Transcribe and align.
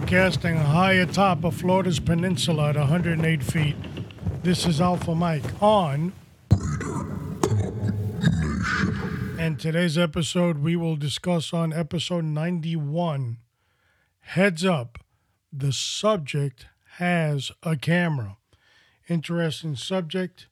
Broadcasting 0.00 0.56
high 0.56 0.94
atop 0.94 1.44
of 1.44 1.54
Florida's 1.54 2.00
peninsula 2.00 2.70
at 2.70 2.76
108 2.76 3.42
feet. 3.42 3.76
This 4.42 4.66
is 4.66 4.80
Alpha 4.80 5.14
Mike 5.14 5.44
on. 5.62 6.14
And 9.38 9.60
today's 9.60 9.98
episode, 9.98 10.58
we 10.58 10.74
will 10.74 10.96
discuss 10.96 11.52
on 11.52 11.74
episode 11.74 12.24
91. 12.24 13.36
Heads 14.20 14.64
up, 14.64 14.98
the 15.52 15.70
subject 15.70 16.66
has 16.96 17.52
a 17.62 17.76
camera. 17.76 18.38
Interesting 19.06 19.76
subject. 19.76 20.48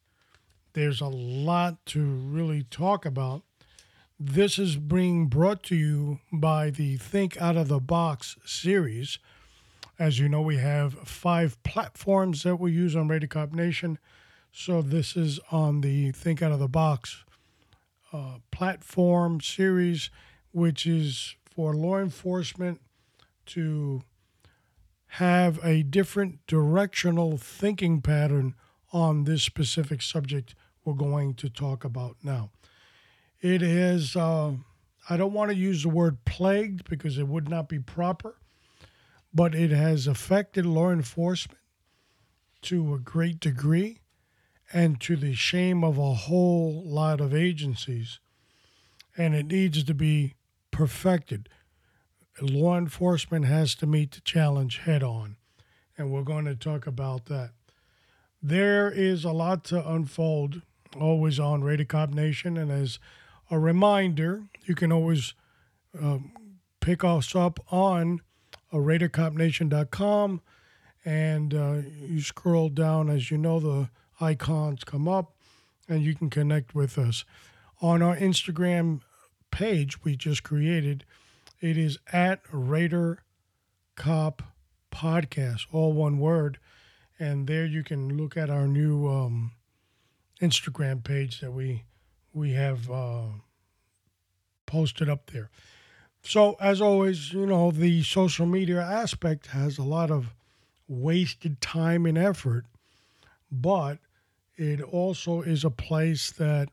There's 0.74 1.00
a 1.00 1.08
lot 1.08 1.84
to 1.86 2.04
really 2.04 2.64
talk 2.64 3.06
about. 3.06 3.44
This 4.20 4.58
is 4.58 4.76
being 4.76 5.26
brought 5.26 5.62
to 5.64 5.74
you 5.74 6.20
by 6.30 6.68
the 6.68 6.98
Think 6.98 7.40
Out 7.40 7.56
of 7.56 7.68
the 7.68 7.80
Box 7.80 8.36
series. 8.44 9.18
As 9.98 10.20
you 10.20 10.28
know, 10.28 10.42
we 10.42 10.58
have 10.58 10.94
five 10.94 11.60
platforms 11.64 12.44
that 12.44 12.56
we 12.56 12.70
use 12.70 12.94
on 12.94 13.08
Radio 13.08 13.26
Cop 13.26 13.52
Nation. 13.52 13.98
So 14.52 14.80
this 14.80 15.16
is 15.16 15.40
on 15.50 15.80
the 15.80 16.12
Think 16.12 16.40
Out 16.40 16.52
of 16.52 16.60
the 16.60 16.68
Box 16.68 17.24
uh, 18.12 18.36
platform 18.52 19.40
series, 19.40 20.10
which 20.52 20.86
is 20.86 21.34
for 21.44 21.74
law 21.74 21.98
enforcement 21.98 22.80
to 23.46 24.02
have 25.12 25.58
a 25.64 25.82
different 25.82 26.46
directional 26.46 27.36
thinking 27.36 28.00
pattern 28.00 28.54
on 28.92 29.24
this 29.24 29.42
specific 29.42 30.00
subject 30.00 30.54
we're 30.84 30.94
going 30.94 31.34
to 31.34 31.50
talk 31.50 31.84
about 31.84 32.16
now. 32.22 32.50
It 33.40 33.62
is, 33.62 34.14
uh, 34.14 34.52
I 35.10 35.16
don't 35.16 35.32
want 35.32 35.50
to 35.50 35.56
use 35.56 35.82
the 35.82 35.88
word 35.88 36.24
plagued 36.24 36.88
because 36.88 37.18
it 37.18 37.26
would 37.26 37.48
not 37.48 37.68
be 37.68 37.80
proper, 37.80 38.36
but 39.32 39.54
it 39.54 39.70
has 39.70 40.06
affected 40.06 40.66
law 40.66 40.90
enforcement 40.90 41.60
to 42.62 42.94
a 42.94 42.98
great 42.98 43.40
degree 43.40 44.00
and 44.72 45.00
to 45.00 45.16
the 45.16 45.34
shame 45.34 45.82
of 45.82 45.98
a 45.98 46.14
whole 46.14 46.82
lot 46.84 47.20
of 47.20 47.34
agencies. 47.34 48.20
And 49.16 49.34
it 49.34 49.46
needs 49.46 49.84
to 49.84 49.94
be 49.94 50.34
perfected. 50.70 51.48
Law 52.40 52.76
enforcement 52.76 53.46
has 53.46 53.74
to 53.76 53.86
meet 53.86 54.12
the 54.12 54.20
challenge 54.20 54.78
head 54.78 55.02
on. 55.02 55.36
And 55.96 56.10
we're 56.10 56.22
going 56.22 56.44
to 56.44 56.54
talk 56.54 56.86
about 56.86 57.26
that. 57.26 57.50
There 58.40 58.90
is 58.90 59.24
a 59.24 59.32
lot 59.32 59.64
to 59.64 59.88
unfold 59.88 60.62
always 60.98 61.40
on 61.40 61.64
Radio 61.64 61.86
Cop 61.86 62.10
Nation. 62.10 62.56
And 62.56 62.70
as 62.70 63.00
a 63.50 63.58
reminder, 63.58 64.44
you 64.64 64.74
can 64.74 64.92
always 64.92 65.34
um, 66.00 66.32
pick 66.80 67.02
us 67.02 67.34
up 67.34 67.58
on 67.72 68.20
uh, 68.72 68.76
RadioCopNation.com, 68.76 70.40
and 71.04 71.54
uh, 71.54 71.76
you 72.00 72.20
scroll 72.20 72.68
down 72.68 73.08
as 73.08 73.30
you 73.30 73.38
know 73.38 73.60
the 73.60 73.90
icons 74.20 74.84
come 74.84 75.08
up, 75.08 75.34
and 75.88 76.02
you 76.02 76.14
can 76.14 76.30
connect 76.30 76.74
with 76.74 76.98
us 76.98 77.24
on 77.80 78.02
our 78.02 78.16
Instagram 78.16 79.00
page 79.50 80.04
we 80.04 80.16
just 80.16 80.42
created. 80.42 81.04
It 81.60 81.76
is 81.76 81.98
at 82.12 82.40
Radio 82.52 83.16
Cop 83.96 84.42
Podcast, 84.92 85.66
all 85.72 85.92
one 85.92 86.18
word, 86.18 86.58
and 87.18 87.46
there 87.46 87.66
you 87.66 87.82
can 87.82 88.16
look 88.16 88.36
at 88.36 88.50
our 88.50 88.66
new 88.66 89.08
um, 89.08 89.52
Instagram 90.40 91.02
page 91.02 91.40
that 91.40 91.52
we 91.52 91.84
we 92.32 92.52
have 92.52 92.90
uh, 92.90 93.22
posted 94.66 95.08
up 95.08 95.30
there. 95.32 95.50
So, 96.22 96.56
as 96.60 96.80
always, 96.80 97.32
you 97.32 97.46
know, 97.46 97.70
the 97.70 98.02
social 98.02 98.46
media 98.46 98.80
aspect 98.80 99.48
has 99.48 99.78
a 99.78 99.82
lot 99.82 100.10
of 100.10 100.34
wasted 100.86 101.60
time 101.60 102.06
and 102.06 102.18
effort, 102.18 102.64
but 103.50 103.98
it 104.56 104.80
also 104.82 105.42
is 105.42 105.64
a 105.64 105.70
place 105.70 106.30
that 106.32 106.68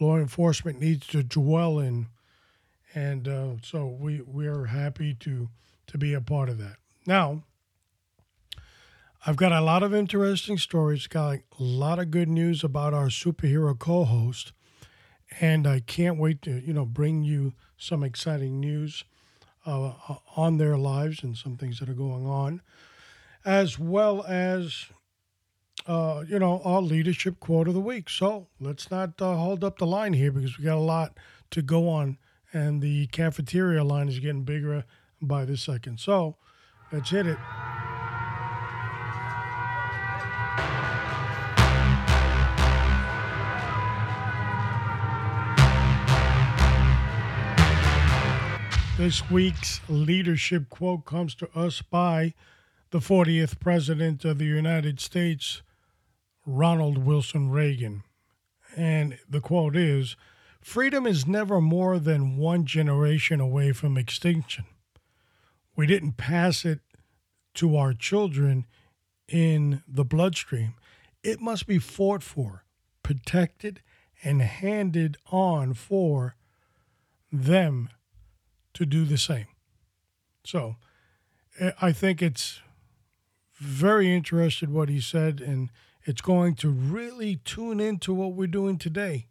law 0.00 0.16
enforcement 0.16 0.80
needs 0.80 1.06
to 1.08 1.22
dwell 1.22 1.78
in. 1.78 2.06
And 2.94 3.28
uh, 3.28 3.52
so 3.62 3.86
we, 3.86 4.22
we 4.22 4.46
are 4.46 4.66
happy 4.66 5.14
to, 5.14 5.48
to 5.88 5.98
be 5.98 6.14
a 6.14 6.20
part 6.20 6.48
of 6.48 6.58
that. 6.58 6.76
Now, 7.06 7.42
I've 9.26 9.36
got 9.36 9.52
a 9.52 9.60
lot 9.60 9.82
of 9.82 9.92
interesting 9.92 10.56
stories, 10.56 11.06
got 11.06 11.38
a 11.58 11.62
lot 11.62 11.98
of 11.98 12.10
good 12.10 12.28
news 12.28 12.62
about 12.62 12.94
our 12.94 13.08
superhero 13.08 13.76
co 13.76 14.04
host 14.04 14.52
and 15.40 15.66
I 15.66 15.80
can't 15.80 16.18
wait 16.18 16.42
to 16.42 16.60
you 16.60 16.72
know 16.72 16.84
bring 16.84 17.24
you 17.24 17.54
some 17.76 18.02
exciting 18.02 18.60
news 18.60 19.04
uh, 19.64 19.92
on 20.36 20.58
their 20.58 20.76
lives 20.76 21.22
and 21.22 21.36
some 21.36 21.56
things 21.56 21.80
that 21.80 21.88
are 21.88 21.94
going 21.94 22.26
on, 22.26 22.62
as 23.44 23.78
well 23.78 24.24
as 24.26 24.86
uh, 25.86 26.24
you 26.28 26.38
know 26.38 26.60
our 26.64 26.80
leadership 26.80 27.40
quote 27.40 27.68
of 27.68 27.74
the 27.74 27.80
week. 27.80 28.08
So 28.08 28.48
let's 28.60 28.90
not 28.90 29.20
uh, 29.20 29.34
hold 29.34 29.64
up 29.64 29.78
the 29.78 29.86
line 29.86 30.12
here 30.12 30.32
because 30.32 30.58
we 30.58 30.64
got 30.64 30.76
a 30.76 30.80
lot 30.80 31.18
to 31.50 31.62
go 31.62 31.88
on, 31.88 32.18
and 32.52 32.80
the 32.80 33.06
cafeteria 33.08 33.84
line 33.84 34.08
is 34.08 34.18
getting 34.18 34.44
bigger 34.44 34.84
by 35.20 35.44
the 35.44 35.56
second. 35.56 36.00
So 36.00 36.36
let's 36.92 37.10
hit 37.10 37.26
it. 37.26 37.38
This 48.98 49.30
week's 49.30 49.82
leadership 49.90 50.70
quote 50.70 51.04
comes 51.04 51.34
to 51.34 51.50
us 51.54 51.82
by 51.82 52.32
the 52.92 52.98
40th 52.98 53.60
President 53.60 54.24
of 54.24 54.38
the 54.38 54.46
United 54.46 55.00
States, 55.00 55.60
Ronald 56.46 57.04
Wilson 57.04 57.50
Reagan. 57.50 58.04
And 58.74 59.18
the 59.28 59.42
quote 59.42 59.76
is 59.76 60.16
Freedom 60.62 61.06
is 61.06 61.26
never 61.26 61.60
more 61.60 61.98
than 61.98 62.38
one 62.38 62.64
generation 62.64 63.38
away 63.38 63.72
from 63.72 63.98
extinction. 63.98 64.64
We 65.76 65.86
didn't 65.86 66.16
pass 66.16 66.64
it 66.64 66.80
to 67.56 67.76
our 67.76 67.92
children 67.92 68.64
in 69.28 69.82
the 69.86 70.06
bloodstream. 70.06 70.72
It 71.22 71.38
must 71.38 71.66
be 71.66 71.78
fought 71.78 72.22
for, 72.22 72.64
protected, 73.02 73.82
and 74.24 74.40
handed 74.40 75.18
on 75.30 75.74
for 75.74 76.34
them 77.30 77.90
to 78.76 78.86
do 78.86 79.04
the 79.04 79.18
same. 79.18 79.46
So 80.44 80.76
eh, 81.58 81.72
I 81.80 81.92
think 81.92 82.22
it's 82.22 82.60
very 83.58 84.14
interesting 84.14 84.72
what 84.72 84.88
he 84.88 85.00
said, 85.00 85.40
and 85.40 85.70
it's 86.04 86.20
going 86.20 86.54
to 86.56 86.68
really 86.68 87.36
tune 87.36 87.80
into 87.80 88.12
what 88.12 88.34
we're 88.34 88.46
doing 88.46 88.78
today. 88.78 89.28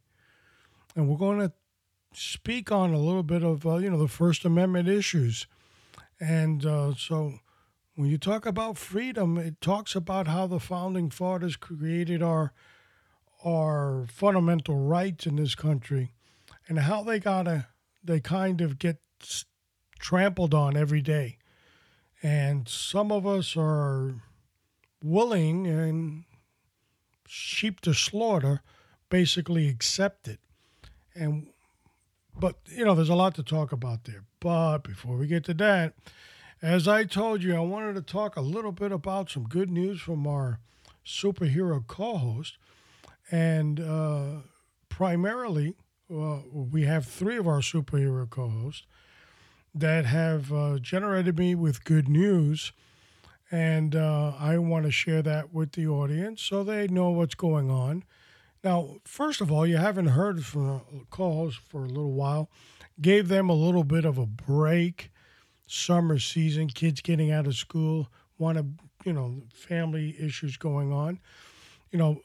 And 0.95 1.07
we're 1.07 1.17
going 1.17 1.39
to 1.39 1.53
speak 2.13 2.71
on 2.71 2.93
a 2.93 2.97
little 2.97 3.23
bit 3.23 3.43
of, 3.43 3.65
uh, 3.65 3.75
you 3.77 3.89
know, 3.89 3.99
the 3.99 4.07
First 4.07 4.45
Amendment 4.45 4.89
issues. 4.89 5.45
And 6.19 6.65
uh, 6.65 6.95
so 6.95 7.35
when 7.95 8.09
you 8.09 8.17
talk 8.17 8.45
about 8.45 8.77
freedom, 8.77 9.37
it 9.37 9.61
talks 9.61 9.95
about 9.95 10.27
how 10.27 10.47
the 10.47 10.59
founding 10.59 11.09
fathers 11.09 11.55
created 11.55 12.21
our 12.21 12.53
our 13.43 14.07
fundamental 14.09 14.75
rights 14.75 15.27
in 15.27 15.35
this 15.35 15.53
country 15.53 16.11
and 16.67 16.79
how 16.79 17.03
they 17.03 17.19
gotta 17.19 17.67
they 18.03 18.19
kind 18.19 18.59
of 18.59 18.79
get 18.79 18.97
trampled 19.99 20.53
on 20.53 20.77
every 20.77 21.01
day. 21.01 21.37
And 22.21 22.67
some 22.67 23.11
of 23.11 23.25
us 23.27 23.55
are 23.57 24.15
willing 25.03 25.67
and 25.67 26.23
sheep 27.27 27.81
to 27.81 27.93
slaughter 27.93 28.61
basically 29.09 29.67
accept 29.67 30.27
it. 30.27 30.39
And 31.13 31.47
but 32.37 32.55
you 32.67 32.83
know, 32.83 32.95
there's 32.95 33.09
a 33.09 33.15
lot 33.15 33.35
to 33.35 33.43
talk 33.43 33.71
about 33.71 34.03
there. 34.05 34.23
But 34.39 34.79
before 34.79 35.17
we 35.17 35.27
get 35.27 35.43
to 35.45 35.53
that, 35.55 35.93
as 36.61 36.87
I 36.87 37.03
told 37.03 37.43
you, 37.43 37.55
I 37.55 37.59
wanted 37.59 37.95
to 37.95 38.01
talk 38.01 38.35
a 38.35 38.41
little 38.41 38.71
bit 38.71 38.91
about 38.91 39.29
some 39.29 39.43
good 39.43 39.69
news 39.69 40.01
from 40.01 40.27
our 40.27 40.59
superhero 41.05 41.85
co-host, 41.85 42.57
and 43.31 43.79
uh, 43.79 44.41
primarily 44.89 45.75
uh, 46.13 46.39
we 46.51 46.83
have 46.83 47.05
three 47.05 47.37
of 47.37 47.47
our 47.47 47.59
superhero 47.59 48.29
co-hosts 48.29 48.85
that 49.75 50.05
have 50.05 50.53
uh, 50.53 50.79
generated 50.79 51.37
me 51.37 51.53
with 51.53 51.83
good 51.83 52.07
news. 52.07 52.71
And 53.51 53.95
uh, 53.95 54.33
I 54.39 54.57
want 54.57 54.85
to 54.85 54.91
share 54.91 55.21
that 55.21 55.53
with 55.53 55.73
the 55.73 55.87
audience 55.87 56.41
so 56.41 56.63
they 56.63 56.87
know 56.87 57.09
what's 57.09 57.35
going 57.35 57.69
on. 57.69 58.03
Now, 58.63 58.95
first 59.03 59.41
of 59.41 59.51
all, 59.51 59.67
you 59.67 59.77
haven't 59.77 60.07
heard 60.07 60.43
from 60.43 60.81
calls 61.11 61.55
for 61.55 61.83
a 61.83 61.87
little 61.87 62.13
while. 62.13 62.49
Gave 62.99 63.27
them 63.27 63.49
a 63.49 63.53
little 63.53 63.83
bit 63.83 64.05
of 64.05 64.17
a 64.17 64.25
break. 64.25 65.11
Summer 65.67 66.19
season, 66.19 66.67
kids 66.67 67.01
getting 67.01 67.31
out 67.31 67.47
of 67.47 67.55
school, 67.55 68.07
want 68.37 68.57
to, 68.57 68.65
you 69.03 69.13
know, 69.13 69.41
family 69.53 70.15
issues 70.19 70.57
going 70.57 70.91
on. 70.91 71.19
You 71.91 71.99
know, 71.99 72.21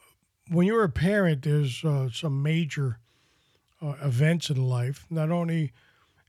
when 0.49 0.67
you're 0.67 0.85
a 0.85 0.91
parent, 0.91 1.43
there's 1.43 1.85
uh, 1.85 2.11
some 2.13 2.43
major 2.43 2.99
uh, 3.83 3.95
events 4.03 4.51
in 4.51 4.63
life. 4.63 5.07
Not 5.11 5.31
only 5.31 5.73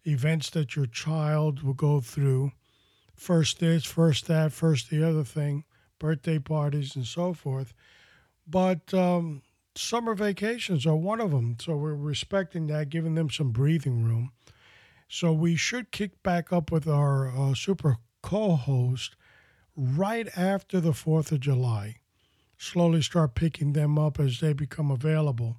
events 0.06 0.50
that 0.52 0.76
your 0.76 0.86
child 0.86 1.64
will 1.64 1.74
go 1.74 2.00
through 2.00 2.52
first 3.16 3.60
this, 3.60 3.86
first 3.86 4.28
that, 4.28 4.52
first 4.52 4.90
the 4.90 5.08
other 5.08 5.24
thing, 5.24 5.64
birthday 6.00 6.40
parties, 6.40 6.96
and 6.96 7.06
so 7.06 7.34
forth. 7.34 7.74
But 8.48 8.94
um, 8.94 9.44
summer 9.76 10.16
vacations 10.16 10.86
are 10.86 10.96
one 10.96 11.22
of 11.22 11.32
them. 11.32 11.58
So 11.62 11.76
we're 11.76 11.94
respecting 11.94 12.68
that, 12.68 12.90
giving 12.90 13.16
them 13.16 13.30
some 13.30 13.52
breathing 13.52 14.04
room. 14.04 14.32
So 15.08 15.32
we 15.34 15.56
should 15.56 15.92
kick 15.92 16.24
back 16.24 16.52
up 16.52 16.72
with 16.72 16.88
our 16.88 17.30
uh, 17.30 17.54
super 17.54 17.98
co 18.24 18.56
host 18.56 19.16
right 19.76 20.28
after 20.38 20.80
the 20.80 20.92
4th 20.92 21.32
of 21.32 21.42
July. 21.42 21.98
Slowly 22.58 23.02
start 23.02 23.36
picking 23.36 23.74
them 23.74 23.98
up 23.98 24.20
as 24.20 24.40
they 24.40 24.54
become 24.54 24.90
available. 24.92 25.58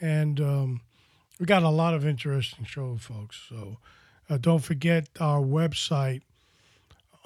And 0.00 0.40
um, 0.40 0.80
we 1.38 1.46
got 1.46 1.62
a 1.62 1.68
lot 1.68 1.94
of 1.94 2.06
interesting 2.06 2.64
shows, 2.64 3.02
folks. 3.02 3.40
So 3.48 3.78
uh, 4.28 4.38
don't 4.38 4.62
forget 4.62 5.08
our 5.20 5.40
website 5.40 6.22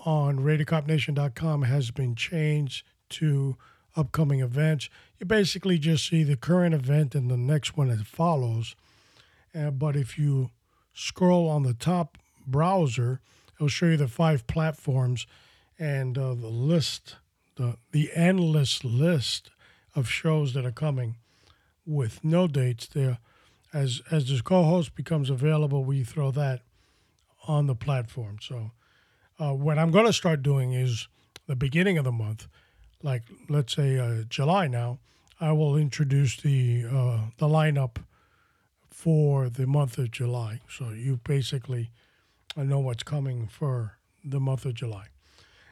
on 0.05 0.39
radiocopnation.com 0.39 1.63
has 1.63 1.91
been 1.91 2.15
changed 2.15 2.85
to 3.11 3.57
upcoming 3.97 4.41
events. 4.41 4.89
You 5.19 5.27
basically 5.27 5.79
just 5.79 6.09
see 6.09 6.25
the 6.25 6.37
current 6.37 6.75
event 6.75 7.15
and 7.15 7.31
the 7.31 7.37
next 7.37 7.77
one 7.77 7.89
that 7.89 8.07
follows. 8.07 8.75
Uh, 9.55 9.71
but 9.71 9.97
if 9.97 10.19
you 10.19 10.51
scroll 10.93 11.49
on 11.49 11.63
the 11.63 11.75
top 11.75 12.19
browser, 12.47 13.21
it'll 13.57 13.69
show 13.69 13.87
you 13.87 13.97
the 13.97 14.09
five 14.09 14.47
platforms 14.47 15.27
and 15.79 16.17
uh, 16.19 16.35
the 16.35 16.49
list, 16.49 17.17
the 17.57 17.77
the 17.93 18.11
endless 18.15 18.85
list 18.85 19.51
of 19.95 20.09
shows 20.09 20.55
that 20.55 20.65
are 20.65 20.73
coming 20.73 21.17
with 21.85 22.25
no 22.25 22.47
dates 22.47 22.87
there. 22.87 23.19
As 23.73 24.03
as 24.11 24.29
this 24.29 24.43
co-host 24.43 24.95
becomes 24.95 25.31
available, 25.31 25.85
we 25.85 26.05
throw 26.05 26.31
that 26.33 26.61
on 27.49 27.67
the 27.67 27.75
platform. 27.75 28.37
So 28.41 28.73
uh, 29.39 29.55
what 29.55 29.79
I'm 29.79 29.91
going 29.91 30.07
to 30.07 30.13
start 30.13 30.43
doing 30.43 30.73
is 30.73 31.09
the 31.47 31.57
beginning 31.57 31.99
of 31.99 32.05
the 32.05 32.13
month, 32.13 32.47
like 33.03 33.23
let's 33.49 33.75
say 33.75 33.99
uh, 33.99 34.25
July 34.29 34.69
now, 34.69 34.99
I 35.41 35.53
will 35.53 35.77
introduce 35.77 36.37
the 36.37 36.85
uh, 36.85 37.19
the 37.39 37.49
lineup 37.49 37.97
for 38.91 39.49
the 39.49 39.67
month 39.67 39.99
of 39.99 40.11
July. 40.11 40.61
So 40.69 40.91
you 40.91 41.19
basically 41.25 41.91
know 42.57 42.79
what's 42.79 43.03
coming 43.03 43.49
for 43.49 43.99
the 44.25 44.39
month 44.39 44.65
of 44.65 44.75
July. 44.75 45.07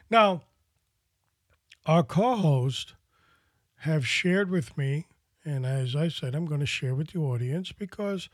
Now, 0.09 0.41
our 1.85 2.03
co-host 2.03 2.95
have 3.77 4.05
shared 4.05 4.49
with 4.49 4.77
me, 4.77 5.05
and 5.43 5.65
as 5.65 5.95
I 5.95 6.07
said, 6.07 6.35
I'm 6.35 6.45
going 6.45 6.59
to 6.59 6.65
share 6.65 6.95
with 6.95 7.11
the 7.11 7.19
audience 7.19 7.71
because 7.71 8.29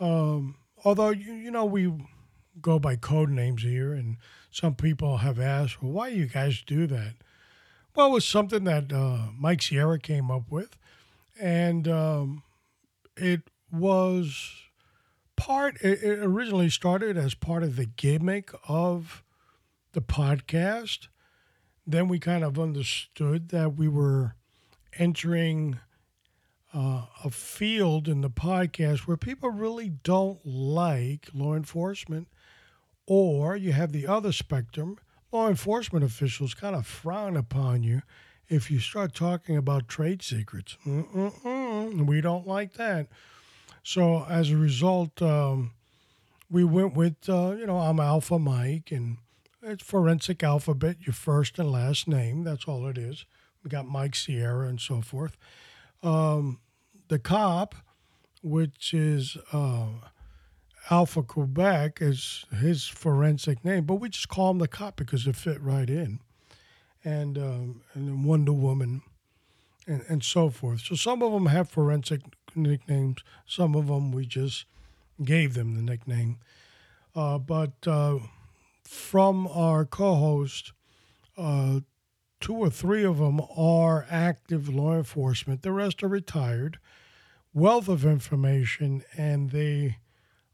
um, 0.00 0.56
although 0.84 1.10
you, 1.10 1.32
you 1.32 1.50
know 1.50 1.64
we 1.64 1.92
go 2.60 2.78
by 2.78 2.96
code 2.96 3.30
names 3.30 3.62
here, 3.62 3.92
and 3.92 4.16
some 4.50 4.74
people 4.74 5.18
have 5.18 5.38
asked, 5.38 5.82
well, 5.82 5.92
why 5.92 6.10
do 6.10 6.16
you 6.16 6.26
guys 6.26 6.62
do 6.66 6.86
that? 6.86 7.14
Well, 7.94 8.08
it 8.08 8.12
was 8.12 8.26
something 8.26 8.64
that 8.64 8.92
uh, 8.92 9.28
Mike 9.38 9.62
Sierra 9.62 9.98
came 9.98 10.30
up 10.30 10.50
with, 10.50 10.76
and 11.40 11.88
um, 11.88 12.42
it 13.16 13.42
was 13.70 14.52
part. 15.36 15.76
It, 15.80 16.02
it 16.02 16.18
originally 16.18 16.70
started 16.70 17.16
as 17.16 17.34
part 17.34 17.62
of 17.62 17.76
the 17.76 17.86
gimmick 17.86 18.50
of 18.68 19.22
the 19.92 20.02
podcast. 20.02 21.08
Then 21.86 22.08
we 22.08 22.18
kind 22.18 22.44
of 22.44 22.58
understood 22.58 23.50
that 23.50 23.76
we 23.76 23.88
were 23.88 24.34
entering 24.98 25.78
uh, 26.76 27.06
a 27.24 27.30
field 27.30 28.06
in 28.06 28.20
the 28.20 28.28
podcast 28.28 29.00
where 29.00 29.16
people 29.16 29.48
really 29.48 29.88
don't 29.88 30.44
like 30.44 31.28
law 31.32 31.54
enforcement 31.54 32.28
or 33.06 33.56
you 33.56 33.72
have 33.72 33.92
the 33.92 34.06
other 34.06 34.30
spectrum. 34.30 34.98
Law 35.32 35.48
enforcement 35.48 36.04
officials 36.04 36.52
kind 36.52 36.76
of 36.76 36.86
frown 36.86 37.36
upon 37.36 37.82
you 37.82 38.02
if 38.48 38.70
you 38.70 38.78
start 38.78 39.14
talking 39.14 39.56
about 39.56 39.88
trade 39.88 40.22
secrets. 40.22 40.76
Mm-mm-mm. 40.86 42.06
We 42.06 42.20
don't 42.20 42.46
like 42.46 42.74
that. 42.74 43.06
So 43.82 44.26
as 44.28 44.50
a 44.50 44.56
result, 44.56 45.22
um, 45.22 45.72
we 46.50 46.62
went 46.62 46.94
with, 46.94 47.16
uh, 47.28 47.54
you 47.58 47.66
know, 47.66 47.78
I'm 47.78 48.00
Alpha 48.00 48.38
Mike, 48.38 48.92
and 48.92 49.16
it's 49.62 49.82
forensic 49.82 50.42
alphabet, 50.42 50.98
your 51.00 51.14
first 51.14 51.58
and 51.58 51.72
last 51.72 52.06
name. 52.06 52.44
That's 52.44 52.66
all 52.66 52.86
it 52.86 52.98
is. 52.98 53.24
We 53.64 53.70
got 53.70 53.86
Mike 53.86 54.14
Sierra 54.14 54.68
and 54.68 54.80
so 54.80 55.00
forth. 55.00 55.36
Um, 56.02 56.60
the 57.08 57.18
cop, 57.18 57.74
which 58.42 58.94
is 58.94 59.36
uh, 59.52 59.86
Alpha 60.90 61.22
Quebec 61.22 61.98
is 62.00 62.44
his 62.60 62.86
forensic 62.86 63.64
name, 63.64 63.84
but 63.84 63.96
we 63.96 64.08
just 64.08 64.28
call 64.28 64.50
him 64.50 64.58
the 64.58 64.68
cop 64.68 64.96
because 64.96 65.26
it 65.26 65.36
fit 65.36 65.60
right 65.60 65.90
in. 65.90 66.20
And, 67.04 67.38
um, 67.38 67.82
and 67.94 68.24
Wonder 68.24 68.52
Woman 68.52 69.02
and, 69.86 70.02
and 70.08 70.22
so 70.22 70.50
forth. 70.50 70.80
So 70.80 70.94
some 70.96 71.22
of 71.22 71.32
them 71.32 71.46
have 71.46 71.68
forensic 71.68 72.22
nicknames, 72.54 73.22
some 73.46 73.74
of 73.74 73.86
them 73.86 74.12
we 74.12 74.26
just 74.26 74.64
gave 75.22 75.54
them 75.54 75.74
the 75.74 75.82
nickname. 75.82 76.38
Uh, 77.14 77.38
but 77.38 77.72
uh, 77.86 78.18
from 78.84 79.46
our 79.48 79.84
co 79.84 80.14
host, 80.14 80.72
uh, 81.38 81.80
two 82.40 82.54
or 82.54 82.70
three 82.70 83.04
of 83.04 83.18
them 83.18 83.40
are 83.56 84.06
active 84.10 84.68
law 84.68 84.94
enforcement, 84.94 85.62
the 85.62 85.72
rest 85.72 86.02
are 86.02 86.08
retired. 86.08 86.78
Wealth 87.56 87.88
of 87.88 88.04
information, 88.04 89.02
and 89.16 89.48
they 89.48 89.96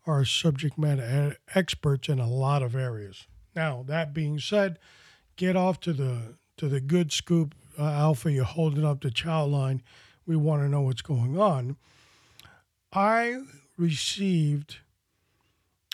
are 0.06 0.24
subject 0.24 0.78
matter 0.78 1.36
experts 1.52 2.08
in 2.08 2.20
a 2.20 2.28
lot 2.28 2.62
of 2.62 2.76
areas. 2.76 3.26
Now, 3.56 3.82
that 3.88 4.14
being 4.14 4.38
said, 4.38 4.78
get 5.34 5.56
off 5.56 5.80
to 5.80 5.92
the 5.92 6.36
to 6.58 6.68
the 6.68 6.80
good 6.80 7.10
scoop, 7.10 7.56
uh, 7.76 7.82
Alpha. 7.82 8.30
You're 8.30 8.44
holding 8.44 8.84
up 8.84 9.00
the 9.00 9.10
chow 9.10 9.44
line. 9.44 9.82
We 10.26 10.36
want 10.36 10.62
to 10.62 10.68
know 10.68 10.82
what's 10.82 11.02
going 11.02 11.36
on. 11.36 11.76
I 12.92 13.42
received 13.76 14.76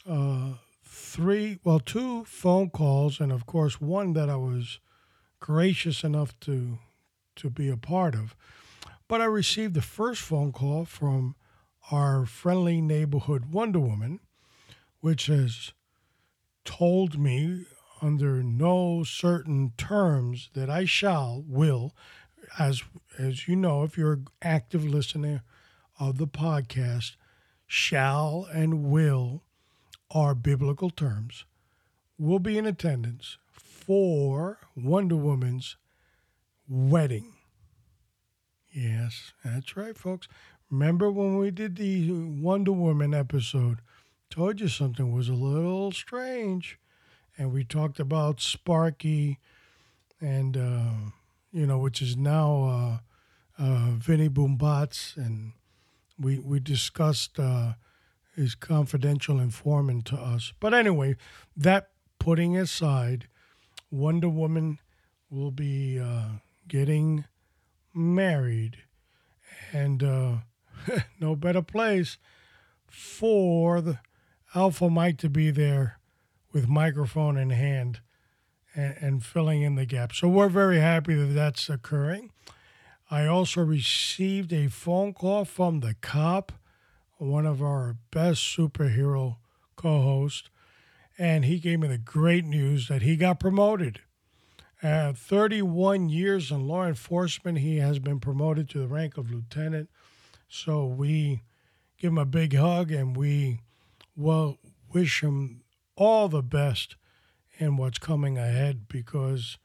uh, 0.06 0.56
three, 0.84 1.58
well, 1.64 1.80
two 1.80 2.24
phone 2.24 2.68
calls, 2.68 3.18
and 3.18 3.32
of 3.32 3.46
course, 3.46 3.80
one 3.80 4.12
that 4.12 4.28
I 4.28 4.36
was 4.36 4.78
gracious 5.40 6.04
enough 6.04 6.38
to 6.40 6.80
to 7.36 7.48
be 7.48 7.70
a 7.70 7.78
part 7.78 8.14
of. 8.14 8.36
But 9.08 9.22
I 9.22 9.24
received 9.24 9.72
the 9.72 9.80
first 9.80 10.20
phone 10.20 10.52
call 10.52 10.84
from 10.84 11.34
our 11.90 12.26
friendly 12.26 12.82
neighborhood 12.82 13.46
Wonder 13.46 13.80
Woman, 13.80 14.20
which 15.00 15.26
has 15.26 15.72
told 16.66 17.18
me 17.18 17.64
under 18.02 18.42
no 18.42 19.02
certain 19.04 19.72
terms 19.78 20.50
that 20.52 20.68
I 20.68 20.84
shall, 20.84 21.42
will, 21.48 21.96
as 22.58 22.82
as 23.18 23.48
you 23.48 23.56
know, 23.56 23.82
if 23.82 23.96
you're 23.96 24.12
an 24.12 24.28
active 24.42 24.84
listener 24.84 25.42
of 25.98 26.18
the 26.18 26.26
podcast, 26.26 27.16
shall 27.66 28.46
and 28.52 28.84
will 28.84 29.42
are 30.10 30.34
biblical 30.34 30.90
terms, 30.90 31.46
will 32.18 32.38
be 32.38 32.58
in 32.58 32.66
attendance 32.66 33.38
for 33.50 34.58
Wonder 34.76 35.16
Woman's 35.16 35.76
wedding. 36.68 37.37
Yes, 38.78 39.32
that's 39.44 39.76
right, 39.76 39.98
folks. 39.98 40.28
Remember 40.70 41.10
when 41.10 41.36
we 41.36 41.50
did 41.50 41.74
the 41.74 42.12
Wonder 42.12 42.70
Woman 42.70 43.12
episode? 43.12 43.80
Told 44.30 44.60
you 44.60 44.68
something 44.68 45.12
was 45.12 45.28
a 45.28 45.34
little 45.34 45.90
strange. 45.90 46.78
And 47.36 47.52
we 47.52 47.64
talked 47.64 47.98
about 47.98 48.40
Sparky 48.40 49.40
and, 50.20 50.56
uh, 50.56 51.10
you 51.50 51.66
know, 51.66 51.78
which 51.78 52.00
is 52.00 52.16
now 52.16 53.00
uh, 53.58 53.62
uh, 53.62 53.90
Vinny 53.96 54.28
Boombots. 54.28 55.16
And 55.16 55.54
we, 56.16 56.38
we 56.38 56.60
discussed 56.60 57.40
uh, 57.40 57.72
his 58.36 58.54
confidential 58.54 59.40
informant 59.40 60.04
to 60.04 60.16
us. 60.16 60.52
But 60.60 60.72
anyway, 60.72 61.16
that 61.56 61.88
putting 62.20 62.56
aside, 62.56 63.26
Wonder 63.90 64.28
Woman 64.28 64.78
will 65.30 65.50
be 65.50 65.98
uh, 65.98 66.38
getting 66.68 67.24
married. 67.94 68.78
And 69.72 70.02
uh, 70.02 70.36
no 71.20 71.36
better 71.36 71.62
place 71.62 72.18
for 72.86 73.80
the 73.80 73.98
Alpha 74.54 74.88
Mike 74.88 75.18
to 75.18 75.28
be 75.28 75.50
there 75.50 75.98
with 76.52 76.68
microphone 76.68 77.36
in 77.36 77.50
hand 77.50 78.00
and, 78.74 78.96
and 79.00 79.24
filling 79.24 79.62
in 79.62 79.74
the 79.74 79.86
gap. 79.86 80.12
So 80.12 80.28
we're 80.28 80.48
very 80.48 80.80
happy 80.80 81.14
that 81.14 81.34
that's 81.34 81.68
occurring. 81.68 82.32
I 83.10 83.26
also 83.26 83.62
received 83.62 84.52
a 84.52 84.68
phone 84.68 85.14
call 85.14 85.44
from 85.44 85.80
the 85.80 85.94
cop, 86.00 86.52
one 87.16 87.46
of 87.46 87.62
our 87.62 87.96
best 88.10 88.42
superhero 88.42 89.36
co 89.76 90.02
hosts, 90.02 90.50
and 91.16 91.44
he 91.44 91.58
gave 91.58 91.80
me 91.80 91.88
the 91.88 91.98
great 91.98 92.44
news 92.44 92.88
that 92.88 93.02
he 93.02 93.16
got 93.16 93.40
promoted. 93.40 94.00
At 94.80 95.18
31 95.18 96.08
years 96.08 96.52
in 96.52 96.68
law 96.68 96.86
enforcement, 96.86 97.58
he 97.58 97.78
has 97.78 97.98
been 97.98 98.20
promoted 98.20 98.68
to 98.70 98.78
the 98.78 98.86
rank 98.86 99.16
of 99.16 99.30
lieutenant. 99.30 99.90
So 100.48 100.86
we 100.86 101.42
give 101.98 102.12
him 102.12 102.18
a 102.18 102.24
big 102.24 102.54
hug 102.54 102.92
and 102.92 103.16
we 103.16 103.60
well 104.16 104.58
wish 104.92 105.22
him 105.22 105.62
all 105.96 106.28
the 106.28 106.42
best 106.42 106.94
in 107.58 107.76
what's 107.76 107.98
coming 107.98 108.38
ahead 108.38 108.86
because 108.88 109.58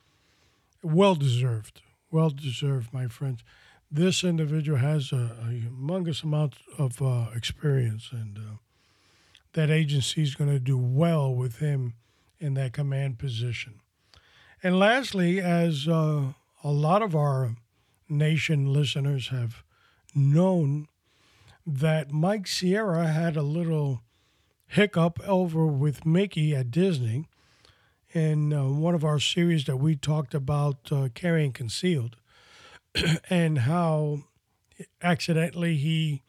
well 0.82 1.16
deserved. 1.16 1.82
Well 2.12 2.32
deserved, 2.32 2.92
my 2.92 3.08
friends. 3.08 3.44
This 3.92 4.24
individual 4.24 4.80
has 4.80 5.12
a, 5.12 5.38
a 5.42 5.70
humongous 5.70 6.24
amount 6.24 6.56
of 6.80 7.00
uh, 7.02 7.28
experience, 7.36 8.10
and 8.12 8.38
uh, 8.38 8.58
that 9.54 9.70
agency 9.70 10.24
is 10.24 10.34
going 10.34 10.50
to 10.50 10.60
do 10.60 10.78
well 10.78 11.34
with 11.34 11.60
him 11.60 11.94
in 12.40 12.56
that 12.56 12.74
command 12.74 13.20
position. 13.20 13.80
And 14.64 14.80
lastly, 14.80 15.42
as 15.42 15.90
uh, 15.90 16.32
a 16.64 16.72
lot 16.72 17.02
of 17.02 17.16
our 17.16 17.58
nation 18.08 18.72
listeners 18.72 19.28
have 19.28 19.62
known, 20.16 20.88
that 21.66 22.12
Mike 22.12 22.48
Sierra 22.48 23.08
had 23.08 23.36
a 23.36 23.42
little 23.42 24.04
hiccup 24.68 25.20
over 25.28 25.68
with 25.68 26.06
Mickey 26.06 26.56
at 26.56 26.72
Disney 26.72 27.28
in 28.14 28.54
uh, 28.54 28.66
one 28.70 28.96
of 28.96 29.04
our 29.04 29.20
series 29.20 29.66
that 29.66 29.78
we 29.78 29.96
talked 29.96 30.34
about 30.34 30.92
uh, 30.92 31.10
carrying 31.14 31.52
concealed 31.52 32.16
and 33.30 33.60
how 33.60 34.24
accidentally 35.02 35.76
he 35.76 36.22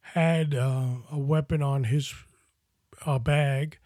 had 0.00 0.54
uh, 0.54 0.96
a 1.10 1.18
weapon 1.18 1.62
on 1.62 1.84
his 1.84 2.12
uh, 3.06 3.18
bag 3.18 3.78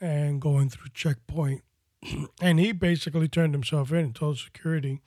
and 0.00 0.40
going 0.40 0.68
through 0.68 0.88
checkpoint. 0.92 1.62
and 2.40 2.58
he 2.58 2.72
basically 2.72 3.28
turned 3.28 3.54
himself 3.54 3.90
in 3.92 3.98
and 3.98 4.14
told 4.14 4.38
security 4.38 5.00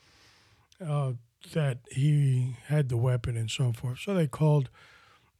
uh, 0.86 1.14
that 1.54 1.80
he 1.92 2.58
had 2.68 2.90
the 2.90 2.98
weapon 2.98 3.38
and 3.38 3.50
so 3.50 3.72
forth. 3.72 4.00
So 4.00 4.14
they 4.14 4.28
called 4.28 4.70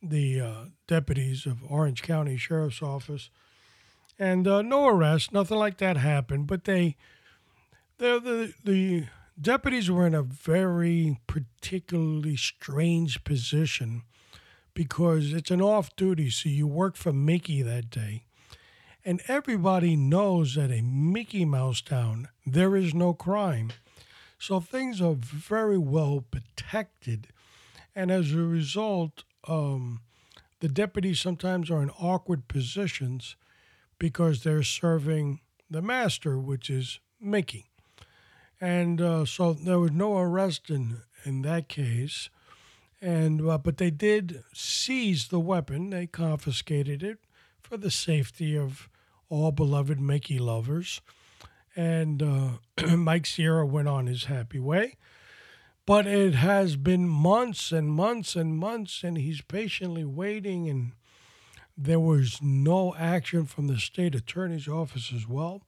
the 0.02 0.42
uh, 0.42 0.56
deputies 0.88 1.46
of 1.46 1.60
Orange 1.68 2.04
County 2.04 2.38
Sheriff's 2.38 2.82
Office, 2.82 3.30
and 4.20 4.48
uh, 4.48 4.62
no 4.62 4.88
arrest, 4.88 5.34
nothing 5.34 5.58
like 5.58 5.78
that 5.80 5.98
happened. 5.98 6.48
But 6.48 6.66
they, 6.66 6.96
the 7.98 8.54
the 8.64 9.08
deputies 9.40 9.90
were 9.90 10.06
in 10.06 10.14
a 10.14 10.22
very 10.22 11.20
particularly 11.28 12.38
strange 12.38 13.24
position 13.24 14.04
because 14.74 15.34
it's 15.34 15.52
an 15.52 15.62
off 15.62 15.96
duty, 15.96 16.30
so 16.30 16.50
you 16.50 16.68
work 16.68 16.96
for 16.96 17.14
Mickey 17.14 17.62
that 17.62 17.90
day. 17.90 18.25
And 19.08 19.22
everybody 19.28 19.96
knows 19.96 20.56
that 20.56 20.72
a 20.72 20.82
Mickey 20.82 21.46
Mouse 21.46 21.80
town, 21.80 22.30
there 22.44 22.76
is 22.76 22.96
no 22.96 23.14
crime. 23.14 23.72
So 24.40 24.60
things 24.60 25.00
are 25.00 25.14
very 25.14 25.78
well 25.78 26.26
protected. 26.32 27.28
And 27.96 28.10
as 28.10 28.34
a 28.34 28.38
result, 28.38 29.24
um, 29.48 30.02
the 30.60 30.68
deputies 30.68 31.22
sometimes 31.22 31.70
are 31.70 31.84
in 31.84 31.92
awkward 31.92 32.48
positions 32.48 33.36
because 34.00 34.42
they're 34.42 34.64
serving 34.64 35.42
the 35.70 35.84
master, 35.84 36.40
which 36.40 36.72
is 36.72 37.00
Mickey. 37.22 37.68
And 38.60 39.00
uh, 39.00 39.26
so 39.26 39.54
there 39.54 39.80
was 39.80 39.92
no 39.92 40.18
arrest 40.18 40.72
in, 40.72 41.02
in 41.24 41.44
that 41.44 41.70
case. 41.70 42.32
And 43.02 43.48
uh, 43.48 43.60
but 43.60 43.78
they 43.78 43.92
did 43.92 44.44
seize 44.52 45.28
the 45.28 45.40
weapon. 45.40 45.92
They 45.92 46.08
confiscated 46.08 47.04
it 47.04 47.20
for 47.62 47.78
the 47.78 47.92
safety 47.92 48.58
of 48.58 48.90
all 49.30 49.52
beloved 49.52 50.00
Mickey 50.00 50.40
lovers. 50.40 51.02
And 51.76 52.24
uh, 52.24 52.96
Mike 52.96 53.26
Sierra 53.26 53.66
went 53.66 53.88
on 53.88 54.08
his 54.08 54.26
happy 54.26 54.60
way. 54.60 54.96
But 55.86 56.08
it 56.08 56.34
has 56.34 56.78
been 56.78 57.08
months 57.08 57.72
and 57.72 57.92
months 57.92 58.36
and 58.36 58.58
months, 58.58 59.04
and 59.04 59.18
he's 59.18 59.42
patiently 59.42 60.04
waiting. 60.04 60.68
And 60.68 60.94
there 61.78 62.00
was 62.00 62.42
no 62.42 62.96
action 62.96 63.46
from 63.46 63.68
the 63.68 63.78
state 63.78 64.16
attorney's 64.16 64.68
office 64.68 65.12
as 65.14 65.28
well. 65.28 65.64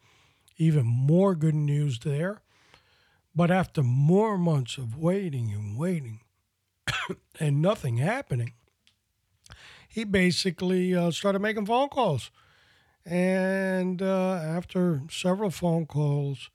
Even 0.58 0.86
more 0.86 1.36
good 1.36 1.54
news 1.54 2.00
there. 2.00 2.42
But 3.36 3.52
after 3.52 3.84
more 3.84 4.36
months 4.40 4.80
of 4.80 4.98
waiting 4.98 5.52
and 5.52 5.78
waiting 5.78 6.22
and 7.40 7.62
nothing 7.62 7.98
happening, 7.98 8.54
he 9.88 10.04
basically 10.04 10.96
uh, 10.96 11.12
started 11.12 11.40
making 11.40 11.68
phone 11.68 11.90
calls. 11.90 12.32
And 13.10 14.02
uh, 14.02 14.34
after 14.34 15.02
several 15.10 15.50
phone 15.50 15.86
calls, 15.86 16.50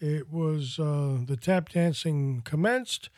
it 0.00 0.32
was 0.32 0.78
uh, 0.78 1.18
the 1.22 1.36
tap 1.36 1.68
dancing 1.68 2.40
commenced, 2.42 3.10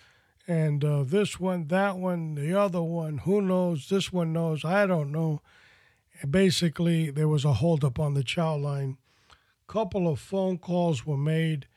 and 0.48 0.84
uh, 0.84 1.04
this 1.04 1.38
one, 1.38 1.68
that 1.68 1.98
one, 1.98 2.34
the 2.34 2.58
other 2.58 2.82
one, 2.82 3.18
who 3.18 3.40
knows? 3.40 3.88
This 3.88 4.12
one 4.12 4.32
knows, 4.32 4.64
I 4.64 4.86
don't 4.86 5.12
know. 5.12 5.40
And 6.20 6.32
basically, 6.32 7.10
there 7.10 7.28
was 7.28 7.44
a 7.44 7.54
holdup 7.54 8.00
on 8.00 8.14
the 8.14 8.24
chow 8.24 8.56
line. 8.56 8.98
Couple 9.68 10.08
of 10.08 10.18
phone 10.18 10.58
calls 10.58 11.06
were 11.06 11.16
made, 11.16 11.68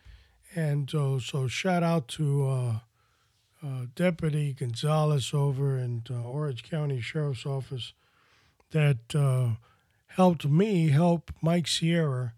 and 0.55 0.93
uh, 0.95 1.19
so 1.19 1.47
shout 1.47 1.83
out 1.83 2.07
to 2.07 2.47
uh, 2.47 2.79
uh, 3.63 3.85
Deputy 3.93 4.53
Gonzalez 4.53 5.31
over 5.31 5.77
in 5.77 6.03
Orange 6.09 6.63
County 6.63 7.01
Sheriff's 7.01 7.45
Office 7.45 7.93
that 8.71 9.13
helped 10.15 10.45
me 10.45 10.89
help 10.89 11.31
Mike 11.41 11.67
Sierra 11.67 12.33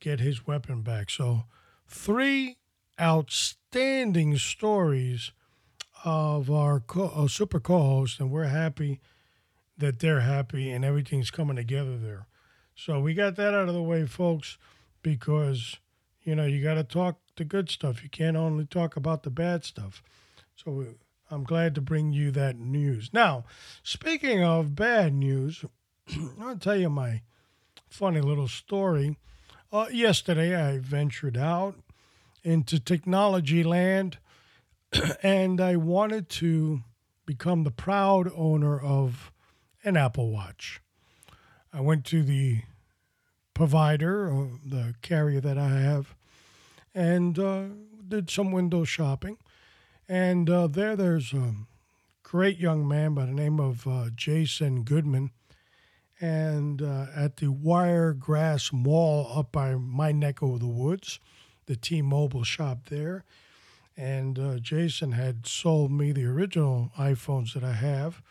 get 0.00 0.20
his 0.20 0.46
weapon 0.46 0.82
back. 0.82 1.10
So 1.10 1.44
three 1.88 2.58
outstanding 3.00 4.36
stories 4.36 5.32
of 6.04 6.50
our 6.50 6.80
co- 6.80 7.12
uh, 7.14 7.28
super 7.28 7.60
co 7.60 7.78
host, 7.78 8.20
and 8.20 8.30
we're 8.30 8.44
happy 8.44 9.00
that 9.78 9.98
they're 9.98 10.20
happy 10.20 10.70
and 10.70 10.84
everything's 10.84 11.30
coming 11.30 11.56
together 11.56 11.96
there. 11.96 12.26
So 12.74 13.00
we 13.00 13.14
got 13.14 13.36
that 13.36 13.54
out 13.54 13.68
of 13.68 13.74
the 13.74 13.82
way, 13.82 14.06
folks, 14.06 14.58
because 15.02 15.78
you 16.22 16.34
know 16.34 16.44
you 16.44 16.62
got 16.62 16.74
to 16.74 16.84
talk 16.84 17.18
the 17.36 17.44
good 17.44 17.70
stuff. 17.70 18.02
You 18.02 18.10
can't 18.10 18.36
only 18.36 18.66
talk 18.66 18.96
about 18.96 19.22
the 19.22 19.30
bad 19.30 19.64
stuff. 19.64 20.02
So 20.54 20.86
I'm 21.30 21.44
glad 21.44 21.74
to 21.74 21.80
bring 21.80 22.12
you 22.12 22.30
that 22.32 22.58
news. 22.58 23.10
Now, 23.12 23.44
speaking 23.82 24.44
of 24.44 24.74
bad 24.74 25.12
news, 25.14 25.64
I'll 26.40 26.56
tell 26.56 26.76
you 26.76 26.90
my 26.90 27.22
funny 27.88 28.20
little 28.20 28.48
story. 28.48 29.16
Uh, 29.72 29.86
yesterday, 29.90 30.54
I 30.54 30.78
ventured 30.78 31.36
out 31.36 31.76
into 32.44 32.78
technology 32.78 33.64
land 33.64 34.18
and 35.22 35.60
I 35.60 35.76
wanted 35.76 36.28
to 36.30 36.82
become 37.24 37.64
the 37.64 37.70
proud 37.72 38.30
owner 38.36 38.78
of 38.78 39.32
an 39.82 39.96
Apple 39.96 40.30
Watch. 40.30 40.80
I 41.72 41.80
went 41.80 42.04
to 42.06 42.22
the 42.22 42.62
provider, 43.52 44.28
or 44.28 44.50
the 44.64 44.94
carrier 45.02 45.40
that 45.40 45.58
I 45.58 45.68
have, 45.68 46.14
and 46.94 47.38
uh, 47.38 47.64
did 48.06 48.30
some 48.30 48.52
window 48.52 48.84
shopping. 48.84 49.38
And 50.08 50.48
uh, 50.48 50.68
there, 50.68 50.94
there's 50.94 51.32
a 51.32 51.54
great 52.22 52.58
young 52.58 52.86
man 52.86 53.14
by 53.14 53.26
the 53.26 53.32
name 53.32 53.58
of 53.58 53.86
uh, 53.86 54.10
Jason 54.14 54.84
Goodman 54.84 55.32
and 56.20 56.80
uh, 56.80 57.06
at 57.14 57.36
the 57.36 57.48
Wiregrass 57.48 58.72
Mall 58.72 59.30
up 59.34 59.52
by 59.52 59.74
my 59.74 60.12
neck 60.12 60.42
of 60.42 60.60
the 60.60 60.66
woods, 60.66 61.20
the 61.66 61.76
T-Mobile 61.76 62.44
shop 62.44 62.88
there. 62.88 63.24
And 63.96 64.38
uh, 64.38 64.58
Jason 64.58 65.12
had 65.12 65.46
sold 65.46 65.90
me 65.90 66.12
the 66.12 66.26
original 66.26 66.90
iPhones 66.98 67.54
that 67.54 67.64
I 67.64 67.72
have. 67.72 68.22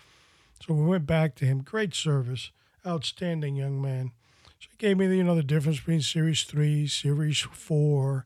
So 0.65 0.73
we 0.73 0.85
went 0.85 1.05
back 1.05 1.35
to 1.35 1.45
him. 1.45 1.61
Great 1.61 1.93
service, 1.93 2.51
outstanding 2.85 3.55
young 3.55 3.81
man. 3.81 4.11
So 4.59 4.67
he 4.71 4.77
gave 4.77 4.97
me 4.97 5.07
the, 5.07 5.17
you 5.17 5.23
know 5.23 5.35
the 5.35 5.43
difference 5.43 5.79
between 5.79 6.01
Series 6.01 6.43
3, 6.43 6.87
Series 6.87 7.39
4, 7.39 8.25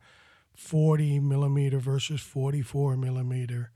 40 0.53 1.19
millimeter 1.21 1.79
versus 1.79 2.21
44 2.21 2.97
millimeter. 2.97 3.71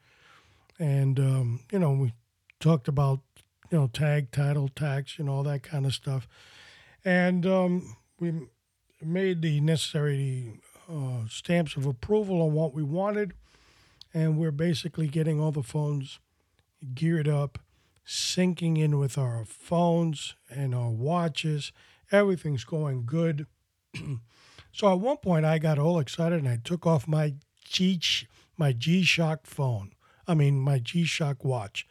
And, 0.78 1.20
um, 1.20 1.60
you 1.72 1.80
know, 1.80 1.94
we 1.94 2.14
talked 2.60 2.88
about 2.88 3.22
you 3.74 3.80
know, 3.80 3.88
tag, 3.88 4.30
title, 4.30 4.68
tax, 4.68 5.18
and 5.18 5.28
all 5.28 5.42
that 5.42 5.64
kind 5.64 5.88
of 5.88 5.96
stuff. 5.96 6.28
And 7.04 7.44
um, 7.48 7.96
we 8.20 8.48
made 9.02 9.42
the 9.42 9.60
necessary 9.62 10.60
uh, 10.88 11.28
stamps 11.28 11.76
of 11.76 11.88
approval 11.88 12.44
on 12.44 12.54
what 12.54 12.76
we 12.76 12.84
wanted. 12.84 13.34
And 14.14 14.38
we're 14.38 14.52
basically 14.52 15.08
getting 15.08 15.40
all 15.40 15.52
the 15.52 15.64
phones 15.64 16.20
geared 16.94 17.28
up, 17.28 17.58
syncing 18.06 18.78
in 18.78 19.00
with 19.00 19.18
our 19.18 19.44
phones 19.44 20.36
and 20.52 20.76
our 20.76 20.92
watches. 20.92 21.72
Everything's 22.12 22.66
going 22.66 23.08
good. 23.08 23.48
so 24.72 24.94
at 24.94 25.00
one 25.00 25.18
point, 25.18 25.46
I 25.46 25.58
got 25.58 25.80
all 25.80 25.98
excited 25.98 26.38
and 26.38 26.48
I 26.48 26.60
took 26.64 26.86
off 26.86 27.08
my 27.08 27.34
G 27.66 28.00
my 28.56 28.72
G 28.72 29.02
Shock 29.02 29.48
phone. 29.48 29.94
I 30.28 30.36
mean, 30.36 30.60
my 30.60 30.78
G 30.78 31.06
Shock 31.06 31.44
watch. 31.44 31.88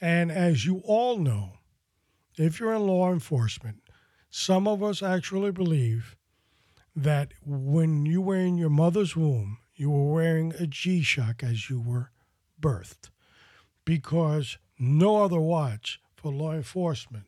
And 0.00 0.30
as 0.30 0.64
you 0.64 0.82
all 0.84 1.18
know, 1.18 1.58
if 2.36 2.58
you're 2.58 2.74
in 2.74 2.86
law 2.86 3.12
enforcement, 3.12 3.82
some 4.30 4.66
of 4.66 4.82
us 4.82 5.02
actually 5.02 5.52
believe 5.52 6.16
that 6.96 7.32
when 7.44 8.06
you 8.06 8.20
were 8.20 8.36
in 8.36 8.56
your 8.56 8.70
mother's 8.70 9.16
womb, 9.16 9.58
you 9.74 9.90
were 9.90 10.12
wearing 10.12 10.52
a 10.58 10.66
G 10.66 11.02
Shock 11.02 11.42
as 11.42 11.68
you 11.68 11.80
were 11.80 12.10
birthed 12.60 13.10
because 13.84 14.58
no 14.78 15.22
other 15.22 15.40
watch 15.40 16.00
for 16.14 16.32
law 16.32 16.52
enforcement 16.52 17.26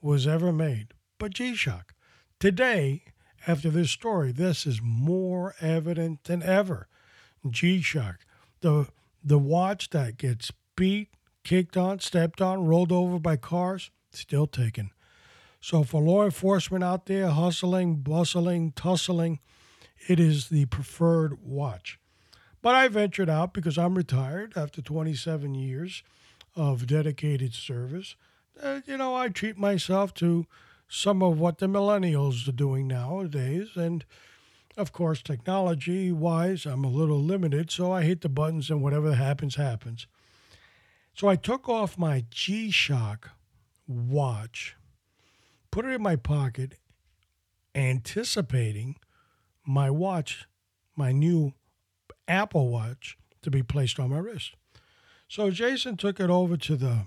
was 0.00 0.26
ever 0.26 0.52
made 0.52 0.94
but 1.18 1.34
G 1.34 1.54
Shock. 1.54 1.94
Today, 2.40 3.04
after 3.46 3.70
this 3.70 3.90
story. 3.90 4.32
This 4.32 4.66
is 4.66 4.80
more 4.82 5.54
evident 5.60 6.24
than 6.24 6.42
ever. 6.42 6.88
G 7.48 7.80
Shock, 7.80 8.20
the 8.60 8.88
the 9.24 9.38
watch 9.38 9.90
that 9.90 10.16
gets 10.16 10.52
beat, 10.76 11.08
kicked 11.44 11.76
on, 11.76 12.00
stepped 12.00 12.40
on, 12.40 12.66
rolled 12.66 12.92
over 12.92 13.18
by 13.18 13.36
cars, 13.36 13.90
still 14.10 14.46
taken. 14.46 14.90
So 15.60 15.84
for 15.84 16.02
law 16.02 16.24
enforcement 16.24 16.82
out 16.82 17.06
there 17.06 17.28
hustling, 17.28 17.96
bustling, 17.96 18.72
tussling, 18.72 19.38
it 20.08 20.18
is 20.18 20.48
the 20.48 20.66
preferred 20.66 21.38
watch. 21.42 21.98
But 22.60 22.74
I 22.74 22.88
ventured 22.88 23.30
out 23.30 23.52
because 23.52 23.78
I'm 23.78 23.94
retired 23.94 24.54
after 24.56 24.82
27 24.82 25.54
years 25.54 26.02
of 26.54 26.86
dedicated 26.86 27.54
service. 27.54 28.16
Uh, 28.60 28.80
you 28.86 28.96
know, 28.96 29.14
I 29.14 29.28
treat 29.28 29.56
myself 29.56 30.14
to 30.14 30.46
some 30.88 31.22
of 31.22 31.40
what 31.40 31.58
the 31.58 31.66
millennials 31.66 32.46
are 32.48 32.52
doing 32.52 32.86
nowadays. 32.86 33.70
And 33.76 34.04
of 34.76 34.92
course, 34.92 35.22
technology 35.22 36.12
wise, 36.12 36.66
I'm 36.66 36.84
a 36.84 36.88
little 36.88 37.20
limited, 37.20 37.70
so 37.70 37.92
I 37.92 38.02
hit 38.02 38.20
the 38.20 38.28
buttons 38.28 38.70
and 38.70 38.82
whatever 38.82 39.14
happens, 39.14 39.56
happens. 39.56 40.06
So 41.14 41.28
I 41.28 41.36
took 41.36 41.68
off 41.68 41.98
my 41.98 42.24
G 42.30 42.70
Shock 42.70 43.30
watch, 43.86 44.76
put 45.70 45.84
it 45.84 45.92
in 45.92 46.02
my 46.02 46.16
pocket, 46.16 46.78
anticipating 47.74 48.96
my 49.66 49.90
watch, 49.90 50.46
my 50.96 51.12
new 51.12 51.52
Apple 52.26 52.70
Watch, 52.70 53.18
to 53.42 53.50
be 53.50 53.62
placed 53.62 53.98
on 53.98 54.10
my 54.10 54.18
wrist. 54.18 54.54
So 55.28 55.50
Jason 55.50 55.96
took 55.96 56.20
it 56.20 56.30
over 56.30 56.56
to 56.58 56.76
the 56.76 57.06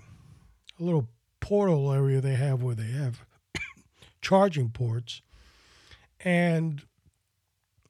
little 0.78 1.08
portal 1.40 1.92
area 1.92 2.20
they 2.20 2.34
have 2.34 2.62
where 2.62 2.74
they 2.74 2.90
have 2.90 3.24
charging 4.20 4.70
ports. 4.70 5.22
And, 6.20 6.82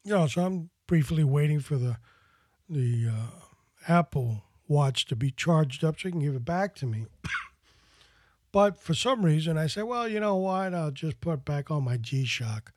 you 0.05 0.13
know, 0.13 0.27
so 0.27 0.45
I'm 0.45 0.71
briefly 0.87 1.25
waiting 1.25 1.61
for 1.61 1.77
the, 1.77 1.97
the 2.69 3.09
uh, 3.09 3.31
Apple 3.89 4.46
Watch 4.69 5.07
to 5.07 5.17
be 5.17 5.31
charged 5.31 5.85
up 5.85 5.99
so 5.99 6.09
he 6.09 6.13
can 6.13 6.21
give 6.21 6.35
it 6.35 6.45
back 6.45 6.75
to 6.77 6.87
me. 6.87 7.07
but 8.53 8.81
for 8.81 8.95
some 8.95 9.25
reason, 9.25 9.57
I 9.57 9.67
said, 9.67 9.85
well, 9.85 10.09
you 10.09 10.21
know 10.21 10.37
what? 10.37 10.75
I'll 10.75 10.91
just 10.91 11.21
put 11.21 11.45
back 11.45 11.71
on 11.71 11.85
my 11.85 11.97
G 11.97 12.25
Shock. 12.25 12.73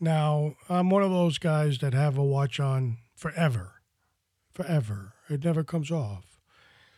Now, 0.00 0.56
I'm 0.68 0.90
one 0.90 1.02
of 1.02 1.10
those 1.10 1.38
guys 1.38 1.78
that 1.78 1.94
have 1.94 2.18
a 2.18 2.24
watch 2.24 2.58
on 2.58 2.98
forever. 3.14 3.74
Forever. 4.52 5.14
It 5.30 5.44
never 5.44 5.62
comes 5.62 5.90
off. 5.90 6.40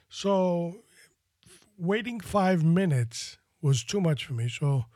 So 0.09 0.77
waiting 1.79 2.21
five 2.21 2.65
minutes 2.65 3.39
was 3.61 3.85
too 3.85 4.01
much 4.01 4.25
for 4.25 4.33
me. 4.33 4.49
So 4.49 4.87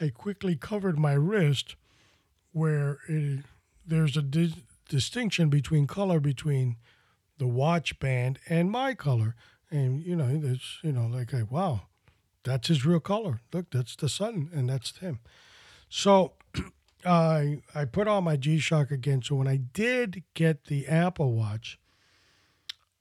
I 0.00 0.10
quickly 0.10 0.56
covered 0.56 0.98
my 0.98 1.14
wrist 1.14 1.76
where 2.52 2.98
it, 3.08 3.44
there's 3.86 4.16
a 4.16 4.22
di- 4.22 4.54
distinction 4.88 5.48
between 5.48 5.86
color 5.86 6.20
between 6.20 6.76
the 7.38 7.46
watch 7.46 7.98
band 7.98 8.38
and 8.48 8.70
my 8.70 8.94
color. 8.94 9.34
And, 9.70 10.02
you 10.02 10.16
know, 10.16 10.28
it's, 10.30 10.78
you 10.82 10.92
know, 10.92 11.06
like, 11.06 11.32
wow, 11.50 11.82
that's 12.44 12.68
his 12.68 12.86
real 12.86 13.00
color. 13.00 13.40
Look, 13.52 13.70
that's 13.70 13.96
the 13.96 14.08
sun 14.08 14.50
and 14.52 14.68
that's 14.68 14.96
him. 14.98 15.20
So 15.88 16.34
I, 17.04 17.62
I 17.74 17.84
put 17.84 18.08
on 18.08 18.24
my 18.24 18.36
G 18.36 18.58
Shock 18.58 18.90
again. 18.90 19.22
So 19.22 19.34
when 19.34 19.48
I 19.48 19.56
did 19.56 20.22
get 20.34 20.64
the 20.66 20.86
Apple 20.86 21.34
Watch, 21.34 21.78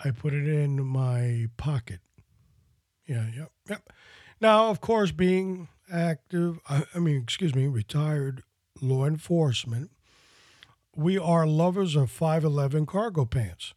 I 0.04 0.12
put 0.12 0.34
it 0.34 0.48
in 0.48 0.84
my 0.86 1.48
pocket. 1.58 2.00
Yeah, 3.08 3.28
yep, 3.36 3.52
yep. 3.70 3.94
Now, 4.42 4.70
of 4.70 4.82
course, 4.82 5.12
being 5.12 5.70
active, 5.92 6.60
I, 6.68 6.84
I 6.94 7.00
mean, 7.00 7.22
excuse 7.22 7.56
me, 7.56 7.68
retired 7.68 8.44
law 8.82 9.06
enforcement, 9.06 9.92
we 10.96 11.18
are 11.18 11.46
lovers 11.46 11.96
of 11.96 12.10
511 12.12 12.86
cargo 12.86 13.26
pants. 13.26 13.74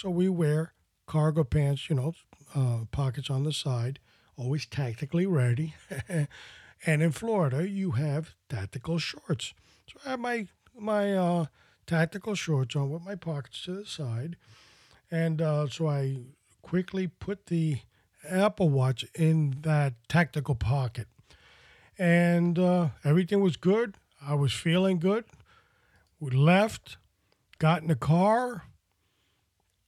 So 0.00 0.08
we 0.08 0.30
wear 0.30 0.72
cargo 1.06 1.44
pants, 1.44 1.90
you 1.90 1.96
know, 1.96 2.14
uh, 2.54 2.86
pockets 2.90 3.28
on 3.28 3.44
the 3.44 3.52
side, 3.52 3.98
always 4.34 4.64
tactically 4.64 5.26
ready. 5.26 5.74
and 6.08 7.02
in 7.02 7.12
Florida, 7.12 7.68
you 7.68 7.90
have 7.90 8.34
tactical 8.48 8.98
shorts. 8.98 9.52
So 9.86 9.98
I 10.06 10.10
have 10.12 10.20
my 10.20 10.46
my 10.74 11.14
uh, 11.14 11.46
tactical 11.86 12.34
shorts 12.34 12.74
on 12.74 12.88
with 12.88 13.04
my 13.04 13.14
pockets 13.14 13.62
to 13.64 13.72
the 13.72 13.84
side, 13.84 14.38
and 15.10 15.42
uh, 15.42 15.68
so 15.68 15.88
I 15.90 16.20
quickly 16.62 17.06
put 17.06 17.48
the 17.48 17.80
Apple 18.26 18.70
Watch 18.70 19.04
in 19.14 19.56
that 19.60 19.92
tactical 20.08 20.54
pocket 20.54 21.08
and 21.98 22.58
uh, 22.58 22.88
everything 23.04 23.42
was 23.42 23.58
good. 23.58 23.96
I 24.26 24.32
was 24.32 24.54
feeling 24.54 24.98
good. 24.98 25.26
We 26.18 26.30
left, 26.30 26.96
got 27.58 27.82
in 27.82 27.88
the 27.88 27.96
car, 27.96 28.62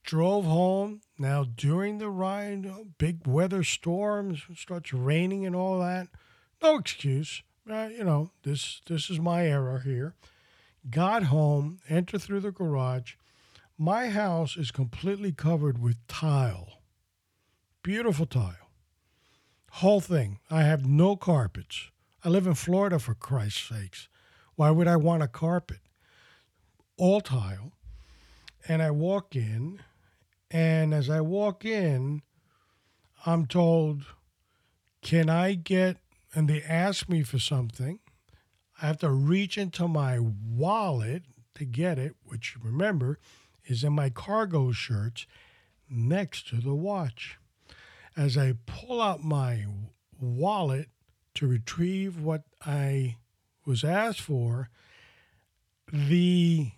drove 0.03 0.45
home. 0.45 1.01
Now, 1.17 1.43
during 1.43 1.97
the 1.97 2.09
ride, 2.09 2.97
big 2.97 3.25
weather 3.25 3.63
storms, 3.63 4.43
starts 4.55 4.93
raining 4.93 5.45
and 5.45 5.55
all 5.55 5.79
that. 5.79 6.07
No 6.61 6.77
excuse. 6.77 7.43
Uh, 7.69 7.89
you 7.91 8.03
know, 8.03 8.31
this 8.43 8.81
this 8.87 9.09
is 9.09 9.19
my 9.19 9.47
era 9.47 9.81
here. 9.83 10.15
Got 10.89 11.23
home, 11.23 11.79
entered 11.87 12.21
through 12.21 12.41
the 12.41 12.51
garage. 12.51 13.13
My 13.77 14.09
house 14.09 14.57
is 14.57 14.71
completely 14.71 15.31
covered 15.31 15.81
with 15.81 16.05
tile. 16.07 16.81
Beautiful 17.81 18.25
tile. 18.25 18.69
Whole 19.71 20.01
thing. 20.01 20.39
I 20.51 20.63
have 20.63 20.85
no 20.85 21.15
carpets. 21.15 21.89
I 22.23 22.29
live 22.29 22.45
in 22.45 22.53
Florida, 22.53 22.99
for 22.99 23.15
Christ's 23.15 23.69
sakes. 23.69 24.07
Why 24.55 24.69
would 24.71 24.87
I 24.87 24.97
want 24.97 25.23
a 25.23 25.27
carpet? 25.27 25.79
All 26.97 27.21
tile. 27.21 27.73
And 28.67 28.81
I 28.81 28.91
walk 28.91 29.35
in, 29.35 29.79
and 30.53 30.93
as 30.93 31.09
I 31.09 31.19
walk 31.19 31.65
in, 31.65 32.21
I'm 33.25 33.47
told, 33.47 34.03
Can 35.01 35.29
I 35.29 35.55
get, 35.55 35.97
and 36.33 36.47
they 36.47 36.61
ask 36.61 37.09
me 37.09 37.23
for 37.23 37.39
something. 37.39 37.99
I 38.81 38.87
have 38.87 38.99
to 38.99 39.09
reach 39.09 39.57
into 39.57 39.87
my 39.87 40.19
wallet 40.19 41.23
to 41.55 41.65
get 41.65 41.99
it, 41.99 42.15
which 42.23 42.55
remember 42.63 43.19
is 43.65 43.83
in 43.83 43.93
my 43.93 44.09
cargo 44.09 44.71
shirts 44.71 45.25
next 45.89 46.47
to 46.49 46.57
the 46.57 46.75
watch. 46.75 47.37
As 48.15 48.37
I 48.37 48.53
pull 48.65 49.01
out 49.01 49.23
my 49.23 49.65
wallet, 50.19 50.89
to 51.35 51.47
retrieve 51.47 52.19
what 52.19 52.43
I 52.65 53.17
was 53.65 53.83
asked 53.83 54.21
for, 54.21 54.69
the 55.91 56.71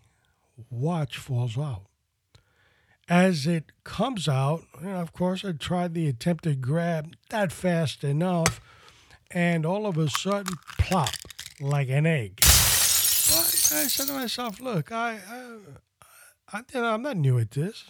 watch 0.70 1.18
falls 1.18 1.58
out. 1.58 1.88
As 3.08 3.46
it 3.46 3.72
comes 3.84 4.28
out, 4.28 4.63
of 4.84 5.13
course, 5.13 5.46
I 5.46 5.52
tried 5.52 5.94
the 5.94 6.08
attempted 6.08 6.60
grab, 6.60 7.15
not 7.32 7.52
fast 7.52 8.04
enough, 8.04 8.60
and 9.30 9.63
all 9.63 9.86
of 9.86 9.96
a 9.98 10.10
sudden, 10.10 10.56
plop, 10.80 11.13
like 11.62 11.89
an 11.89 12.08
egg. 12.08 12.39
I 12.41 13.88
said 13.88 14.08
to 14.08 14.13
myself, 14.13 14.60
look, 14.60 14.91
I, 14.91 15.20
I, 15.30 16.62
I, 16.74 16.80
I'm 16.80 17.04
not 17.04 17.18
new 17.18 17.38
at 17.38 17.52
this. 17.52 17.84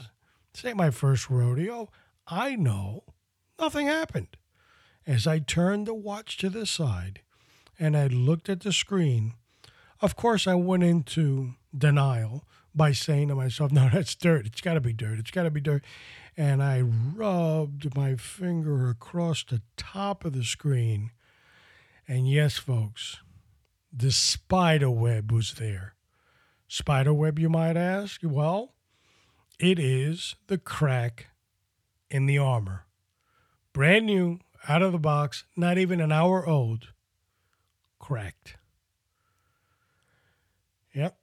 This 0.54 0.66
ain't 0.66 0.76
my 0.76 0.92
first 0.92 1.30
rodeo. 1.30 1.90
I 2.28 2.58
know 2.58 3.04
nothing 3.58 3.88
happened. 3.88 4.36
As 5.08 5.28
I 5.28 5.40
turned 5.40 5.86
the 5.88 5.94
watch 5.94 6.38
to 6.38 6.50
the 6.50 6.66
side 6.66 7.22
and 7.80 7.96
I 7.96 8.08
looked 8.08 8.50
at 8.50 8.62
the 8.62 8.74
screen, 8.74 9.36
of 10.02 10.18
course, 10.18 10.46
I 10.46 10.56
went 10.56 10.84
into 10.84 11.54
denial 11.78 12.44
by 12.76 12.92
saying 12.92 13.30
to 13.30 13.36
myself, 13.36 13.72
No, 13.72 13.90
that's 13.94 14.16
dirt. 14.16 14.46
It's 14.46 14.62
got 14.62 14.74
to 14.74 14.82
be 14.82 14.94
dirt. 14.94 15.20
It's 15.20 15.32
got 15.32 15.44
to 15.44 15.52
be 15.52 15.62
dirt. 15.62 15.84
And 16.38 16.62
I 16.62 16.82
rubbed 16.82 17.96
my 17.96 18.16
finger 18.16 18.90
across 18.90 19.44
the 19.44 19.62
top 19.78 20.26
of 20.26 20.34
the 20.34 20.44
screen. 20.44 21.12
And 22.08 22.30
yes, 22.30 22.58
folks, 22.58 23.18
the 23.92 24.12
spider 24.12 24.92
web 24.92 25.32
was 25.32 25.54
there. 25.54 25.96
Spider 26.68 27.14
web, 27.14 27.40
you 27.40 27.50
might 27.50 27.78
ask? 27.78 28.20
Well, 28.24 28.74
it 29.60 29.80
is 29.80 30.36
the 30.48 30.58
crack 30.58 31.28
in 32.10 32.26
the 32.26 32.38
armor. 32.38 32.86
Brand 33.72 34.06
new, 34.06 34.40
out 34.68 34.82
of 34.82 34.92
the 34.92 35.00
box, 35.00 35.46
not 35.56 35.78
even 35.78 36.02
an 36.02 36.12
hour 36.12 36.46
old, 36.46 36.90
cracked. 38.00 38.58
Yep. 40.94 41.18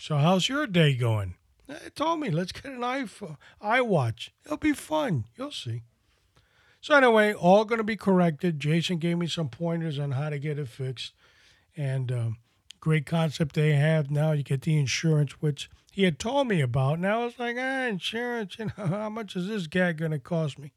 So 0.00 0.16
how's 0.16 0.48
your 0.48 0.66
day 0.66 0.94
going? 0.94 1.34
They 1.68 1.90
told 1.94 2.20
me 2.20 2.30
let's 2.30 2.52
get 2.52 2.72
an 2.72 2.80
iPhone, 2.80 3.36
iWatch. 3.62 4.30
It'll 4.46 4.56
be 4.56 4.72
fun. 4.72 5.26
You'll 5.36 5.52
see. 5.52 5.82
So 6.80 6.94
anyway, 6.94 7.34
all 7.34 7.66
going 7.66 7.80
to 7.80 7.84
be 7.84 7.96
corrected. 7.96 8.58
Jason 8.58 8.96
gave 8.96 9.18
me 9.18 9.26
some 9.26 9.50
pointers 9.50 9.98
on 9.98 10.12
how 10.12 10.30
to 10.30 10.38
get 10.38 10.58
it 10.58 10.68
fixed, 10.68 11.12
and 11.76 12.10
um, 12.10 12.38
great 12.80 13.04
concept 13.04 13.54
they 13.54 13.72
have 13.72 14.10
now. 14.10 14.32
You 14.32 14.42
get 14.42 14.62
the 14.62 14.78
insurance, 14.78 15.32
which 15.42 15.68
he 15.92 16.04
had 16.04 16.18
told 16.18 16.48
me 16.48 16.62
about. 16.62 16.98
Now 16.98 17.26
it's 17.26 17.38
like, 17.38 17.56
ah, 17.58 17.82
insurance. 17.84 18.56
You 18.58 18.70
know, 18.78 18.86
how 18.86 19.10
much 19.10 19.36
is 19.36 19.48
this 19.48 19.66
guy 19.66 19.92
going 19.92 20.12
to 20.12 20.18
cost 20.18 20.58
me? 20.58 20.72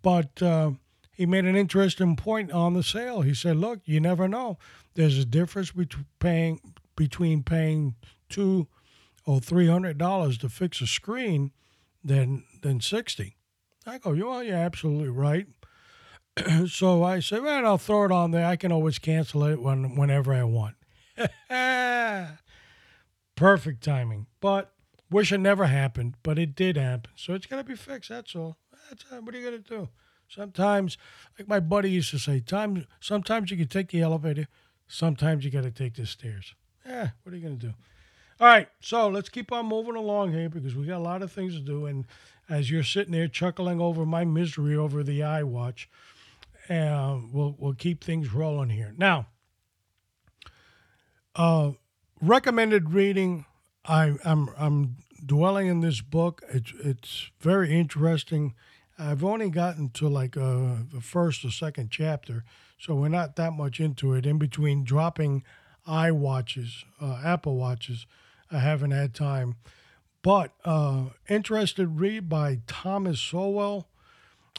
But 0.00 0.40
uh, 0.40 0.70
he 1.10 1.26
made 1.26 1.44
an 1.44 1.56
interesting 1.56 2.14
point 2.14 2.52
on 2.52 2.74
the 2.74 2.84
sale. 2.84 3.22
He 3.22 3.34
said, 3.34 3.56
"Look, 3.56 3.80
you 3.84 3.98
never 3.98 4.28
know. 4.28 4.58
There's 4.94 5.18
a 5.18 5.24
difference 5.24 5.72
between 5.72 6.06
paying 6.20 6.60
between 6.94 7.42
paying 7.42 7.96
two 8.28 8.68
or 9.24 9.40
three 9.40 9.66
hundred 9.66 9.98
dollars 9.98 10.38
to 10.38 10.48
fix 10.48 10.80
a 10.80 10.86
screen 10.86 11.52
than 12.02 12.44
than 12.62 12.80
sixty. 12.80 13.36
I 13.86 13.98
go, 13.98 14.10
"Well, 14.10 14.42
you're 14.42 14.56
oh, 14.56 14.60
absolutely 14.60 15.08
right." 15.08 15.46
so 16.68 17.02
I 17.02 17.20
say, 17.20 17.40
"Man, 17.40 17.64
I'll 17.64 17.78
throw 17.78 18.04
it 18.04 18.12
on 18.12 18.30
there. 18.30 18.46
I 18.46 18.56
can 18.56 18.72
always 18.72 18.98
cancel 18.98 19.44
it 19.44 19.60
when 19.60 19.96
whenever 19.96 20.32
I 20.32 20.44
want." 20.44 20.76
Perfect 23.36 23.82
timing, 23.84 24.26
but 24.40 24.72
wish 25.10 25.32
it 25.32 25.38
never 25.38 25.66
happened, 25.66 26.14
but 26.22 26.38
it 26.38 26.54
did 26.54 26.76
happen. 26.76 27.10
So 27.16 27.34
it's 27.34 27.46
gonna 27.46 27.64
be 27.64 27.76
fixed. 27.76 28.10
That's 28.10 28.34
all. 28.34 28.56
That's 28.88 29.04
uh, 29.10 29.16
what 29.16 29.34
are 29.34 29.38
you 29.38 29.44
gonna 29.44 29.58
do? 29.58 29.88
Sometimes, 30.28 30.98
like 31.38 31.48
my 31.48 31.60
buddy 31.60 31.90
used 31.90 32.10
to 32.10 32.18
say, 32.18 32.40
time. 32.40 32.86
Sometimes 33.00 33.50
you 33.50 33.56
can 33.56 33.68
take 33.68 33.88
the 33.88 34.02
elevator. 34.02 34.46
Sometimes 34.86 35.44
you 35.44 35.50
got 35.50 35.64
to 35.64 35.70
take 35.70 35.94
the 35.94 36.06
stairs. 36.06 36.54
Yeah, 36.84 37.10
what 37.22 37.32
are 37.32 37.36
you 37.36 37.42
gonna 37.42 37.56
do? 37.56 37.74
All 38.40 38.46
right, 38.46 38.68
so 38.80 39.08
let's 39.08 39.28
keep 39.28 39.50
on 39.50 39.66
moving 39.66 39.96
along 39.96 40.32
here 40.32 40.48
because 40.48 40.76
we 40.76 40.86
got 40.86 40.98
a 40.98 41.00
lot 41.00 41.22
of 41.22 41.32
things 41.32 41.54
to 41.54 41.60
do. 41.60 41.86
And 41.86 42.06
as 42.48 42.70
you're 42.70 42.84
sitting 42.84 43.12
there 43.12 43.26
chuckling 43.26 43.80
over 43.80 44.06
my 44.06 44.24
misery 44.24 44.76
over 44.76 45.02
the 45.02 45.20
iWatch, 45.20 45.86
uh, 46.70 47.18
we'll 47.32 47.56
we'll 47.58 47.74
keep 47.74 48.04
things 48.04 48.32
rolling 48.32 48.70
here. 48.70 48.94
Now, 48.96 49.26
uh, 51.34 51.72
recommended 52.20 52.90
reading. 52.90 53.44
I, 53.84 54.14
I'm 54.24 54.50
I'm 54.56 54.96
dwelling 55.24 55.66
in 55.66 55.80
this 55.80 56.00
book. 56.00 56.42
It's 56.48 56.72
it's 56.78 57.30
very 57.40 57.76
interesting. 57.76 58.54
I've 58.96 59.24
only 59.24 59.50
gotten 59.50 59.90
to 59.90 60.08
like 60.08 60.36
uh, 60.36 60.76
the 60.92 61.00
first 61.00 61.44
or 61.44 61.50
second 61.50 61.90
chapter, 61.90 62.44
so 62.78 62.94
we're 62.94 63.08
not 63.08 63.34
that 63.34 63.52
much 63.52 63.80
into 63.80 64.14
it. 64.14 64.26
In 64.26 64.38
between 64.38 64.84
dropping 64.84 65.42
iWatches, 65.88 66.84
uh, 67.00 67.20
Apple 67.24 67.56
Watches, 67.56 68.06
I 68.50 68.58
haven't 68.58 68.92
had 68.92 69.14
time. 69.14 69.56
But 70.22 70.52
uh, 70.64 71.06
interested 71.28 72.00
read 72.00 72.28
by 72.28 72.60
Thomas 72.66 73.20
Sowell 73.20 73.88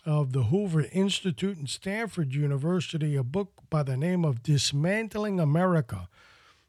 of 0.06 0.32
the 0.32 0.44
Hoover 0.44 0.86
Institute 0.92 1.58
and 1.58 1.70
Stanford 1.70 2.34
University, 2.34 3.16
a 3.16 3.24
book 3.24 3.52
by 3.70 3.84
the 3.84 3.98
name 3.98 4.24
of 4.24 4.42
Dismantling 4.42 5.40
America. 5.40 6.08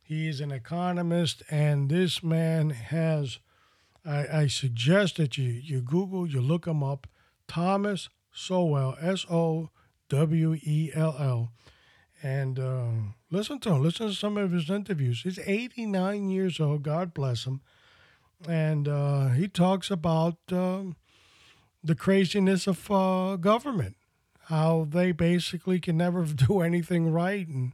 He 0.02 0.28
is 0.28 0.40
an 0.40 0.50
economist, 0.50 1.42
and 1.50 1.88
this 1.88 2.22
man 2.22 2.70
has. 2.70 3.38
I, 4.04 4.26
I 4.40 4.46
suggest 4.46 5.16
that 5.18 5.38
you, 5.38 5.44
you 5.44 5.82
Google, 5.82 6.26
you 6.26 6.40
look 6.40 6.66
him 6.66 6.82
up. 6.82 7.06
Thomas 7.46 8.08
Sowell, 8.32 8.96
S 9.00 9.24
O 9.30 9.70
W 10.08 10.54
E 10.62 10.90
L 10.94 11.14
L. 11.18 11.52
And 12.22 12.58
uh, 12.58 12.90
listen 13.30 13.58
to 13.60 13.72
him. 13.72 13.82
Listen 13.82 14.08
to 14.08 14.14
some 14.14 14.36
of 14.36 14.52
his 14.52 14.70
interviews. 14.70 15.22
He's 15.22 15.38
89 15.38 16.30
years 16.30 16.60
old. 16.60 16.82
God 16.82 17.14
bless 17.14 17.44
him. 17.44 17.60
And 18.48 18.88
uh, 18.88 19.28
he 19.28 19.48
talks 19.48 19.90
about 19.90 20.36
um, 20.50 20.96
the 21.84 21.94
craziness 21.94 22.66
of 22.66 22.90
uh, 22.90 23.36
government, 23.36 23.96
how 24.44 24.86
they 24.88 25.12
basically 25.12 25.80
can 25.80 25.96
never 25.96 26.24
do 26.48 26.60
anything 26.60 27.12
right, 27.12 27.46
and 27.46 27.72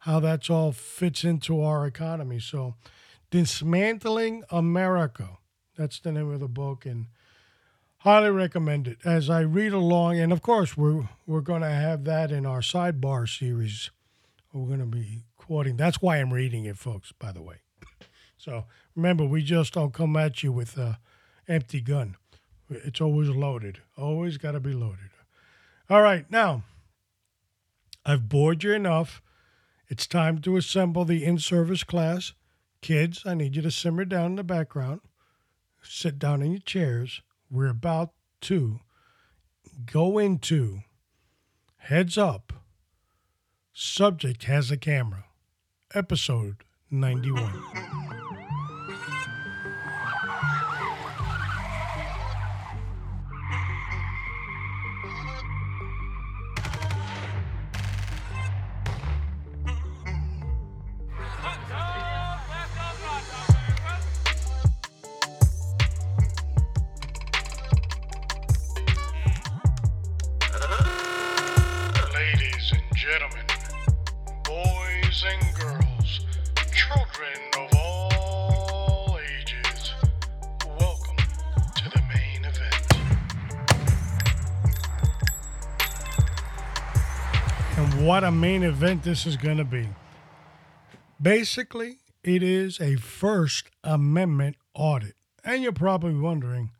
how 0.00 0.20
that's 0.20 0.48
all 0.48 0.72
fits 0.72 1.24
into 1.24 1.62
our 1.62 1.86
economy. 1.86 2.40
So, 2.40 2.74
Dismantling 3.30 4.44
America. 4.50 5.38
That's 5.76 6.00
the 6.00 6.12
name 6.12 6.32
of 6.32 6.40
the 6.40 6.48
book. 6.48 6.86
And 6.86 7.06
highly 7.98 8.30
recommend 8.30 8.88
it 8.88 8.98
as 9.04 9.28
I 9.28 9.40
read 9.40 9.72
along. 9.72 10.18
And 10.18 10.32
of 10.32 10.42
course, 10.42 10.76
we're 10.76 11.08
we're 11.26 11.40
going 11.40 11.62
to 11.62 11.68
have 11.68 12.04
that 12.04 12.30
in 12.30 12.46
our 12.46 12.60
sidebar 12.60 13.28
series. 13.28 13.90
We're 14.52 14.66
going 14.66 14.80
to 14.80 14.86
be 14.86 15.24
quoting. 15.36 15.76
That's 15.76 16.00
why 16.00 16.16
I'm 16.16 16.32
reading 16.32 16.64
it, 16.64 16.78
folks. 16.78 17.12
By 17.12 17.32
the 17.32 17.42
way, 17.42 17.56
so 18.36 18.64
remember, 18.94 19.24
we 19.24 19.42
just 19.42 19.74
don't 19.74 19.92
come 19.92 20.16
at 20.16 20.42
you 20.42 20.52
with 20.52 20.76
a 20.78 20.98
empty 21.46 21.80
gun. 21.80 22.16
It's 22.70 23.00
always 23.00 23.28
loaded. 23.28 23.80
Always 23.96 24.36
got 24.36 24.52
to 24.52 24.60
be 24.60 24.72
loaded. 24.72 25.10
All 25.90 26.02
right, 26.02 26.30
now 26.30 26.62
I've 28.04 28.28
bored 28.28 28.64
you 28.64 28.72
enough. 28.72 29.22
It's 29.88 30.06
time 30.06 30.38
to 30.42 30.56
assemble 30.56 31.04
the 31.04 31.24
in-service 31.24 31.84
class. 31.84 32.32
Kids, 32.82 33.22
I 33.24 33.34
need 33.34 33.56
you 33.56 33.62
to 33.62 33.70
simmer 33.70 34.04
down 34.04 34.26
in 34.26 34.36
the 34.36 34.44
background. 34.44 35.00
Sit 35.82 36.18
down 36.18 36.42
in 36.42 36.52
your 36.52 36.60
chairs 36.60 37.22
we're 37.50 37.68
about 37.68 38.10
to 38.42 38.80
go 39.90 40.18
into 40.18 40.80
Heads 41.78 42.18
Up 42.18 42.52
Subject 43.80 44.42
Has 44.42 44.72
a 44.72 44.76
Camera, 44.76 45.26
episode 45.94 46.64
91. 46.90 48.27
What 88.18 88.24
a 88.24 88.32
main 88.32 88.64
event 88.64 89.04
this 89.04 89.26
is 89.26 89.36
going 89.36 89.58
to 89.58 89.64
be. 89.64 89.88
Basically, 91.22 91.98
it 92.24 92.42
is 92.42 92.80
a 92.80 92.96
First 92.96 93.70
Amendment 93.84 94.56
audit. 94.74 95.14
And 95.44 95.62
you're 95.62 95.70
probably 95.70 96.14
wondering, 96.14 96.72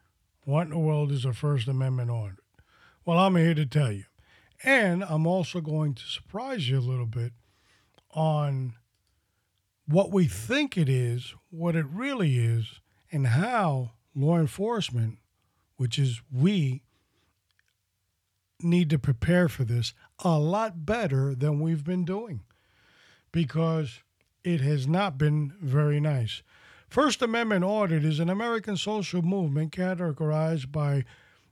what 0.44 0.62
in 0.62 0.70
the 0.70 0.78
world 0.78 1.12
is 1.12 1.24
a 1.24 1.32
First 1.32 1.68
Amendment 1.68 2.10
audit? 2.10 2.40
Well, 3.04 3.20
I'm 3.20 3.36
here 3.36 3.54
to 3.54 3.66
tell 3.66 3.92
you. 3.92 4.02
And 4.64 5.04
I'm 5.04 5.28
also 5.28 5.60
going 5.60 5.94
to 5.94 6.02
surprise 6.02 6.68
you 6.68 6.76
a 6.76 6.80
little 6.80 7.06
bit 7.06 7.34
on 8.10 8.74
what 9.86 10.10
we 10.10 10.26
think 10.26 10.76
it 10.76 10.88
is, 10.88 11.34
what 11.50 11.76
it 11.76 11.86
really 11.86 12.40
is, 12.40 12.80
and 13.12 13.28
how 13.28 13.92
law 14.12 14.40
enforcement, 14.40 15.18
which 15.76 16.00
is 16.00 16.20
we, 16.32 16.82
need 18.62 18.90
to 18.90 18.98
prepare 18.98 19.48
for 19.48 19.64
this 19.64 19.94
a 20.24 20.38
lot 20.38 20.84
better 20.84 21.34
than 21.34 21.60
we've 21.60 21.84
been 21.84 22.04
doing 22.04 22.40
because 23.32 24.00
it 24.44 24.60
has 24.60 24.86
not 24.86 25.18
been 25.18 25.52
very 25.60 26.00
nice. 26.00 26.42
First 26.88 27.20
Amendment 27.20 27.64
audit 27.64 28.04
is 28.04 28.18
an 28.18 28.30
American 28.30 28.76
social 28.76 29.22
movement 29.22 29.72
categorized 29.72 30.72
by 30.72 31.04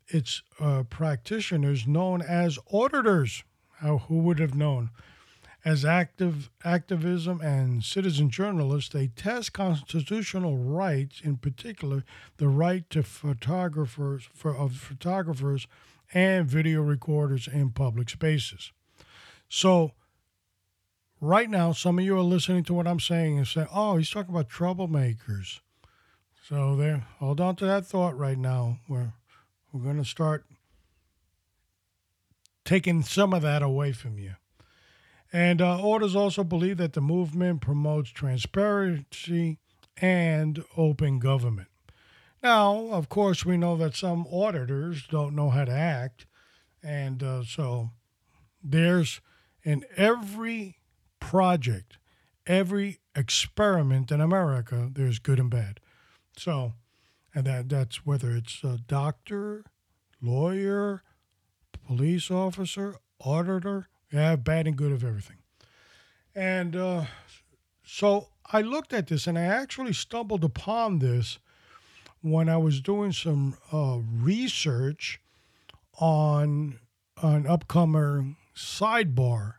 its 0.09 0.43
uh, 0.59 0.85
practitioners 0.85 1.87
known 1.87 2.23
as 2.23 2.59
auditors. 2.73 3.45
How, 3.81 3.99
who 3.99 4.19
would 4.19 4.39
have 4.39 4.55
known? 4.55 4.91
As 5.65 5.85
active 5.85 6.49
activism 6.65 7.41
and 7.41 7.85
citizen 7.85 8.31
journalists, 8.31 8.93
they 8.93 9.09
test 9.09 9.53
constitutional 9.53 10.57
rights, 10.57 11.21
in 11.23 11.37
particular 11.39 12.05
the 12.37 12.49
right 12.49 12.89
to 12.91 13.03
photographers 13.03 14.29
for, 14.33 14.57
of 14.57 14.77
photographers 14.77 15.67
and 16.13 16.47
video 16.47 16.83
recorders 16.83 17.49
in 17.49 17.71
public 17.71 18.11
spaces. 18.11 18.73
So, 19.49 19.93
right 21.21 21.49
now, 21.49 21.73
some 21.73 21.99
of 21.99 22.05
you 22.05 22.17
are 22.17 22.23
listening 22.23 22.65
to 22.65 22.75
what 22.75 22.87
I'm 22.87 23.01
saying 23.01 23.39
and 23.39 23.47
say, 23.47 23.67
oh, 23.73 23.97
he's 23.97 24.11
talking 24.11 24.35
about 24.35 24.49
troublemakers. 24.49 25.61
So, 26.49 26.77
there, 26.77 27.07
hold 27.19 27.41
on 27.41 27.57
to 27.57 27.67
that 27.67 27.87
thought 27.87 28.17
right 28.17 28.39
now. 28.39 28.79
We're, 28.89 29.13
we're 29.73 29.83
going 29.83 29.99
to 29.99 30.05
start 30.05 30.45
taking 32.65 33.03
some 33.03 33.33
of 33.33 33.43
that 33.43 33.63
away 33.63 33.93
from 33.93 34.19
you. 34.19 34.35
And 35.33 35.61
uh, 35.61 35.81
orders 35.81 36.15
also 36.15 36.45
believe 36.45 36.77
that 36.79 36.93
the 36.93 37.01
movement 37.01 37.61
promotes 37.61 38.11
transparency 38.11 39.59
and 39.97 40.63
open 40.77 41.19
government. 41.19 41.69
Now, 42.47 42.91
of 42.93 43.09
course, 43.09 43.45
we 43.45 43.57
know 43.57 43.77
that 43.77 43.97
some 43.97 44.25
auditors 44.31 45.09
don't 45.09 45.35
know 45.35 45.51
how 45.51 45.65
to 45.65 45.73
act. 45.73 46.27
And 46.81 47.21
uh, 47.21 47.43
so 47.43 47.91
there's 48.63 49.21
in 49.65 49.85
every 49.97 50.79
project, 51.19 51.99
every 52.47 53.01
experiment 53.17 54.13
in 54.13 54.21
America, 54.21 54.89
there's 54.93 55.19
good 55.19 55.41
and 55.41 55.51
bad. 55.51 55.81
So, 56.37 56.75
and 57.35 57.49
that, 57.49 57.69
that's 57.69 58.07
whether 58.07 58.31
it's 58.31 58.63
a 58.63 58.79
doctor, 58.87 59.65
lawyer, 60.23 61.03
police 61.85 62.31
officer, 62.31 62.95
auditor. 63.19 63.89
Yeah, 64.13 64.37
bad 64.37 64.69
and 64.69 64.77
good 64.77 64.93
of 64.93 65.03
everything. 65.03 65.39
And 66.33 66.77
uh, 66.77 67.07
so 67.83 68.29
I 68.53 68.61
looked 68.61 68.93
at 68.93 69.09
this 69.09 69.27
and 69.27 69.37
I 69.37 69.47
actually 69.47 69.95
stumbled 69.95 70.45
upon 70.45 71.01
this 71.01 71.41
when 72.31 72.49
I 72.49 72.57
was 72.57 72.81
doing 72.81 73.13
some 73.13 73.57
uh, 73.73 73.99
research 74.01 75.21
on 76.01 76.81
an 77.23 77.47
upcoming 77.47 78.37
sidebar 78.53 79.55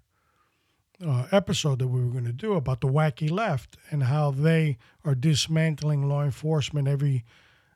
uh, 1.05 1.27
episode 1.31 1.79
that 1.79 1.87
we 1.87 2.03
were 2.03 2.11
going 2.11 2.25
to 2.25 2.33
do 2.33 2.53
about 2.53 2.81
the 2.81 2.87
wacky 2.87 3.31
left 3.31 3.77
and 3.89 4.03
how 4.03 4.31
they 4.31 4.77
are 5.05 5.15
dismantling 5.15 6.09
law 6.09 6.23
enforcement 6.23 6.89
every 6.89 7.23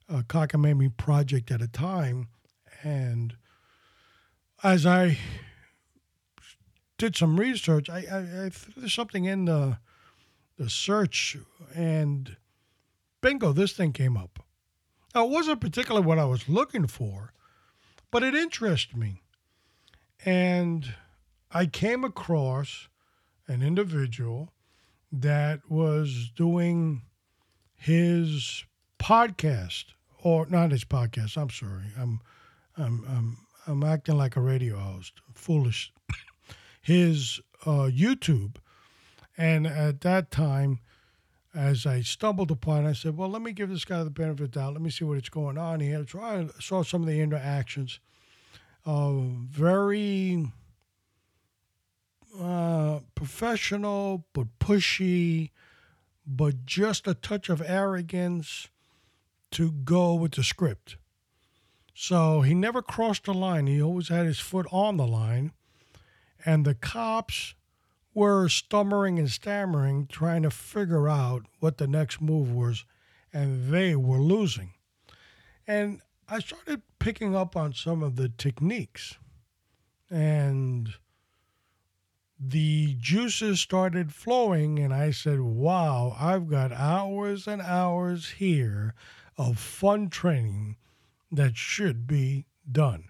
uh, 0.09 0.23
cockamamie 0.23 0.97
project 0.97 1.51
at 1.51 1.61
a 1.61 1.69
time. 1.69 2.27
And 2.83 3.37
as 4.61 4.85
I 4.85 5.17
did 6.97 7.15
some 7.15 7.39
research, 7.39 7.89
I, 7.89 8.03
I, 8.11 8.45
I 8.45 8.87
something 8.87 9.23
in 9.23 9.45
the 9.45 9.77
the 10.57 10.69
search, 10.69 11.37
and 11.73 12.35
bingo, 13.21 13.53
this 13.53 13.71
thing 13.71 13.93
came 13.93 14.17
up. 14.17 14.43
Now, 15.13 15.25
it 15.25 15.31
wasn't 15.31 15.61
particularly 15.61 16.05
what 16.05 16.19
I 16.19 16.25
was 16.25 16.47
looking 16.47 16.87
for, 16.87 17.33
but 18.11 18.23
it 18.23 18.33
interested 18.35 18.97
me. 18.97 19.21
And 20.23 20.93
I 21.51 21.65
came 21.65 22.03
across 22.03 22.87
an 23.47 23.61
individual 23.61 24.53
that 25.11 25.69
was 25.69 26.31
doing 26.35 27.01
his 27.75 28.63
podcast, 28.99 29.85
or 30.23 30.45
not 30.45 30.71
his 30.71 30.85
podcast. 30.85 31.37
I'm 31.37 31.49
sorry. 31.49 31.91
I'm, 31.99 32.21
I'm, 32.77 33.03
I'm, 33.09 33.37
I'm 33.67 33.83
acting 33.83 34.17
like 34.17 34.35
a 34.35 34.41
radio 34.41 34.77
host. 34.77 35.13
Foolish. 35.33 35.91
his 36.81 37.39
uh, 37.65 37.89
YouTube 37.91 38.55
and 39.37 39.65
at 39.65 40.01
that 40.01 40.31
time, 40.31 40.79
as 41.53 41.85
I 41.85 42.01
stumbled 42.01 42.51
upon, 42.51 42.85
I 42.85 42.93
said, 42.93 43.17
"Well, 43.17 43.29
let 43.29 43.41
me 43.41 43.51
give 43.51 43.69
this 43.69 43.85
guy 43.85 44.03
the 44.03 44.09
benefit 44.09 44.43
of 44.43 44.51
the 44.51 44.59
doubt. 44.59 44.73
Let 44.73 44.81
me 44.81 44.89
see 44.89 45.05
what 45.05 45.17
it's 45.17 45.29
going 45.29 45.57
on." 45.57 45.79
He 45.79 45.89
had 45.89 46.07
I 46.15 46.47
saw 46.59 46.83
some 46.83 47.01
of 47.01 47.07
the 47.07 47.19
interactions, 47.19 47.99
uh, 48.85 49.11
very 49.11 50.51
uh, 52.39 52.99
professional 53.15 54.25
but 54.33 54.47
pushy, 54.59 55.51
but 56.25 56.65
just 56.65 57.07
a 57.07 57.13
touch 57.13 57.49
of 57.49 57.61
arrogance 57.65 58.69
to 59.51 59.71
go 59.71 60.13
with 60.13 60.33
the 60.33 60.43
script. 60.43 60.95
So 61.93 62.41
he 62.41 62.53
never 62.53 62.81
crossed 62.81 63.25
the 63.25 63.33
line. 63.33 63.67
He 63.67 63.81
always 63.81 64.07
had 64.07 64.25
his 64.25 64.39
foot 64.39 64.65
on 64.71 64.95
the 64.95 65.05
line, 65.05 65.51
and 66.45 66.65
the 66.65 66.73
cops 66.73 67.53
were 68.13 68.49
stammering 68.49 69.19
and 69.19 69.29
stammering, 69.29 70.07
trying 70.07 70.43
to 70.43 70.51
figure 70.51 71.07
out 71.07 71.45
what 71.59 71.77
the 71.77 71.87
next 71.87 72.21
move 72.21 72.51
was, 72.51 72.85
and 73.33 73.71
they 73.71 73.95
were 73.95 74.19
losing. 74.19 74.73
And 75.65 76.01
I 76.27 76.39
started 76.39 76.81
picking 76.99 77.35
up 77.35 77.55
on 77.55 77.73
some 77.73 78.03
of 78.03 78.15
the 78.15 78.29
techniques, 78.29 79.17
and 80.09 80.93
the 82.39 82.95
juices 82.99 83.59
started 83.59 84.13
flowing, 84.13 84.79
and 84.79 84.93
I 84.93 85.11
said, 85.11 85.39
Wow, 85.39 86.15
I've 86.19 86.49
got 86.49 86.71
hours 86.71 87.47
and 87.47 87.61
hours 87.61 88.31
here 88.31 88.93
of 89.37 89.57
fun 89.59 90.09
training 90.09 90.77
that 91.31 91.55
should 91.55 92.07
be 92.07 92.45
done. 92.69 93.05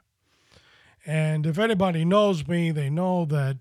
And 1.06 1.48
if 1.48 1.58
anybody 1.58 2.06
knows 2.06 2.48
me, 2.48 2.72
they 2.72 2.90
know 2.90 3.26
that 3.26 3.58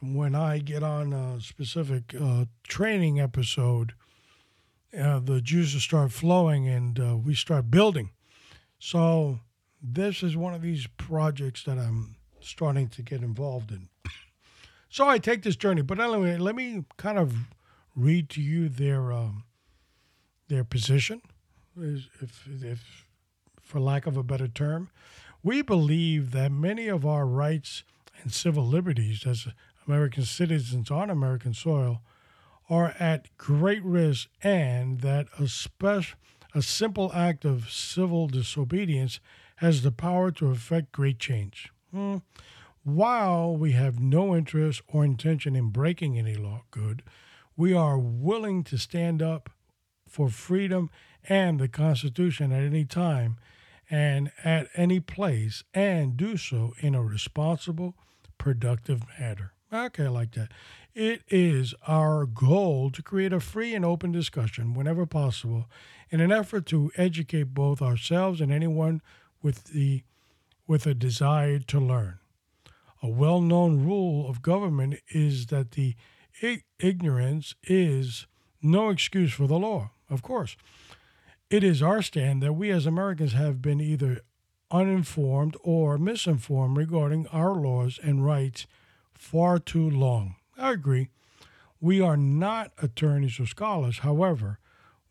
when 0.00 0.34
I 0.34 0.58
get 0.58 0.82
on 0.82 1.12
a 1.12 1.40
specific 1.40 2.14
uh, 2.20 2.46
training 2.66 3.20
episode, 3.20 3.94
uh, 4.98 5.20
the 5.20 5.40
juices 5.40 5.82
start 5.82 6.10
flowing 6.10 6.68
and 6.68 6.98
uh, 6.98 7.16
we 7.16 7.34
start 7.34 7.70
building. 7.70 8.10
So 8.78 9.40
this 9.82 10.22
is 10.22 10.36
one 10.36 10.54
of 10.54 10.62
these 10.62 10.86
projects 10.96 11.64
that 11.64 11.78
I'm 11.78 12.16
starting 12.40 12.88
to 12.88 13.02
get 13.02 13.22
involved 13.22 13.70
in. 13.70 13.88
So 14.88 15.06
I 15.06 15.18
take 15.18 15.42
this 15.42 15.56
journey, 15.56 15.82
but 15.82 16.00
anyway, 16.00 16.36
let 16.36 16.56
me 16.56 16.84
kind 16.96 17.18
of 17.18 17.34
read 17.94 18.28
to 18.30 18.42
you 18.42 18.68
their 18.68 19.12
um, 19.12 19.44
their 20.48 20.64
position, 20.64 21.22
if, 21.76 22.48
if 22.60 23.06
for 23.62 23.78
lack 23.78 24.06
of 24.06 24.16
a 24.16 24.24
better 24.24 24.48
term. 24.48 24.90
We 25.44 25.62
believe 25.62 26.32
that 26.32 26.50
many 26.50 26.88
of 26.88 27.06
our 27.06 27.24
rights 27.24 27.84
and 28.22 28.32
civil 28.32 28.66
liberties 28.66 29.24
as 29.26 29.46
American 29.86 30.24
citizens 30.24 30.90
on 30.90 31.10
American 31.10 31.54
soil 31.54 32.02
are 32.68 32.94
at 32.98 33.36
great 33.36 33.84
risk 33.84 34.28
and 34.42 35.00
that 35.00 35.26
a, 35.38 35.48
special, 35.48 36.18
a 36.54 36.62
simple 36.62 37.12
act 37.12 37.44
of 37.44 37.70
civil 37.70 38.28
disobedience 38.28 39.20
has 39.56 39.82
the 39.82 39.92
power 39.92 40.30
to 40.30 40.50
effect 40.50 40.92
great 40.92 41.18
change. 41.18 41.72
Hmm. 41.90 42.18
While 42.82 43.56
we 43.56 43.72
have 43.72 44.00
no 44.00 44.34
interest 44.34 44.80
or 44.88 45.04
intention 45.04 45.54
in 45.54 45.68
breaking 45.68 46.18
any 46.18 46.34
law 46.34 46.62
good, 46.70 47.02
we 47.56 47.74
are 47.74 47.98
willing 47.98 48.64
to 48.64 48.78
stand 48.78 49.20
up 49.20 49.50
for 50.08 50.30
freedom 50.30 50.90
and 51.28 51.60
the 51.60 51.68
Constitution 51.68 52.52
at 52.52 52.62
any 52.62 52.84
time 52.84 53.36
and 53.90 54.30
at 54.44 54.68
any 54.76 55.00
place 55.00 55.62
and 55.74 56.16
do 56.16 56.36
so 56.36 56.72
in 56.80 56.94
a 56.94 57.02
responsible, 57.02 57.94
productive 58.38 59.02
manner. 59.18 59.52
Okay, 59.72 60.06
I 60.06 60.08
like 60.08 60.32
that. 60.32 60.50
It 60.94 61.22
is 61.28 61.74
our 61.86 62.26
goal 62.26 62.90
to 62.90 63.02
create 63.02 63.32
a 63.32 63.38
free 63.38 63.74
and 63.74 63.84
open 63.84 64.10
discussion 64.10 64.74
whenever 64.74 65.06
possible 65.06 65.70
in 66.10 66.20
an 66.20 66.32
effort 66.32 66.66
to 66.66 66.90
educate 66.96 67.54
both 67.54 67.80
ourselves 67.80 68.40
and 68.40 68.52
anyone 68.52 69.00
with 69.42 69.64
the 69.64 70.02
with 70.66 70.86
a 70.86 70.94
desire 70.94 71.58
to 71.58 71.80
learn. 71.80 72.18
A 73.02 73.08
well-known 73.08 73.84
rule 73.84 74.28
of 74.28 74.42
government 74.42 74.96
is 75.08 75.46
that 75.46 75.72
the 75.72 75.94
ignorance 76.78 77.54
is 77.64 78.26
no 78.62 78.90
excuse 78.90 79.32
for 79.32 79.46
the 79.46 79.58
law. 79.58 79.90
Of 80.08 80.22
course, 80.22 80.56
it 81.48 81.64
is 81.64 81.82
our 81.82 82.02
stand 82.02 82.42
that 82.42 82.52
we 82.52 82.70
as 82.70 82.86
Americans 82.86 83.32
have 83.32 83.62
been 83.62 83.80
either 83.80 84.20
uninformed 84.70 85.56
or 85.62 85.98
misinformed 85.98 86.76
regarding 86.76 87.26
our 87.28 87.54
laws 87.54 87.98
and 88.02 88.24
rights 88.24 88.66
far 89.20 89.58
too 89.58 89.88
long. 89.88 90.34
I 90.56 90.72
agree. 90.72 91.10
We 91.78 92.00
are 92.00 92.16
not 92.16 92.72
attorneys 92.80 93.38
or 93.38 93.46
scholars. 93.46 93.98
However, 93.98 94.58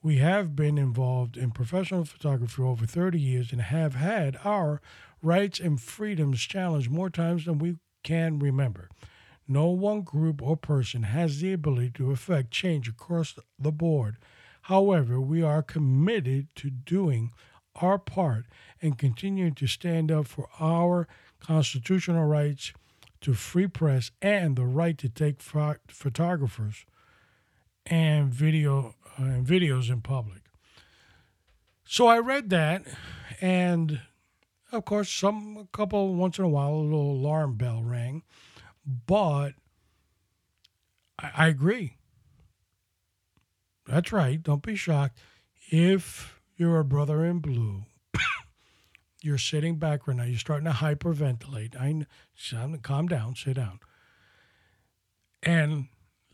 we 0.02 0.18
have 0.18 0.56
been 0.56 0.78
involved 0.78 1.38
in 1.38 1.52
professional 1.52 2.06
photography 2.06 2.52
for 2.52 2.66
over 2.66 2.86
30 2.86 3.20
years 3.20 3.52
and 3.52 3.62
have 3.62 3.96
had 3.96 4.38
our 4.44 4.82
rights 5.22 5.60
and 5.60 5.80
freedoms 5.80 6.42
challenged 6.42 6.90
more 6.90 7.10
times 7.10 7.46
than 7.46 7.60
we 7.60 7.78
can 8.04 8.40
remember. 8.40 8.90
No 9.48 9.68
one 9.68 10.02
group 10.02 10.42
or 10.42 10.58
person 10.58 11.04
has 11.04 11.40
the 11.40 11.54
ability 11.54 11.92
to 11.92 12.12
effect 12.12 12.52
change 12.52 12.90
across 12.90 13.36
the 13.60 13.72
board. 13.72 14.18
However, 14.64 15.22
we 15.22 15.44
are 15.44 15.62
committed 15.62 16.48
to 16.56 16.70
doing 16.72 17.32
our 17.76 18.00
part 18.00 18.46
and 18.82 18.98
continuing 18.98 19.54
to 19.56 19.68
stand 19.68 20.12
up 20.12 20.28
for 20.28 20.50
our 20.60 21.08
constitutional 21.40 22.26
rights 22.26 22.74
to 23.22 23.34
free 23.34 23.68
press 23.68 24.12
and 24.22 24.56
the 24.56 24.66
right 24.66 24.98
to 24.98 25.10
take 25.10 25.42
photographers 25.42 26.86
and 27.86 28.34
video 28.34 28.96
uh, 29.20 29.24
and 29.24 29.48
videos 29.48 29.90
in 29.90 30.02
public. 30.02 30.44
So 31.84 32.08
I 32.08 32.20
read 32.20 32.50
that, 32.52 32.84
and 33.42 34.02
of 34.72 34.86
course, 34.86 35.10
some 35.10 35.58
a 35.58 35.66
couple 35.76 36.14
once 36.14 36.38
in 36.38 36.46
a 36.46 36.50
while 36.50 36.74
a 36.74 36.76
little 36.76 37.14
alarm 37.14 37.56
bell 37.56 37.82
rang, 37.84 38.24
but 39.08 39.54
I, 41.18 41.32
I 41.36 41.48
agree. 41.48 41.98
That's 43.88 44.12
right. 44.12 44.42
Don't 44.42 44.62
be 44.62 44.76
shocked 44.76 45.18
if 45.72 46.40
you're 46.56 46.80
a 46.80 46.86
brother 46.86 47.26
in 47.26 47.40
blue 47.40 47.86
you're 49.22 49.38
sitting 49.38 49.76
back 49.76 50.08
right 50.08 50.18
now. 50.18 50.24
You're 50.24 50.40
starting 50.40 50.66
to 50.66 50.72
hyperventilate. 50.72 51.76
I 51.76 52.06
calm 52.82 53.08
down, 53.08 53.36
sit 53.36 53.56
down, 53.56 53.80
and 55.44 55.88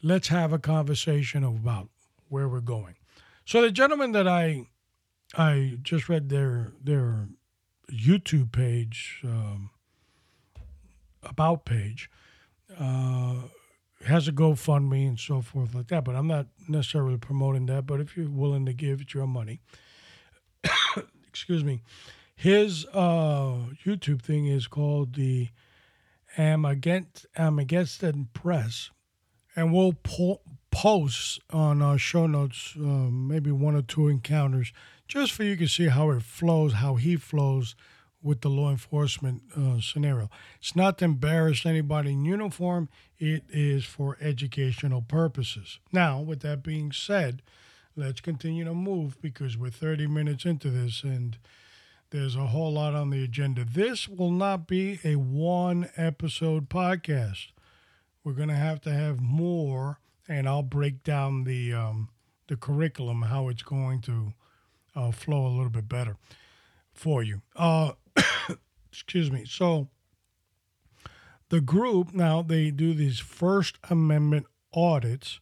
let's 0.03 0.27
have 0.27 0.53
a 0.53 0.59
conversation 0.59 1.43
about 1.43 1.89
where 2.29 2.47
we're 2.47 2.61
going. 2.61 2.95
So 3.45 3.61
the 3.61 3.71
gentleman 3.71 4.11
that 4.13 4.27
I 4.27 4.67
I 5.35 5.77
just 5.81 6.09
read 6.09 6.29
their 6.29 6.73
their 6.81 7.27
YouTube 7.91 8.51
page 8.51 9.21
um, 9.23 9.71
about 11.23 11.65
page 11.65 12.09
uh, 12.79 13.35
has 14.05 14.27
a 14.27 14.31
GoFundMe 14.31 15.07
and 15.07 15.19
so 15.19 15.41
forth 15.41 15.73
like 15.73 15.87
that. 15.87 16.03
But 16.03 16.15
I'm 16.15 16.27
not 16.27 16.47
necessarily 16.67 17.17
promoting 17.17 17.65
that. 17.67 17.85
But 17.87 17.99
if 17.99 18.15
you're 18.15 18.29
willing 18.29 18.65
to 18.67 18.73
give, 18.73 19.13
your 19.13 19.27
money. 19.27 19.61
Excuse 21.27 21.63
me 21.63 21.81
his 22.35 22.85
uh, 22.87 23.57
YouTube 23.85 24.21
thing 24.21 24.45
is 24.45 24.67
called 24.67 25.15
the 25.15 25.49
Amagansett 26.37 27.25
am 27.37 27.59
against 27.59 28.03
press, 28.33 28.91
and 29.55 29.73
we'll 29.73 29.93
po- 29.93 30.41
post 30.69 31.39
on 31.51 31.81
our 31.81 31.97
show 31.97 32.27
notes 32.27 32.73
uh, 32.77 33.09
maybe 33.09 33.51
one 33.51 33.75
or 33.75 33.81
two 33.81 34.09
encounters 34.09 34.73
just 35.07 35.31
for 35.31 35.43
you 35.43 35.55
to 35.55 35.67
see 35.67 35.87
how 35.87 36.09
it 36.11 36.21
flows, 36.23 36.73
how 36.73 36.95
he 36.95 37.15
flows 37.15 37.75
with 38.21 38.41
the 38.41 38.49
law 38.49 38.71
enforcement 38.71 39.43
uh, 39.55 39.79
scenario. 39.79 40.29
It's 40.59 40.75
not 40.75 40.97
to 40.97 41.05
embarrass 41.05 41.65
anybody 41.65 42.11
in 42.11 42.25
uniform. 42.25 42.89
It 43.19 43.43
is 43.49 43.85
for 43.85 44.17
educational 44.19 45.01
purposes. 45.01 45.79
Now, 45.93 46.19
with 46.19 46.41
that 46.41 46.63
being 46.63 46.91
said, 46.91 47.43
let's 47.95 48.19
continue 48.19 48.65
to 48.65 48.73
move 48.73 49.21
because 49.21 49.57
we're 49.57 49.69
30 49.69 50.07
minutes 50.07 50.43
into 50.43 50.71
this 50.71 51.03
and 51.03 51.37
there's 52.11 52.35
a 52.35 52.47
whole 52.47 52.73
lot 52.73 52.93
on 52.93 53.09
the 53.09 53.23
agenda. 53.23 53.65
This 53.65 54.07
will 54.07 54.31
not 54.31 54.67
be 54.67 54.99
a 55.03 55.15
one 55.15 55.89
episode 55.97 56.69
podcast. 56.69 57.47
We're 58.23 58.33
going 58.33 58.49
to 58.49 58.55
have 58.55 58.81
to 58.81 58.91
have 58.91 59.19
more, 59.19 59.99
and 60.27 60.47
I'll 60.47 60.63
break 60.63 61.03
down 61.03 61.43
the 61.43 61.73
um, 61.73 62.09
the 62.47 62.55
curriculum, 62.55 63.23
how 63.23 63.49
it's 63.49 63.63
going 63.63 64.01
to 64.01 64.33
uh, 64.95 65.11
flow 65.11 65.45
a 65.45 65.49
little 65.49 65.69
bit 65.69 65.89
better 65.89 66.15
for 66.93 67.23
you. 67.23 67.41
Uh, 67.55 67.93
excuse 68.91 69.31
me. 69.31 69.45
So 69.45 69.89
the 71.49 71.61
group 71.61 72.13
now 72.13 72.41
they 72.41 72.71
do 72.71 72.93
these 72.93 73.19
First 73.19 73.77
Amendment 73.89 74.45
audits. 74.73 75.39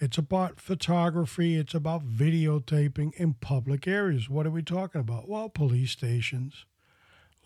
It's 0.00 0.16
about 0.16 0.58
photography, 0.62 1.56
it's 1.56 1.74
about 1.74 2.08
videotaping 2.08 3.12
in 3.16 3.34
public 3.34 3.86
areas. 3.86 4.30
What 4.30 4.46
are 4.46 4.50
we 4.50 4.62
talking 4.62 5.02
about? 5.02 5.28
Well, 5.28 5.50
police 5.50 5.90
stations, 5.90 6.64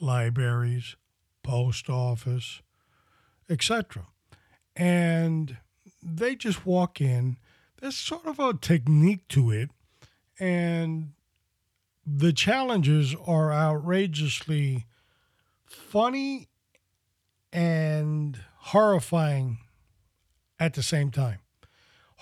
libraries, 0.01 0.95
post 1.43 1.91
office, 1.91 2.63
etc. 3.51 4.07
And 4.77 5.57
they 6.01 6.37
just 6.37 6.65
walk 6.65 7.01
in. 7.01 7.39
There's 7.81 7.97
sort 7.97 8.25
of 8.25 8.39
a 8.39 8.55
technique 8.55 9.27
to 9.31 9.51
it, 9.51 9.71
and 10.39 11.11
the 12.07 12.33
challenges 12.33 13.17
are 13.27 13.53
outrageously 13.53 14.87
funny 15.67 16.49
and 17.53 18.39
horrifying 18.59 19.59
at 20.61 20.75
the 20.75 20.83
same 20.85 21.11
time. 21.11 21.41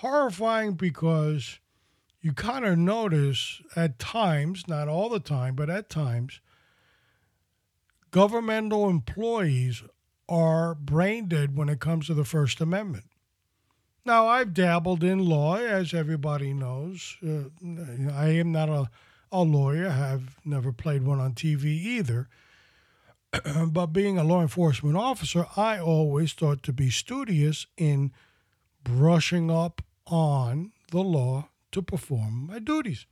Horrifying 0.02 0.74
because 0.74 1.58
you 2.20 2.32
kind 2.32 2.64
of 2.64 2.78
notice 2.78 3.62
at 3.74 3.98
times, 3.98 4.68
not 4.68 4.88
all 4.88 5.08
the 5.08 5.20
time, 5.20 5.54
but 5.54 5.70
at 5.70 5.88
times, 5.88 6.40
governmental 8.10 8.88
employees 8.88 9.82
are 10.28 10.74
brain 10.74 11.26
dead 11.28 11.56
when 11.56 11.68
it 11.68 11.80
comes 11.80 12.06
to 12.06 12.14
the 12.14 12.24
First 12.24 12.60
Amendment. 12.60 13.06
Now, 14.04 14.26
I've 14.26 14.52
dabbled 14.52 15.04
in 15.04 15.20
law, 15.20 15.56
as 15.56 15.94
everybody 15.94 16.52
knows. 16.52 17.16
Uh, 17.24 17.44
I 18.12 18.30
am 18.30 18.50
not 18.50 18.68
a 18.68 18.90
a 19.32 19.42
lawyer, 19.42 19.88
I've 19.88 20.36
never 20.44 20.72
played 20.72 21.02
one 21.02 21.18
on 21.18 21.32
TV 21.32 21.64
either. 21.64 22.28
but 23.68 23.86
being 23.86 24.18
a 24.18 24.24
law 24.24 24.42
enforcement 24.42 24.96
officer, 24.96 25.46
I 25.56 25.78
always 25.78 26.34
thought 26.34 26.62
to 26.64 26.72
be 26.72 26.90
studious 26.90 27.66
in 27.78 28.12
brushing 28.84 29.50
up 29.50 29.80
on 30.06 30.72
the 30.90 31.02
law 31.02 31.48
to 31.72 31.82
perform 31.82 32.48
my 32.48 32.58
duties. 32.58 33.06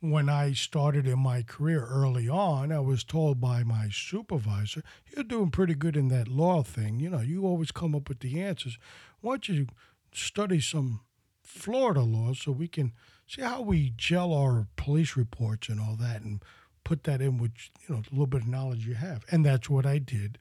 When 0.00 0.28
I 0.28 0.52
started 0.52 1.06
in 1.06 1.18
my 1.18 1.42
career 1.42 1.84
early 1.84 2.28
on, 2.28 2.70
I 2.70 2.80
was 2.80 3.04
told 3.04 3.40
by 3.40 3.62
my 3.62 3.88
supervisor, 3.90 4.82
You're 5.06 5.24
doing 5.24 5.50
pretty 5.50 5.74
good 5.74 5.96
in 5.96 6.08
that 6.08 6.28
law 6.28 6.62
thing. 6.62 7.00
You 7.00 7.08
know, 7.08 7.20
you 7.20 7.46
always 7.46 7.70
come 7.70 7.94
up 7.94 8.08
with 8.08 8.20
the 8.20 8.40
answers. 8.40 8.78
Why 9.20 9.32
don't 9.32 9.48
you 9.48 9.66
study 10.12 10.60
some 10.60 11.00
Florida 11.42 12.02
law 12.02 12.34
so 12.34 12.52
we 12.52 12.68
can 12.68 12.92
see 13.26 13.42
how 13.42 13.62
we 13.62 13.92
gel 13.96 14.32
our 14.32 14.66
police 14.76 15.16
reports 15.16 15.68
and 15.68 15.80
all 15.80 15.96
that 15.96 16.22
and 16.22 16.42
put 16.84 17.04
that 17.04 17.20
in 17.20 17.38
with 17.38 17.52
you 17.86 17.94
know 17.94 18.00
a 18.00 18.10
little 18.10 18.26
bit 18.26 18.42
of 18.42 18.48
knowledge 18.48 18.86
you 18.86 18.94
have 18.94 19.24
and 19.30 19.44
that's 19.44 19.70
what 19.70 19.86
i 19.86 19.98
did 19.98 20.38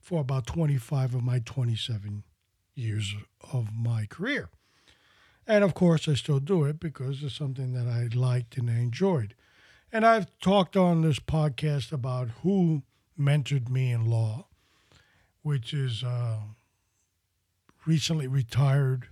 for 0.00 0.20
about 0.20 0.46
25 0.46 1.14
of 1.14 1.22
my 1.22 1.38
27 1.40 2.22
years 2.74 3.14
of 3.52 3.68
my 3.74 4.06
career 4.06 4.48
and 5.46 5.64
of 5.64 5.74
course 5.74 6.08
i 6.08 6.14
still 6.14 6.40
do 6.40 6.64
it 6.64 6.78
because 6.80 7.22
it's 7.22 7.34
something 7.34 7.72
that 7.72 7.86
i 7.86 8.08
liked 8.16 8.56
and 8.56 8.70
i 8.70 8.74
enjoyed 8.74 9.34
and 9.92 10.04
i've 10.04 10.26
talked 10.40 10.76
on 10.76 11.02
this 11.02 11.18
podcast 11.18 11.92
about 11.92 12.28
who 12.42 12.82
mentored 13.18 13.68
me 13.68 13.90
in 13.90 14.04
law 14.04 14.46
which 15.42 15.72
is 15.72 16.02
a 16.02 16.40
recently 17.86 18.26
retired 18.26 19.08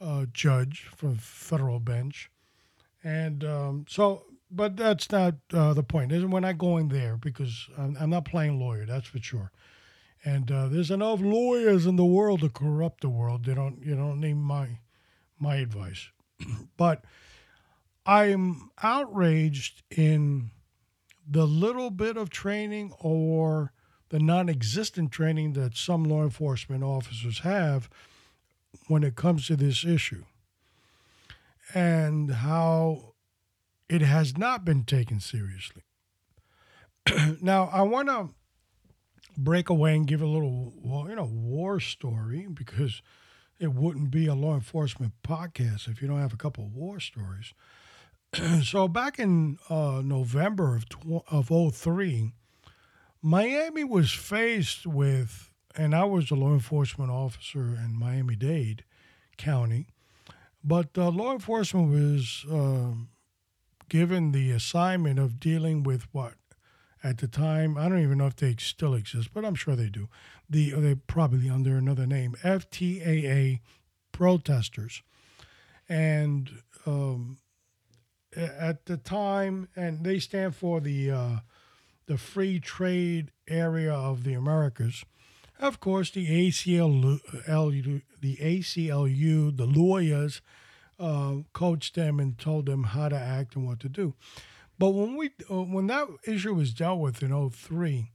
uh, 0.00 0.26
judge 0.32 0.88
from 0.96 1.16
federal 1.16 1.80
bench, 1.80 2.30
and 3.02 3.44
um, 3.44 3.84
so. 3.88 4.24
But 4.50 4.78
that's 4.78 5.12
not 5.12 5.34
uh, 5.52 5.74
the 5.74 5.82
point. 5.82 6.10
We're 6.10 6.40
not 6.40 6.56
going 6.56 6.88
there 6.88 7.18
because 7.18 7.68
I'm, 7.76 7.98
I'm, 8.00 8.08
not 8.08 8.24
playing 8.24 8.58
lawyer. 8.58 8.86
That's 8.86 9.06
for 9.06 9.18
sure. 9.18 9.52
And 10.24 10.50
uh, 10.50 10.68
there's 10.68 10.90
enough 10.90 11.20
lawyers 11.20 11.84
in 11.84 11.96
the 11.96 12.04
world 12.06 12.40
to 12.40 12.48
corrupt 12.48 13.02
the 13.02 13.10
world. 13.10 13.44
They 13.44 13.52
don't. 13.52 13.84
You 13.84 13.94
don't 13.94 14.20
need 14.20 14.38
my 14.38 14.78
my 15.40 15.56
advice. 15.56 16.10
but 16.76 17.04
I'm 18.06 18.70
outraged 18.82 19.82
in 19.90 20.50
the 21.28 21.46
little 21.46 21.90
bit 21.90 22.16
of 22.16 22.30
training 22.30 22.92
or 22.98 23.72
the 24.08 24.18
non 24.18 24.48
existent 24.48 25.12
training 25.12 25.52
that 25.52 25.76
some 25.76 26.04
law 26.04 26.22
enforcement 26.22 26.82
officers 26.82 27.40
have 27.40 27.90
when 28.86 29.02
it 29.02 29.14
comes 29.14 29.46
to 29.46 29.56
this 29.56 29.84
issue 29.84 30.24
and 31.74 32.30
how 32.30 33.12
it 33.88 34.00
has 34.00 34.36
not 34.36 34.64
been 34.64 34.84
taken 34.84 35.20
seriously. 35.20 35.82
now, 37.42 37.68
I 37.72 37.82
want 37.82 38.08
to 38.08 38.30
break 39.36 39.68
away 39.68 39.94
and 39.94 40.06
give 40.06 40.22
a 40.22 40.26
little, 40.26 40.72
you 41.08 41.14
know, 41.14 41.30
war 41.30 41.80
story 41.80 42.46
because 42.52 43.02
it 43.58 43.72
wouldn't 43.72 44.10
be 44.10 44.26
a 44.26 44.34
law 44.34 44.54
enforcement 44.54 45.12
podcast 45.22 45.88
if 45.88 46.00
you 46.00 46.08
don't 46.08 46.20
have 46.20 46.32
a 46.32 46.38
couple 46.38 46.64
of 46.64 46.74
war 46.74 47.00
stories. 47.00 47.54
so 48.62 48.88
back 48.88 49.18
in 49.18 49.58
uh, 49.68 50.02
November 50.04 50.76
of 50.76 50.88
tw- 50.88 51.24
of 51.30 51.50
03, 51.74 52.32
Miami 53.22 53.84
was 53.84 54.12
faced 54.12 54.86
with 54.86 55.48
and 55.76 55.94
I 55.94 56.04
was 56.04 56.30
a 56.30 56.34
law 56.34 56.52
enforcement 56.52 57.10
officer 57.10 57.60
in 57.60 57.96
Miami 57.96 58.34
Dade 58.34 58.84
County, 59.36 59.86
but 60.64 60.88
uh, 60.98 61.08
law 61.10 61.32
enforcement 61.32 61.92
was 61.92 62.44
uh, 62.50 62.94
given 63.88 64.32
the 64.32 64.50
assignment 64.50 65.18
of 65.20 65.38
dealing 65.38 65.84
with 65.84 66.06
what 66.12 66.34
at 67.02 67.18
the 67.18 67.28
time 67.28 67.76
I 67.76 67.88
don't 67.88 68.02
even 68.02 68.18
know 68.18 68.26
if 68.26 68.36
they 68.36 68.56
still 68.58 68.94
exist, 68.94 69.30
but 69.32 69.44
I'm 69.44 69.54
sure 69.54 69.76
they 69.76 69.88
do. 69.88 70.08
The 70.48 70.70
they 70.72 70.94
probably 70.94 71.48
under 71.48 71.76
another 71.76 72.06
name 72.06 72.34
FTAA 72.42 73.60
protesters, 74.12 75.02
and 75.88 76.50
um, 76.86 77.38
at 78.36 78.86
the 78.86 78.96
time, 78.96 79.68
and 79.76 80.04
they 80.04 80.18
stand 80.18 80.54
for 80.56 80.80
the 80.80 81.10
uh, 81.10 81.36
the 82.06 82.18
Free 82.18 82.58
Trade 82.58 83.32
Area 83.48 83.92
of 83.92 84.24
the 84.24 84.34
Americas. 84.34 85.04
Of 85.60 85.80
course, 85.80 86.10
the 86.10 86.26
ACLU, 86.26 87.20
the 88.20 88.36
ACLU, 88.36 89.56
the 89.56 89.66
lawyers 89.66 90.40
uh, 90.98 91.36
coached 91.52 91.94
them 91.94 92.20
and 92.20 92.38
told 92.38 92.66
them 92.66 92.84
how 92.84 93.08
to 93.08 93.18
act 93.18 93.56
and 93.56 93.66
what 93.66 93.80
to 93.80 93.88
do. 93.88 94.14
But 94.78 94.90
when 94.90 95.16
we 95.16 95.30
uh, 95.50 95.62
when 95.62 95.88
that 95.88 96.08
issue 96.24 96.54
was 96.54 96.72
dealt 96.72 97.00
with 97.00 97.22
in 97.22 97.50
03, 97.50 98.10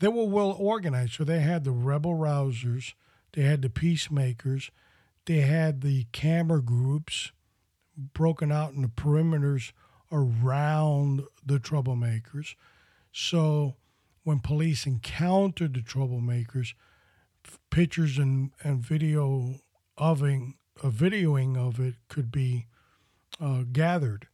they 0.00 0.08
were 0.08 0.24
well 0.24 0.56
organized. 0.58 1.14
So 1.14 1.24
they 1.24 1.40
had 1.40 1.64
the 1.64 1.70
rebel 1.70 2.14
rousers, 2.14 2.94
they 3.32 3.42
had 3.42 3.62
the 3.62 3.70
peacemakers, 3.70 4.70
they 5.26 5.40
had 5.40 5.80
the 5.80 6.06
camera 6.12 6.60
groups 6.60 7.32
broken 7.96 8.52
out 8.52 8.72
in 8.72 8.82
the 8.82 8.88
perimeters 8.88 9.72
around 10.12 11.24
the 11.44 11.58
troublemakers. 11.58 12.54
So 13.12 13.76
when 14.24 14.40
police 14.40 14.86
encountered 14.86 15.74
the 15.74 15.80
troublemakers, 15.80 16.74
pictures 17.70 18.18
and, 18.18 18.50
and 18.62 18.80
video 18.80 19.60
of 19.96 20.22
a 20.22 20.52
videoing 20.82 21.56
of 21.56 21.80
it 21.80 21.94
could 22.08 22.30
be 22.30 22.66
uh, 23.40 23.62
gathered. 23.72 24.28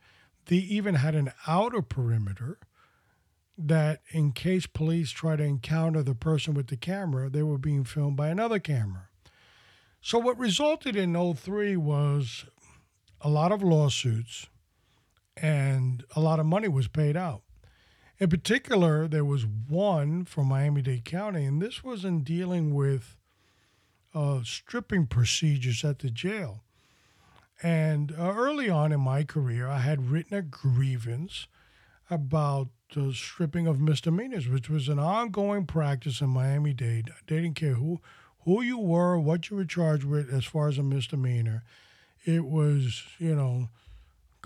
They 0.46 0.56
even 0.56 0.96
had 0.96 1.14
an 1.14 1.32
outer 1.46 1.82
perimeter 1.82 2.58
that, 3.56 4.00
in 4.10 4.32
case 4.32 4.66
police 4.66 5.10
try 5.10 5.36
to 5.36 5.42
encounter 5.42 6.02
the 6.02 6.14
person 6.14 6.54
with 6.54 6.68
the 6.68 6.76
camera, 6.76 7.28
they 7.30 7.42
were 7.42 7.58
being 7.58 7.84
filmed 7.84 8.16
by 8.16 8.28
another 8.28 8.58
camera. 8.58 9.08
So, 10.00 10.18
what 10.18 10.38
resulted 10.38 10.96
in 10.96 11.14
03 11.34 11.76
was 11.76 12.44
a 13.20 13.28
lot 13.28 13.52
of 13.52 13.62
lawsuits 13.62 14.48
and 15.36 16.04
a 16.16 16.20
lot 16.20 16.40
of 16.40 16.46
money 16.46 16.68
was 16.68 16.88
paid 16.88 17.16
out. 17.16 17.42
In 18.18 18.28
particular, 18.28 19.08
there 19.08 19.24
was 19.24 19.46
one 19.46 20.24
from 20.24 20.48
Miami 20.48 20.82
Dade 20.82 21.04
County, 21.04 21.44
and 21.44 21.60
this 21.60 21.82
was 21.82 22.04
in 22.04 22.22
dealing 22.22 22.74
with 22.74 23.16
uh, 24.14 24.40
stripping 24.44 25.06
procedures 25.06 25.84
at 25.84 26.00
the 26.00 26.10
jail. 26.10 26.62
And 27.62 28.12
uh, 28.18 28.34
early 28.36 28.68
on 28.68 28.92
in 28.92 29.00
my 29.00 29.22
career, 29.22 29.68
I 29.68 29.78
had 29.78 30.10
written 30.10 30.36
a 30.36 30.42
grievance 30.42 31.46
about 32.10 32.68
the 32.94 33.12
stripping 33.14 33.66
of 33.66 33.80
misdemeanors, 33.80 34.48
which 34.48 34.68
was 34.68 34.88
an 34.88 34.98
ongoing 34.98 35.66
practice 35.66 36.20
in 36.20 36.28
Miami 36.28 36.72
Dade. 36.74 37.10
They 37.26 37.36
didn't 37.36 37.54
care 37.54 37.74
who 37.74 38.00
who 38.44 38.60
you 38.60 38.76
were, 38.76 39.18
what 39.20 39.48
you 39.48 39.56
were 39.56 39.64
charged 39.64 40.02
with 40.02 40.32
as 40.32 40.44
far 40.44 40.68
as 40.68 40.76
a 40.76 40.82
misdemeanor. 40.82 41.62
It 42.24 42.44
was, 42.44 43.04
you 43.18 43.36
know, 43.36 43.68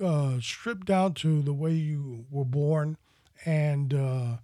uh, 0.05 0.39
stripped 0.41 0.87
down 0.87 1.15
to 1.15 1.41
the 1.41 1.55
way 1.55 1.73
you 1.73 2.27
were 2.31 2.45
born 2.45 2.99
and 3.47 3.95
uh, 3.95 4.37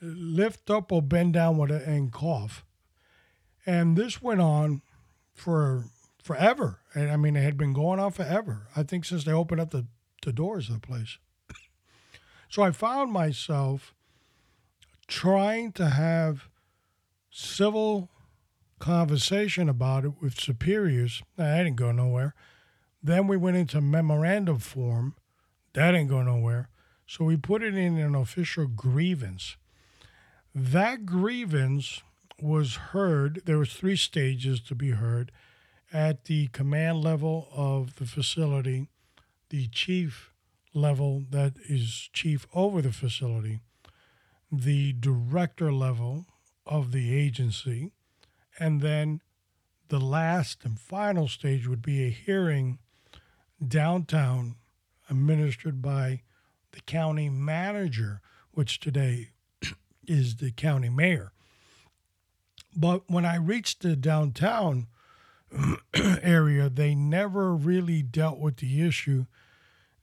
lift 0.00 0.70
up 0.70 0.90
or 0.90 1.02
bend 1.02 1.34
down 1.34 1.58
with 1.58 1.70
it 1.70 1.86
and 1.86 2.10
cough. 2.10 2.64
And 3.66 3.96
this 3.96 4.22
went 4.22 4.40
on 4.40 4.80
for 5.34 5.84
forever. 6.28 6.80
And 6.94 7.10
I 7.10 7.16
mean, 7.16 7.36
it 7.36 7.42
had 7.42 7.56
been 7.56 7.72
going 7.72 7.98
on 7.98 8.12
forever. 8.12 8.66
I 8.76 8.82
think 8.82 9.06
since 9.06 9.24
they 9.24 9.32
opened 9.32 9.62
up 9.62 9.70
the, 9.70 9.86
the 10.22 10.30
doors 10.30 10.68
of 10.68 10.74
the 10.80 10.86
place. 10.86 11.16
So 12.50 12.62
I 12.62 12.70
found 12.70 13.12
myself 13.12 13.94
trying 15.06 15.72
to 15.72 15.90
have 15.90 16.48
civil 17.30 18.08
conversation 18.78 19.68
about 19.68 20.06
it 20.06 20.12
with 20.22 20.40
superiors. 20.40 21.22
I 21.36 21.58
didn't 21.58 21.76
go 21.76 21.92
nowhere. 21.92 22.34
Then 23.02 23.26
we 23.26 23.36
went 23.36 23.58
into 23.58 23.82
memorandum 23.82 24.60
form. 24.60 25.14
That 25.74 25.90
didn't 25.90 26.08
go 26.08 26.22
nowhere. 26.22 26.70
So 27.06 27.26
we 27.26 27.36
put 27.36 27.62
it 27.62 27.74
in 27.74 27.98
an 27.98 28.14
official 28.14 28.66
grievance. 28.66 29.58
That 30.54 31.04
grievance 31.04 32.02
was 32.40 32.76
heard. 32.92 33.42
There 33.44 33.58
was 33.58 33.74
three 33.74 33.96
stages 33.96 34.58
to 34.60 34.74
be 34.74 34.92
heard 34.92 35.32
at 35.92 36.24
the 36.24 36.48
command 36.48 37.02
level 37.02 37.48
of 37.52 37.96
the 37.96 38.06
facility, 38.06 38.88
the 39.50 39.68
chief 39.68 40.32
level 40.74 41.24
that 41.30 41.54
is 41.68 42.10
chief 42.12 42.46
over 42.54 42.82
the 42.82 42.92
facility, 42.92 43.60
the 44.52 44.92
director 44.92 45.72
level 45.72 46.26
of 46.66 46.92
the 46.92 47.16
agency, 47.16 47.92
and 48.58 48.80
then 48.80 49.20
the 49.88 50.00
last 50.00 50.64
and 50.64 50.78
final 50.78 51.28
stage 51.28 51.66
would 51.66 51.82
be 51.82 52.04
a 52.04 52.10
hearing 52.10 52.78
downtown 53.66 54.56
administered 55.08 55.80
by 55.80 56.20
the 56.72 56.80
county 56.82 57.28
manager, 57.30 58.20
which 58.52 58.78
today 58.78 59.30
is 60.06 60.36
the 60.36 60.50
county 60.50 60.88
mayor. 60.88 61.32
But 62.76 63.04
when 63.08 63.24
I 63.24 63.36
reached 63.36 63.82
the 63.82 63.96
downtown 63.96 64.86
area, 66.22 66.68
they 66.68 66.94
never 66.94 67.54
really 67.54 68.02
dealt 68.02 68.38
with 68.38 68.58
the 68.58 68.86
issue. 68.86 69.26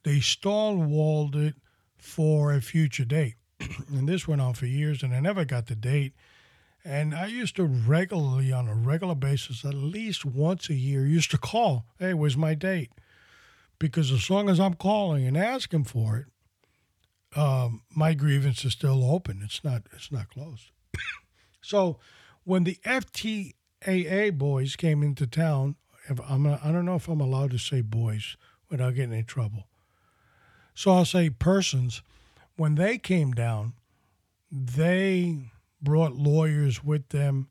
They 0.03 0.17
stalwalled 0.17 1.35
it 1.35 1.55
for 1.97 2.53
a 2.53 2.61
future 2.61 3.05
date. 3.05 3.35
and 3.89 4.07
this 4.07 4.27
went 4.27 4.41
on 4.41 4.53
for 4.53 4.65
years, 4.65 5.03
and 5.03 5.13
I 5.13 5.19
never 5.19 5.45
got 5.45 5.67
the 5.67 5.75
date. 5.75 6.13
And 6.83 7.15
I 7.15 7.25
used 7.25 7.55
to 7.55 7.65
regularly, 7.65 8.51
on 8.51 8.67
a 8.67 8.75
regular 8.75 9.15
basis, 9.15 9.65
at 9.65 9.73
least 9.73 10.23
once 10.23 10.69
a 10.69 10.75
year, 10.75 11.05
used 11.05 11.31
to 11.31 11.37
call, 11.37 11.87
hey, 11.97 12.13
where's 12.13 12.37
my 12.37 12.53
date? 12.53 12.91
Because 13.79 14.11
as 14.11 14.29
long 14.29 14.49
as 14.49 14.59
I'm 14.59 14.75
calling 14.75 15.25
and 15.25 15.35
asking 15.35 15.85
for 15.85 16.17
it, 16.17 17.37
um, 17.37 17.81
my 17.93 18.13
grievance 18.13 18.63
is 18.63 18.73
still 18.73 19.03
open. 19.11 19.41
It's 19.43 19.63
not. 19.63 19.83
It's 19.93 20.11
not 20.11 20.29
closed. 20.29 20.71
so, 21.61 21.99
when 22.43 22.63
the 22.63 22.77
FTAA 23.85 24.37
boys 24.37 24.75
came 24.75 25.03
into 25.03 25.27
town, 25.27 25.75
I'm, 26.27 26.47
I 26.47 26.71
don't 26.71 26.85
know 26.85 26.95
if 26.95 27.07
I'm 27.07 27.21
allowed 27.21 27.51
to 27.51 27.57
say 27.57 27.81
boys 27.81 28.37
without 28.69 28.95
getting 28.95 29.17
in 29.17 29.25
trouble. 29.25 29.67
So 30.73 30.91
I'll 30.91 31.05
say 31.05 31.29
persons. 31.29 32.01
When 32.57 32.75
they 32.75 32.97
came 32.97 33.31
down, 33.31 33.73
they 34.51 35.51
brought 35.81 36.15
lawyers 36.15 36.83
with 36.83 37.09
them 37.09 37.49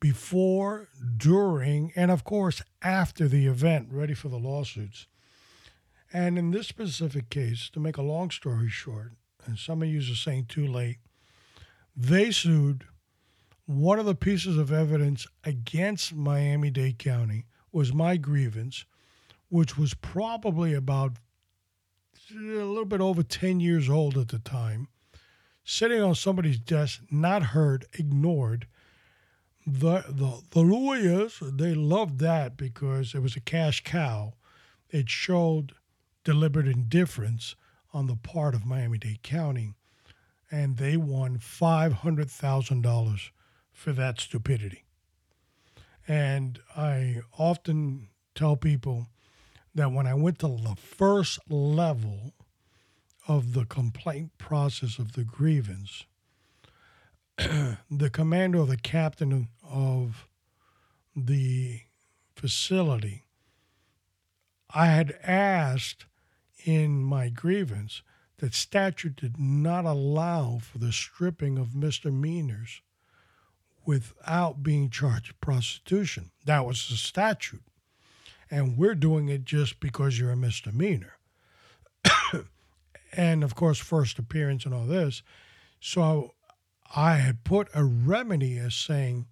before, 0.00 0.88
during, 1.16 1.92
and 1.94 2.10
of 2.10 2.24
course 2.24 2.62
after 2.82 3.28
the 3.28 3.46
event, 3.46 3.88
ready 3.90 4.14
for 4.14 4.28
the 4.28 4.38
lawsuits. 4.38 5.06
And 6.12 6.38
in 6.38 6.50
this 6.50 6.66
specific 6.66 7.30
case, 7.30 7.70
to 7.70 7.80
make 7.80 7.96
a 7.96 8.02
long 8.02 8.30
story 8.30 8.68
short, 8.68 9.12
and 9.46 9.58
some 9.58 9.82
of 9.82 9.88
you 9.88 10.00
are 10.00 10.14
saying 10.14 10.46
too 10.46 10.66
late, 10.66 10.98
they 11.96 12.30
sued. 12.30 12.84
One 13.70 14.00
of 14.00 14.04
the 14.04 14.16
pieces 14.16 14.58
of 14.58 14.72
evidence 14.72 15.28
against 15.44 16.12
Miami 16.12 16.70
Dade 16.70 16.98
County 16.98 17.46
was 17.70 17.94
my 17.94 18.16
grievance, 18.16 18.84
which 19.48 19.78
was 19.78 19.94
probably 19.94 20.74
about 20.74 21.18
a 22.32 22.34
little 22.34 22.84
bit 22.84 23.00
over 23.00 23.22
10 23.22 23.60
years 23.60 23.88
old 23.88 24.18
at 24.18 24.26
the 24.26 24.40
time 24.40 24.88
sitting 25.62 26.02
on 26.02 26.16
somebody's 26.16 26.58
desk, 26.58 27.02
not 27.12 27.44
heard, 27.44 27.86
ignored. 27.96 28.66
The, 29.64 30.02
the, 30.08 30.42
the 30.50 30.62
lawyers, 30.62 31.40
they 31.40 31.72
loved 31.72 32.18
that 32.18 32.56
because 32.56 33.14
it 33.14 33.22
was 33.22 33.36
a 33.36 33.40
cash 33.40 33.84
cow. 33.84 34.32
It 34.88 35.08
showed 35.08 35.74
deliberate 36.24 36.66
indifference 36.66 37.54
on 37.92 38.08
the 38.08 38.16
part 38.16 38.56
of 38.56 38.66
Miami 38.66 38.98
Dade 38.98 39.22
County, 39.22 39.74
and 40.50 40.76
they 40.76 40.96
won 40.96 41.38
$500,000 41.38 43.30
for 43.80 43.92
that 43.94 44.20
stupidity. 44.20 44.84
And 46.06 46.58
I 46.76 47.22
often 47.38 48.08
tell 48.34 48.54
people 48.54 49.06
that 49.74 49.90
when 49.90 50.06
I 50.06 50.12
went 50.12 50.40
to 50.40 50.48
the 50.48 50.76
first 50.76 51.38
level 51.48 52.34
of 53.26 53.54
the 53.54 53.64
complaint 53.64 54.36
process 54.36 54.98
of 54.98 55.12
the 55.12 55.24
grievance, 55.24 56.04
the 57.38 58.10
commander 58.12 58.58
or 58.58 58.66
the 58.66 58.76
captain 58.76 59.48
of 59.66 60.28
the 61.16 61.80
facility, 62.36 63.24
I 64.74 64.88
had 64.88 65.18
asked 65.22 66.04
in 66.66 67.02
my 67.02 67.30
grievance 67.30 68.02
that 68.38 68.52
statute 68.52 69.16
did 69.16 69.38
not 69.40 69.86
allow 69.86 70.58
for 70.58 70.76
the 70.76 70.92
stripping 70.92 71.56
of 71.56 71.74
misdemeanors 71.74 72.82
without 73.84 74.62
being 74.62 74.90
charged 74.90 75.40
prostitution. 75.40 76.30
That 76.44 76.66
was 76.66 76.88
the 76.88 76.96
statute. 76.96 77.62
And 78.50 78.76
we're 78.76 78.94
doing 78.94 79.28
it 79.28 79.44
just 79.44 79.80
because 79.80 80.18
you're 80.18 80.32
a 80.32 80.36
misdemeanor 80.36 81.18
and 83.12 83.44
of 83.44 83.54
course, 83.54 83.78
first 83.78 84.18
appearance 84.18 84.64
and 84.64 84.74
all 84.74 84.86
this. 84.86 85.22
So 85.80 86.34
I 86.94 87.16
had 87.16 87.44
put 87.44 87.68
a 87.74 87.84
remedy 87.84 88.58
as 88.58 88.74
saying 88.74 89.26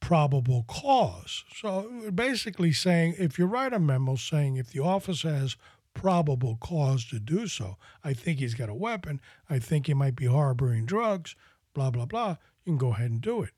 probable 0.00 0.64
cause. 0.66 1.44
So 1.54 2.10
basically 2.14 2.72
saying 2.72 3.14
if 3.18 3.38
you 3.38 3.46
write 3.46 3.72
a 3.72 3.78
memo 3.78 4.16
saying 4.16 4.56
if 4.56 4.70
the 4.70 4.80
officer 4.80 5.32
has 5.32 5.56
probable 5.94 6.56
cause 6.60 7.04
to 7.06 7.18
do 7.18 7.46
so, 7.46 7.76
I 8.02 8.12
think 8.12 8.38
he's 8.38 8.54
got 8.54 8.68
a 8.68 8.74
weapon, 8.74 9.20
I 9.48 9.58
think 9.58 9.86
he 9.86 9.94
might 9.94 10.16
be 10.16 10.26
harboring 10.26 10.86
drugs, 10.86 11.36
blah, 11.74 11.90
blah, 11.90 12.06
blah, 12.06 12.36
you 12.64 12.72
can 12.72 12.78
go 12.78 12.92
ahead 12.92 13.10
and 13.10 13.20
do 13.20 13.42
it. 13.42 13.52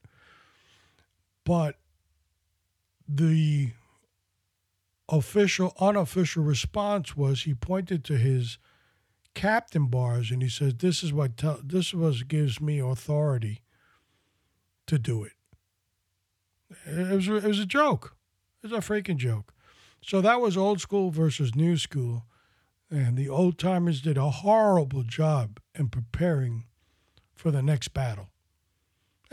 But 1.44 1.76
the 3.06 3.72
official, 5.08 5.74
unofficial 5.78 6.42
response 6.42 7.16
was 7.16 7.42
he 7.42 7.54
pointed 7.54 8.04
to 8.04 8.16
his 8.16 8.58
captain 9.34 9.86
bars 9.86 10.30
and 10.30 10.42
he 10.42 10.48
says 10.48 10.74
this 10.76 11.02
is 11.02 11.12
what 11.12 11.36
te- 11.36 11.60
this 11.64 11.88
is 11.88 11.94
what 11.94 12.28
gives 12.28 12.60
me 12.60 12.78
authority 12.78 13.62
to 14.86 14.98
do 14.98 15.24
it. 15.24 15.32
It 16.86 17.14
was 17.14 17.28
it 17.28 17.44
was 17.44 17.58
a 17.58 17.66
joke. 17.66 18.16
It 18.62 18.70
was 18.70 18.78
a 18.78 18.88
freaking 18.88 19.16
joke. 19.16 19.52
So 20.02 20.20
that 20.20 20.40
was 20.40 20.56
old 20.56 20.80
school 20.80 21.10
versus 21.10 21.54
new 21.54 21.76
school, 21.76 22.26
and 22.90 23.16
the 23.16 23.28
old 23.28 23.58
timers 23.58 24.02
did 24.02 24.18
a 24.18 24.30
horrible 24.30 25.02
job 25.02 25.60
in 25.74 25.88
preparing 25.88 26.64
for 27.34 27.50
the 27.50 27.62
next 27.62 27.88
battle. 27.88 28.28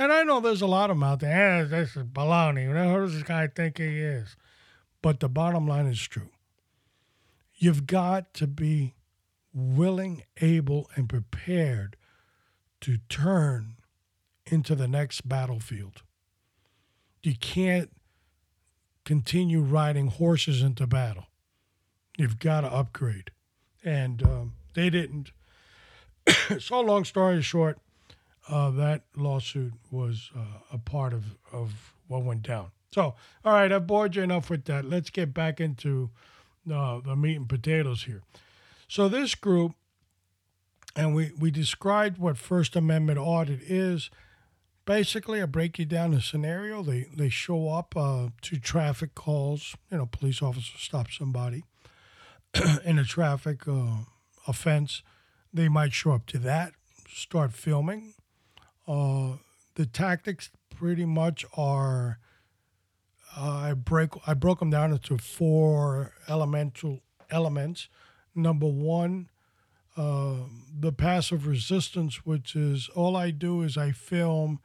And 0.01 0.11
I 0.11 0.23
know 0.23 0.39
there's 0.39 0.63
a 0.63 0.67
lot 0.67 0.89
of 0.89 0.97
them 0.97 1.03
out 1.03 1.19
there. 1.19 1.61
Eh, 1.61 1.63
this 1.65 1.95
is 1.95 2.01
baloney. 2.05 2.65
Who 2.65 3.01
does 3.01 3.13
this 3.13 3.21
guy 3.21 3.45
think 3.45 3.77
he 3.77 3.99
is? 3.99 4.35
But 5.03 5.19
the 5.19 5.29
bottom 5.29 5.67
line 5.67 5.85
is 5.85 6.01
true. 6.01 6.29
You've 7.53 7.85
got 7.85 8.33
to 8.33 8.47
be 8.47 8.95
willing, 9.53 10.23
able, 10.41 10.89
and 10.95 11.07
prepared 11.07 11.97
to 12.79 12.97
turn 13.09 13.75
into 14.47 14.73
the 14.73 14.87
next 14.87 15.29
battlefield. 15.29 16.01
You 17.21 17.35
can't 17.35 17.91
continue 19.05 19.61
riding 19.61 20.07
horses 20.07 20.63
into 20.63 20.87
battle. 20.87 21.27
You've 22.17 22.39
got 22.39 22.61
to 22.61 22.73
upgrade. 22.73 23.29
And 23.83 24.23
um, 24.23 24.53
they 24.73 24.89
didn't. 24.89 25.31
so, 26.59 26.81
long 26.81 27.05
story 27.05 27.43
short, 27.43 27.77
uh, 28.49 28.71
that 28.71 29.03
lawsuit 29.15 29.73
was 29.89 30.31
uh, 30.35 30.59
a 30.71 30.77
part 30.77 31.13
of, 31.13 31.35
of 31.51 31.93
what 32.07 32.23
went 32.23 32.43
down. 32.43 32.71
So, 32.93 33.15
all 33.45 33.53
right, 33.53 33.71
I've 33.71 33.87
bored 33.87 34.15
you 34.15 34.23
enough 34.23 34.49
with 34.49 34.65
that. 34.65 34.85
Let's 34.85 35.09
get 35.09 35.33
back 35.33 35.61
into 35.61 36.09
uh, 36.71 36.99
the 36.99 37.15
meat 37.15 37.37
and 37.37 37.47
potatoes 37.47 38.03
here. 38.03 38.21
So, 38.87 39.07
this 39.07 39.35
group, 39.35 39.73
and 40.95 41.15
we, 41.15 41.31
we 41.39 41.51
described 41.51 42.17
what 42.17 42.37
First 42.37 42.75
Amendment 42.75 43.17
audit 43.17 43.61
is. 43.61 44.09
Basically, 44.83 45.41
I 45.41 45.45
break 45.45 45.79
you 45.79 45.85
down 45.85 46.11
the 46.11 46.21
scenario. 46.21 46.83
They, 46.83 47.07
they 47.15 47.29
show 47.29 47.69
up 47.69 47.95
uh, 47.95 48.29
to 48.41 48.59
traffic 48.59 49.15
calls. 49.15 49.75
You 49.89 49.99
know, 49.99 50.05
police 50.05 50.41
officer 50.41 50.77
stops 50.77 51.17
somebody 51.17 51.63
in 52.83 52.99
a 52.99 53.05
traffic 53.05 53.67
uh, 53.67 53.99
offense. 54.47 55.03
They 55.53 55.69
might 55.69 55.93
show 55.93 56.11
up 56.11 56.25
to 56.27 56.39
that, 56.39 56.73
start 57.07 57.53
filming. 57.53 58.15
Uh, 58.87 59.37
the 59.75 59.85
tactics 59.85 60.49
pretty 60.69 61.05
much 61.05 61.45
are 61.55 62.19
uh, 63.37 63.49
I 63.69 63.73
break 63.73 64.09
I 64.27 64.33
broke 64.33 64.59
them 64.59 64.69
down 64.69 64.91
into 64.91 65.17
four 65.17 66.13
elemental 66.27 67.01
elements. 67.29 67.87
Number 68.35 68.67
one, 68.67 69.29
uh, 69.95 70.35
the 70.77 70.91
passive 70.91 71.47
resistance, 71.47 72.25
which 72.25 72.55
is 72.55 72.89
all 72.89 73.15
I 73.15 73.31
do 73.31 73.61
is 73.61 73.77
I 73.77 73.91
film 73.91 74.59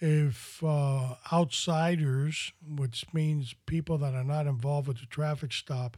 if 0.00 0.62
uh, 0.64 1.14
outsiders, 1.32 2.52
which 2.66 3.06
means 3.12 3.54
people 3.66 3.98
that 3.98 4.14
are 4.14 4.24
not 4.24 4.48
involved 4.48 4.88
with 4.88 4.98
the 4.98 5.06
traffic 5.06 5.52
stop, 5.52 5.96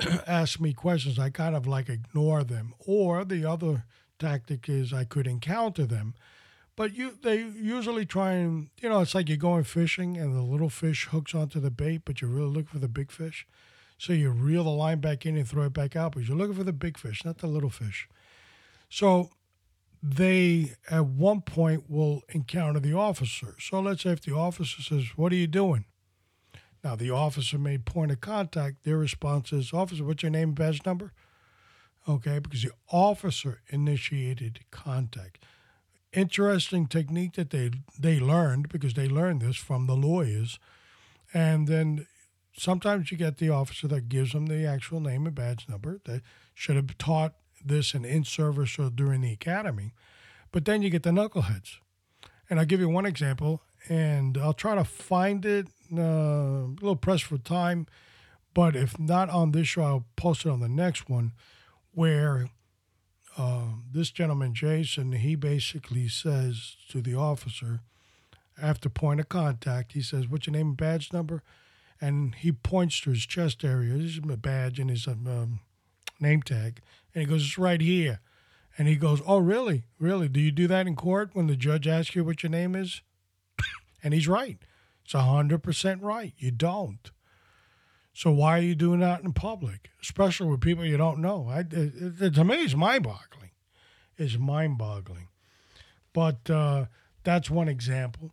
ask 0.26 0.58
me 0.58 0.72
questions, 0.72 1.16
I 1.16 1.30
kind 1.30 1.54
of 1.54 1.64
like 1.66 1.88
ignore 1.88 2.42
them. 2.42 2.74
Or 2.80 3.24
the 3.24 3.44
other 3.44 3.84
tactic 4.18 4.68
is 4.68 4.92
I 4.92 5.04
could 5.04 5.28
encounter 5.28 5.86
them 5.86 6.14
but 6.76 6.94
you, 6.94 7.18
they 7.22 7.38
usually 7.42 8.04
try 8.04 8.32
and 8.32 8.68
you 8.80 8.88
know, 8.88 9.00
it's 9.00 9.14
like 9.14 9.28
you're 9.28 9.38
going 9.38 9.64
fishing 9.64 10.16
and 10.16 10.34
the 10.34 10.42
little 10.42 10.70
fish 10.70 11.06
hooks 11.06 11.34
onto 11.34 11.60
the 11.60 11.70
bait, 11.70 12.02
but 12.04 12.20
you're 12.20 12.30
really 12.30 12.48
looking 12.48 12.66
for 12.66 12.78
the 12.78 12.88
big 12.88 13.10
fish. 13.10 13.46
So 13.98 14.12
you 14.12 14.30
reel 14.30 14.64
the 14.64 14.70
line 14.70 15.00
back 15.00 15.24
in 15.24 15.36
and 15.36 15.48
throw 15.48 15.64
it 15.64 15.72
back 15.72 15.94
out, 15.94 16.12
but 16.12 16.24
you're 16.24 16.36
looking 16.36 16.56
for 16.56 16.64
the 16.64 16.72
big 16.72 16.98
fish, 16.98 17.24
not 17.24 17.38
the 17.38 17.46
little 17.46 17.70
fish. 17.70 18.08
So 18.88 19.30
they 20.02 20.72
at 20.90 21.06
one 21.06 21.40
point 21.40 21.88
will 21.88 22.22
encounter 22.28 22.80
the 22.80 22.94
officer. 22.94 23.54
So 23.58 23.80
let's 23.80 24.02
say 24.02 24.10
if 24.10 24.20
the 24.22 24.34
officer 24.34 24.82
says, 24.82 25.16
"What 25.16 25.32
are 25.32 25.36
you 25.36 25.46
doing?" 25.46 25.86
Now 26.82 26.96
the 26.96 27.10
officer 27.10 27.56
made 27.56 27.86
point 27.86 28.10
of 28.10 28.20
contact. 28.20 28.84
Their 28.84 28.98
response 28.98 29.52
is, 29.52 29.72
"Officer, 29.72 30.04
what's 30.04 30.22
your 30.22 30.30
name, 30.30 30.52
badge 30.52 30.84
number?" 30.84 31.12
Okay, 32.06 32.38
because 32.38 32.62
the 32.62 32.72
officer 32.90 33.62
initiated 33.70 34.60
contact 34.70 35.38
interesting 36.14 36.86
technique 36.86 37.34
that 37.34 37.50
they 37.50 37.70
they 37.98 38.20
learned 38.20 38.68
because 38.68 38.94
they 38.94 39.08
learned 39.08 39.42
this 39.42 39.56
from 39.56 39.86
the 39.86 39.96
lawyers, 39.96 40.58
and 41.32 41.66
then 41.66 42.06
sometimes 42.56 43.10
you 43.10 43.18
get 43.18 43.38
the 43.38 43.50
officer 43.50 43.88
that 43.88 44.08
gives 44.08 44.32
them 44.32 44.46
the 44.46 44.64
actual 44.64 45.00
name 45.00 45.26
and 45.26 45.34
badge 45.34 45.68
number. 45.68 46.00
that 46.04 46.22
should 46.54 46.76
have 46.76 46.96
taught 46.98 47.34
this 47.64 47.94
in 47.94 48.04
in 48.04 48.24
service 48.24 48.78
or 48.78 48.90
during 48.90 49.20
the 49.20 49.32
academy, 49.32 49.92
but 50.52 50.64
then 50.64 50.82
you 50.82 50.90
get 50.90 51.02
the 51.02 51.10
knuckleheads, 51.10 51.78
and 52.48 52.58
I'll 52.58 52.66
give 52.66 52.80
you 52.80 52.88
one 52.88 53.06
example, 53.06 53.62
and 53.88 54.38
I'll 54.38 54.52
try 54.52 54.74
to 54.74 54.84
find 54.84 55.44
it. 55.44 55.66
Uh, 55.92 56.00
a 56.00 56.74
little 56.80 56.96
pressed 56.96 57.24
for 57.24 57.38
time, 57.38 57.86
but 58.54 58.74
if 58.74 58.98
not 58.98 59.28
on 59.28 59.52
this 59.52 59.68
show, 59.68 59.82
I'll 59.82 60.06
post 60.16 60.46
it 60.46 60.50
on 60.50 60.60
the 60.60 60.68
next 60.68 61.08
one, 61.08 61.32
where 61.92 62.48
um, 63.36 63.84
this 63.92 64.10
gentleman, 64.10 64.54
Jason, 64.54 65.12
he 65.12 65.34
basically 65.34 66.08
says 66.08 66.76
to 66.88 67.00
the 67.00 67.14
officer, 67.14 67.80
after 68.60 68.88
point 68.88 69.20
of 69.20 69.28
contact, 69.28 69.92
he 69.92 70.02
says, 70.02 70.28
What's 70.28 70.46
your 70.46 70.52
name 70.52 70.68
and 70.68 70.76
badge 70.76 71.12
number? 71.12 71.42
And 72.00 72.34
he 72.34 72.52
points 72.52 73.00
to 73.00 73.10
his 73.10 73.26
chest 73.26 73.64
area. 73.64 73.94
This 73.94 74.16
is 74.16 74.24
my 74.24 74.36
badge 74.36 74.78
and 74.78 74.90
his 74.90 75.06
um, 75.08 75.26
um, 75.26 75.60
name 76.20 76.42
tag. 76.42 76.80
And 77.14 77.22
he 77.22 77.28
goes, 77.28 77.44
It's 77.44 77.58
right 77.58 77.80
here. 77.80 78.20
And 78.78 78.86
he 78.88 78.96
goes, 78.96 79.20
Oh, 79.26 79.38
really? 79.38 79.84
Really? 79.98 80.28
Do 80.28 80.40
you 80.40 80.52
do 80.52 80.68
that 80.68 80.86
in 80.86 80.94
court 80.94 81.30
when 81.32 81.46
the 81.46 81.56
judge 81.56 81.88
asks 81.88 82.14
you 82.14 82.24
what 82.24 82.42
your 82.42 82.50
name 82.50 82.76
is? 82.76 83.02
and 84.02 84.14
he's 84.14 84.28
right. 84.28 84.58
It's 85.04 85.14
100% 85.14 85.98
right. 86.02 86.32
You 86.38 86.50
don't. 86.50 87.10
So 88.14 88.30
why 88.30 88.58
are 88.58 88.62
you 88.62 88.76
doing 88.76 89.00
that 89.00 89.24
in 89.24 89.32
public, 89.32 89.90
especially 90.00 90.48
with 90.48 90.60
people 90.60 90.84
you 90.84 90.96
don't 90.96 91.18
know? 91.18 91.48
I, 91.50 91.60
it, 91.60 92.20
it, 92.20 92.34
to 92.34 92.44
me, 92.44 92.62
it's 92.62 92.76
mind-boggling. 92.76 93.50
It's 94.16 94.38
mind-boggling. 94.38 95.28
But 96.12 96.48
uh, 96.48 96.86
that's 97.24 97.50
one 97.50 97.68
example. 97.68 98.30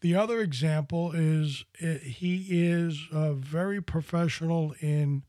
The 0.00 0.14
other 0.14 0.40
example 0.40 1.10
is 1.12 1.64
it, 1.74 2.00
he 2.02 2.46
is 2.50 3.08
uh, 3.12 3.32
very 3.32 3.82
professional 3.82 4.72
in 4.80 5.24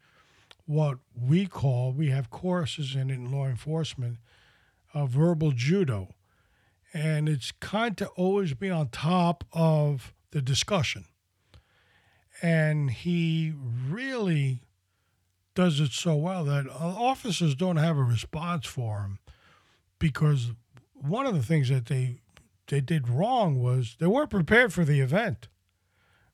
what 0.67 0.99
we 1.19 1.47
call, 1.47 1.91
we 1.91 2.09
have 2.09 2.29
courses 2.29 2.95
in, 2.95 3.09
in 3.09 3.31
law 3.31 3.47
enforcement, 3.47 4.17
uh, 4.93 5.07
verbal 5.07 5.51
judo. 5.51 6.13
And 6.93 7.27
it's 7.27 7.51
kind 7.53 7.97
to 7.97 8.07
always 8.09 8.53
be 8.53 8.69
on 8.69 8.89
top 8.89 9.43
of 9.51 10.13
the 10.29 10.41
discussion 10.41 11.05
and 12.45 12.91
he 12.91 13.53
really 13.89 14.61
does 15.55 15.79
it 15.79 15.91
so 15.91 16.15
well 16.15 16.43
that 16.45 16.67
officers 16.69 17.55
don't 17.55 17.77
have 17.77 17.97
a 17.97 18.03
response 18.03 18.67
for 18.67 18.99
him 18.99 19.17
because 19.97 20.51
one 20.93 21.25
of 21.25 21.33
the 21.33 21.41
things 21.41 21.69
that 21.69 21.87
they 21.87 22.19
they 22.67 22.81
did 22.81 23.09
wrong 23.09 23.63
was 23.63 23.95
they 23.99 24.05
weren't 24.05 24.29
prepared 24.29 24.71
for 24.71 24.85
the 24.85 24.99
event. 24.99 25.47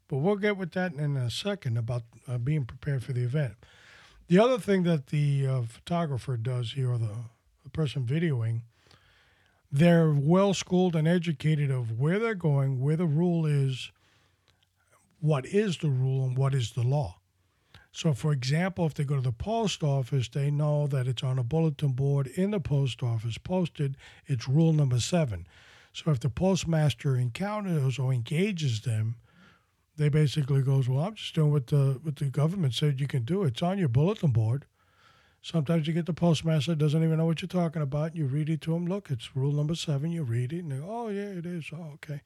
But 0.09 0.17
we'll 0.17 0.35
get 0.35 0.57
with 0.57 0.73
that 0.73 0.93
in 0.93 1.15
a 1.15 1.29
second 1.29 1.77
about 1.77 2.03
uh, 2.27 2.37
being 2.37 2.65
prepared 2.65 3.03
for 3.03 3.13
the 3.13 3.23
event. 3.23 3.53
The 4.27 4.39
other 4.39 4.59
thing 4.59 4.83
that 4.83 5.07
the 5.07 5.47
uh, 5.47 5.61
photographer 5.63 6.35
does 6.35 6.73
here, 6.73 6.91
or 6.91 6.97
the, 6.97 7.15
the 7.63 7.69
person 7.69 8.03
videoing, 8.03 8.63
they're 9.71 10.11
well 10.11 10.53
schooled 10.53 10.95
and 10.95 11.07
educated 11.07 11.71
of 11.71 11.97
where 11.99 12.19
they're 12.19 12.35
going, 12.35 12.81
where 12.81 12.97
the 12.97 13.05
rule 13.05 13.45
is, 13.45 13.91
what 15.21 15.45
is 15.45 15.77
the 15.77 15.89
rule 15.89 16.25
and 16.25 16.35
what 16.35 16.53
is 16.53 16.71
the 16.71 16.83
law. 16.83 17.19
So, 17.93 18.13
for 18.13 18.31
example, 18.31 18.85
if 18.85 18.93
they 18.95 19.03
go 19.03 19.17
to 19.17 19.21
the 19.21 19.31
post 19.31 19.83
office, 19.83 20.27
they 20.29 20.49
know 20.49 20.87
that 20.87 21.07
it's 21.07 21.23
on 21.23 21.37
a 21.37 21.43
bulletin 21.43 21.91
board 21.91 22.27
in 22.27 22.51
the 22.51 22.59
post 22.59 23.03
office 23.03 23.37
posted, 23.37 23.97
it's 24.25 24.47
rule 24.47 24.73
number 24.73 24.99
seven. 24.99 25.45
So, 25.93 26.11
if 26.11 26.19
the 26.19 26.29
postmaster 26.29 27.15
encounters 27.15 27.99
or 27.99 28.13
engages 28.13 28.81
them, 28.81 29.17
they 29.97 30.07
basically 30.09 30.63
goes, 30.63 30.87
"Well, 30.87 31.03
I'm 31.03 31.15
just 31.15 31.35
doing 31.35 31.51
what 31.51 31.67
the 31.67 31.99
what 32.01 32.15
the 32.15 32.29
government 32.29 32.73
said 32.73 33.01
you 33.01 33.07
can 33.07 33.23
do. 33.23 33.43
It's 33.43 33.61
on 33.61 33.77
your 33.77 33.89
bulletin 33.89 34.31
board." 34.31 34.65
Sometimes 35.43 35.85
you 35.85 35.93
get 35.93 36.05
the 36.05 36.13
postmaster 36.13 36.75
doesn't 36.75 37.03
even 37.03 37.17
know 37.17 37.25
what 37.25 37.41
you're 37.41 37.49
talking 37.49 37.81
about. 37.81 38.15
You 38.15 38.25
read 38.25 38.49
it 38.49 38.61
to 38.61 38.75
him. 38.75 38.85
Look, 38.85 39.11
it's 39.11 39.35
rule 39.35 39.51
number 39.51 39.75
seven. 39.75 40.11
You 40.11 40.23
read 40.23 40.53
it, 40.53 40.59
and 40.59 40.71
they 40.71 40.77
go, 40.77 40.87
"Oh 40.87 41.09
yeah, 41.09 41.29
it 41.29 41.45
is. 41.45 41.69
Oh 41.73 41.91
okay," 41.95 42.21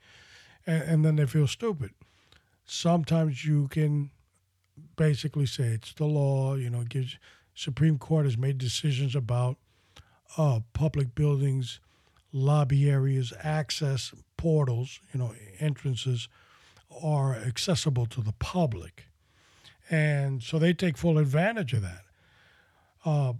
and, 0.67 0.83
and 0.83 1.05
then 1.05 1.15
they 1.15 1.25
feel 1.25 1.47
stupid 1.47 1.91
sometimes 2.65 3.45
you 3.45 3.67
can 3.67 4.11
basically 4.95 5.45
say 5.45 5.65
it's 5.65 5.93
the 5.93 6.05
law. 6.05 6.55
You 6.55 6.69
know, 6.69 6.83
gives 6.83 7.17
Supreme 7.53 7.97
Court 7.97 8.25
has 8.25 8.37
made 8.37 8.57
decisions 8.57 9.15
about 9.15 9.57
uh, 10.37 10.59
public 10.73 11.15
buildings, 11.15 11.79
lobby 12.33 12.89
areas, 12.89 13.31
access 13.41 14.13
portals. 14.37 14.99
You 15.13 15.19
know, 15.19 15.33
entrances 15.59 16.27
are 17.03 17.35
accessible 17.35 18.05
to 18.07 18.21
the 18.21 18.33
public, 18.33 19.05
and 19.89 20.41
so 20.43 20.59
they 20.59 20.73
take 20.73 20.97
full 20.97 21.17
advantage 21.17 21.73
of 21.73 21.81
that. 21.81 22.01
Uh, 23.05 23.33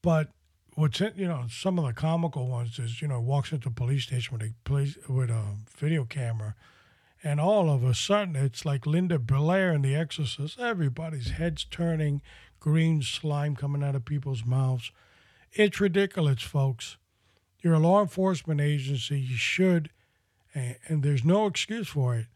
but 0.00 0.30
what's 0.74 1.00
in, 1.00 1.12
you 1.16 1.28
know 1.28 1.44
some 1.50 1.78
of 1.78 1.84
the 1.84 1.92
comical 1.92 2.48
ones 2.48 2.78
is 2.78 3.02
you 3.02 3.08
know 3.08 3.20
walks 3.20 3.52
into 3.52 3.68
a 3.68 3.72
police 3.72 4.04
station 4.04 4.36
with 4.36 4.42
a 4.42 4.54
police 4.64 4.96
with 5.08 5.30
a 5.30 5.56
video 5.76 6.04
camera 6.04 6.54
and 7.22 7.40
all 7.40 7.70
of 7.70 7.84
a 7.84 7.94
sudden, 7.94 8.34
it's 8.34 8.64
like 8.64 8.84
Linda 8.84 9.18
Blair 9.18 9.72
in 9.72 9.82
The 9.82 9.94
Exorcist. 9.94 10.58
Everybody's 10.58 11.30
heads 11.30 11.64
turning, 11.64 12.20
green 12.58 13.02
slime 13.02 13.54
coming 13.54 13.82
out 13.82 13.94
of 13.94 14.04
people's 14.04 14.44
mouths. 14.44 14.90
It's 15.52 15.80
ridiculous, 15.80 16.42
folks. 16.42 16.96
You're 17.60 17.74
a 17.74 17.78
law 17.78 18.00
enforcement 18.02 18.60
agency. 18.60 19.20
You 19.20 19.36
should, 19.36 19.90
and, 20.52 20.76
and 20.88 21.02
there's 21.04 21.24
no 21.24 21.46
excuse 21.46 21.88
for 21.88 22.16
it, 22.16 22.26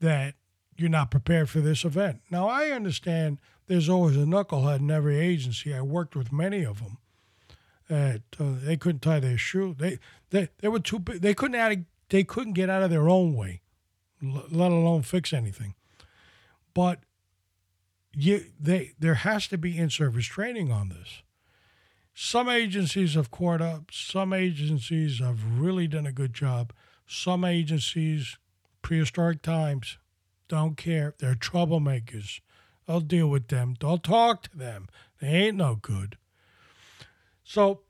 that 0.00 0.34
you're 0.76 0.88
not 0.88 1.10
prepared 1.10 1.50
for 1.50 1.60
this 1.60 1.84
event. 1.84 2.20
Now, 2.30 2.48
I 2.48 2.70
understand 2.70 3.38
there's 3.66 3.88
always 3.88 4.16
a 4.16 4.20
knucklehead 4.20 4.78
in 4.78 4.90
every 4.92 5.18
agency. 5.18 5.74
I 5.74 5.80
worked 5.80 6.14
with 6.14 6.32
many 6.32 6.64
of 6.64 6.78
them 6.78 6.98
that 7.88 8.22
uh, 8.38 8.52
they 8.62 8.76
couldn't 8.76 9.02
tie 9.02 9.20
their 9.20 9.38
shoe. 9.38 9.74
They, 9.76 9.98
they, 10.30 10.50
they 10.58 10.68
were 10.68 10.78
too 10.80 11.00
big. 11.00 11.20
They 11.20 11.34
couldn't, 11.34 11.56
out 11.56 11.76
they 12.10 12.22
couldn't 12.22 12.52
get 12.52 12.70
out 12.70 12.82
of 12.82 12.90
their 12.90 13.08
own 13.08 13.34
way 13.34 13.62
let 14.50 14.72
alone 14.72 15.02
fix 15.02 15.32
anything. 15.32 15.74
But 16.72 17.00
you, 18.14 18.44
they, 18.58 18.92
there 18.98 19.14
has 19.14 19.46
to 19.48 19.58
be 19.58 19.78
in-service 19.78 20.26
training 20.26 20.70
on 20.72 20.88
this. 20.88 21.22
some 22.14 22.48
agencies 22.48 23.14
have 23.14 23.30
caught 23.30 23.60
up. 23.60 23.90
Some 23.90 24.32
agencies 24.32 25.18
have 25.18 25.60
really 25.60 25.88
done 25.88 26.06
a 26.06 26.12
good 26.12 26.32
job. 26.32 26.72
Some 27.06 27.44
agencies, 27.44 28.38
prehistoric 28.82 29.42
times, 29.42 29.98
don't 30.48 30.76
care. 30.76 31.14
They're 31.18 31.34
troublemakers. 31.34 32.40
I'll 32.86 33.00
deal 33.00 33.28
with 33.28 33.48
them. 33.48 33.74
Don't 33.78 34.04
talk 34.04 34.44
to 34.44 34.56
them. 34.56 34.88
They 35.20 35.28
ain't 35.28 35.56
no 35.56 35.74
good. 35.74 36.16
So, 37.42 37.80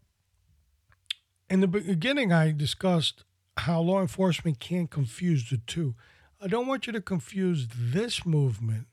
in 1.51 1.61
the 1.61 1.69
beginning, 1.69 2.33
I 2.33 2.53
discussed 2.53 3.25
how 3.59 3.81
law 3.81 4.01
enforcement 4.01 4.59
can't 4.59 4.91
confuse 4.91 5.49
the 5.51 5.59
two. 5.59 5.95
I 6.45 6.47
don't 6.47 6.67
want 6.67 6.87
you 6.87 6.93
to 6.93 7.01
confuse 7.01 7.69
this 7.75 8.27
movement 8.27 8.87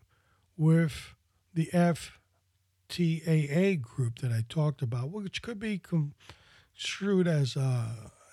with 0.55 1.15
the 1.53 1.69
FTAA 1.73 3.81
group 3.81 4.19
that 4.19 4.31
I 4.31 4.45
talked 4.47 4.81
about, 4.81 5.09
which 5.09 5.41
could 5.41 5.59
be 5.59 5.77
construed 5.77 7.27
as 7.27 7.57
uh, 7.57 7.87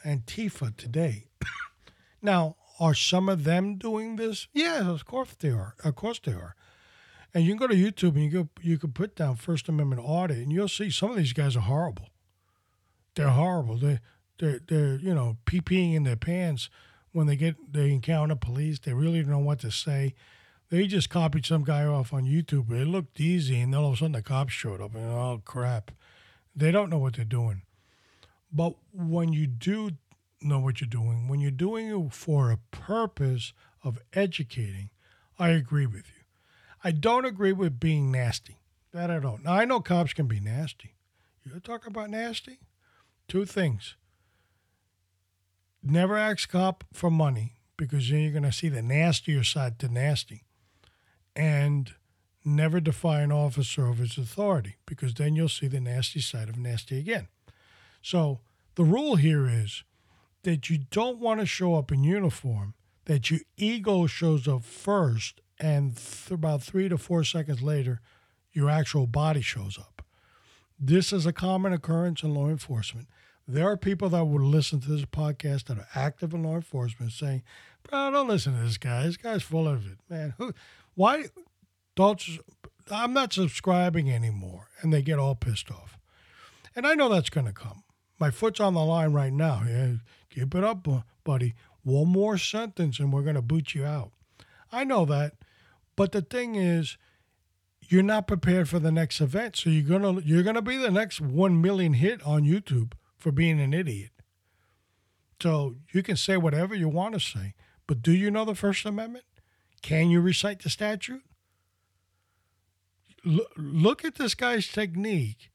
Antifa 0.07 0.77
today. 0.77 1.27
now, 2.23 2.55
are 2.79 2.95
some 2.95 3.29
of 3.29 3.43
them 3.43 3.75
doing 3.75 4.15
this? 4.15 4.47
Yeah, 4.53 4.89
of 4.89 5.05
course 5.05 5.35
they 5.37 5.51
are. 5.51 5.75
Of 5.83 5.97
course 5.97 6.21
they 6.21 6.31
are. 6.31 6.55
And 7.35 7.43
you 7.43 7.51
can 7.51 7.59
go 7.59 7.67
to 7.67 7.75
YouTube 7.75 8.15
and 8.15 8.23
you 8.23 8.31
go, 8.31 8.49
you 8.63 8.79
can 8.79 8.93
put 8.93 9.17
down 9.17 9.35
First 9.35 9.69
Amendment 9.69 10.01
audit, 10.05 10.39
and 10.39 10.53
you'll 10.53 10.69
see 10.69 10.91
some 10.91 11.11
of 11.11 11.17
these 11.17 11.33
guys 11.33 11.57
are 11.57 11.61
horrible. 11.61 12.11
They're 13.17 13.31
horrible. 13.31 13.79
They 13.79 13.99
they're 14.39 14.61
they're 14.65 14.95
you 14.95 15.13
know 15.13 15.39
peeing 15.45 15.97
in 15.97 16.05
their 16.05 16.15
pants 16.15 16.71
when 17.13 17.27
they 17.27 17.37
get 17.37 17.73
they 17.73 17.91
encounter 17.91 18.37
police. 18.37 18.79
They 18.79 18.93
really 18.93 19.23
don't 19.23 19.31
know 19.31 19.39
what 19.39 19.61
to 19.61 19.71
say. 19.71 20.15
They 20.71 20.87
just 20.87 21.09
copied 21.09 21.47
some 21.47 21.65
guy 21.65 21.85
off 21.85 22.13
on 22.13 22.25
YouTube. 22.25 22.71
It 22.71 22.87
looked 22.87 23.21
easy, 23.21 23.61
and 23.61 23.73
then 23.73 23.81
all 23.81 23.89
of 23.89 23.95
a 23.95 23.97
sudden 23.97 24.13
the 24.13 24.23
cops 24.23 24.53
showed 24.53 24.81
up, 24.81 24.95
and 24.95 25.05
oh 25.05 25.41
crap, 25.45 25.91
they 26.55 26.71
don't 26.71 26.91
know 26.91 26.99
what 26.99 27.17
they're 27.17 27.25
doing. 27.25 27.63
But 28.53 28.75
when 28.93 29.33
you 29.33 29.47
do 29.47 29.93
know 30.41 30.59
what 30.59 30.81
you're 30.81 30.89
doing, 30.89 31.29
when 31.29 31.41
you're 31.41 31.51
doing 31.51 31.89
it 31.89 32.13
for 32.13 32.51
a 32.51 32.59
purpose 32.71 33.53
of 33.83 33.99
educating, 34.13 34.91
I 35.39 35.51
agree 35.51 35.87
with 35.87 36.07
you. 36.09 36.25
I 36.85 36.91
don't 36.91 37.25
agree 37.25 37.53
with 37.53 37.81
being 37.81 38.11
nasty. 38.13 38.59
That 38.93 39.11
I 39.11 39.19
don't. 39.19 39.45
Now 39.45 39.55
I 39.55 39.65
know 39.65 39.81
cops 39.81 40.13
can 40.13 40.27
be 40.27 40.41
nasty. 40.41 40.95
You 41.45 41.61
talk 41.61 41.87
about 41.87 42.11
nasty? 42.11 42.61
Two 43.27 43.45
things. 43.45 43.97
Never 45.83 46.17
ask 46.17 46.49
cop 46.49 46.85
for 46.93 47.11
money 47.11 47.55
because 47.77 48.11
then 48.11 48.21
you're 48.21 48.33
going 48.33 48.43
to 48.43 48.53
see 48.53 48.69
the 48.69 48.83
nastier 48.83 49.45
side 49.45 49.79
to 49.79 49.89
nasty. 49.89 50.45
And 51.37 51.93
never 52.45 52.81
defy 52.81 53.21
an 53.21 53.33
officer 53.33 53.87
of 53.87 53.99
his 53.99 54.19
authority 54.19 54.77
because 54.87 55.15
then 55.15 55.37
you'll 55.37 55.49
see 55.49 55.69
the 55.69 55.81
nasty 55.81 56.21
side 56.21 56.49
of 56.49 56.59
nasty 56.59 56.99
again. 56.99 57.29
So 58.03 58.41
the 58.75 58.85
rule 58.85 59.17
here 59.17 59.49
is 59.49 59.85
that 60.43 60.71
you 60.71 60.79
don't 60.91 61.19
want 61.19 61.41
to 61.41 61.47
show 61.47 61.75
up 61.75 61.93
in 61.93 62.05
uniform, 62.05 62.75
that 63.05 63.31
your 63.31 63.41
ego 63.57 64.07
shows 64.07 64.49
up 64.49 64.65
first, 64.65 65.41
and 65.59 65.97
th- 65.97 66.31
about 66.31 66.63
three 66.63 66.89
to 66.89 66.97
four 66.97 67.25
seconds 67.25 67.63
later, 67.63 68.01
your 68.53 68.71
actual 68.71 69.07
body 69.07 69.43
shows 69.43 69.79
up. 69.79 70.03
This 70.79 71.13
is 71.13 71.27
a 71.27 71.33
common 71.33 71.73
occurrence 71.73 72.23
in 72.23 72.35
law 72.35 72.49
enforcement. 72.49 73.09
There 73.51 73.67
are 73.67 73.79
people 73.79 74.11
that 74.11 74.27
would 74.27 74.43
listen 74.43 74.79
to 74.81 74.91
this 74.91 75.07
podcast 75.07 75.65
that 75.65 75.79
are 75.79 75.89
active 75.95 76.35
in 76.35 76.43
law 76.43 76.57
enforcement 76.57 77.13
saying, 77.13 77.43
Bro, 77.83 78.11
don't 78.11 78.29
listen 78.29 78.55
to 78.55 78.63
this 78.63 78.77
guy. 78.77 79.05
This 79.05 79.17
guy's 79.17 79.43
full 79.43 79.67
of 79.67 79.87
it. 79.87 79.99
Man, 80.11 80.35
who 80.37 80.53
why 80.95 81.25
don't 81.97 82.23
I'm 82.91 83.15
not 83.15 83.33
subscribing 83.33 84.11
anymore. 84.11 84.69
And 84.83 84.93
they 84.93 85.01
get 85.01 85.19
all 85.19 85.35
pissed 85.35 85.71
off. 85.71 85.99
And 86.77 86.87
I 86.87 86.93
know 86.93 87.09
that's 87.09 87.31
gonna 87.31 87.55
come. 87.55 87.85
My 88.21 88.31
foot's 88.31 88.61
on 88.61 88.75
the 88.75 88.85
line 88.85 89.15
right 89.15 89.33
now. 89.33 89.63
Yeah, 89.67 89.95
keep 90.29 90.55
it 90.55 90.63
up, 90.63 90.87
buddy. 91.25 91.55
One 91.83 92.09
more 92.09 92.37
sentence 92.37 93.01
and 93.01 93.15
we're 93.15 93.23
gonna 93.23 93.41
boot 93.41 93.75
you 93.75 93.87
out. 93.87 94.11
I 94.71 94.85
know 94.85 95.07
that. 95.07 95.37
But 95.97 96.13
the 96.13 96.21
thing 96.21 96.57
is, 96.57 96.99
you're 97.81 98.03
not 98.03 98.27
prepared 98.27 98.69
for 98.69 98.79
the 98.79 98.93
next 98.93 99.23
event. 99.23 99.57
So 99.57 99.71
you're 99.71 99.99
gonna 99.99 100.21
you're 100.21 100.43
gonna 100.43 100.61
be 100.61 100.77
the 100.77 100.91
next 100.91 101.19
one 101.19 101.63
million 101.63 101.95
hit 101.95 102.23
on 102.27 102.43
YouTube 102.43 102.93
for 103.19 103.33
being 103.33 103.61
an 103.61 103.75
idiot. 103.75 104.11
So 105.43 105.77
you 105.93 106.03
can 106.03 106.17
say 106.17 106.37
whatever 106.37 106.75
you 106.75 106.89
want 106.89 107.15
to 107.15 107.21
say, 107.21 107.55
but 107.87 108.03
do 108.03 108.13
you 108.13 108.31
know 108.31 108.45
the 108.45 108.55
First 108.55 108.85
Amendment? 108.85 109.25
Can 109.83 110.11
you 110.11 110.21
recite 110.21 110.63
the 110.63 110.71
statute? 110.71 111.23
L- 113.27 113.47
look 113.57 114.05
at 114.05 114.17
this 114.17 114.35
guy's 114.35 114.67
technique. 114.67 115.51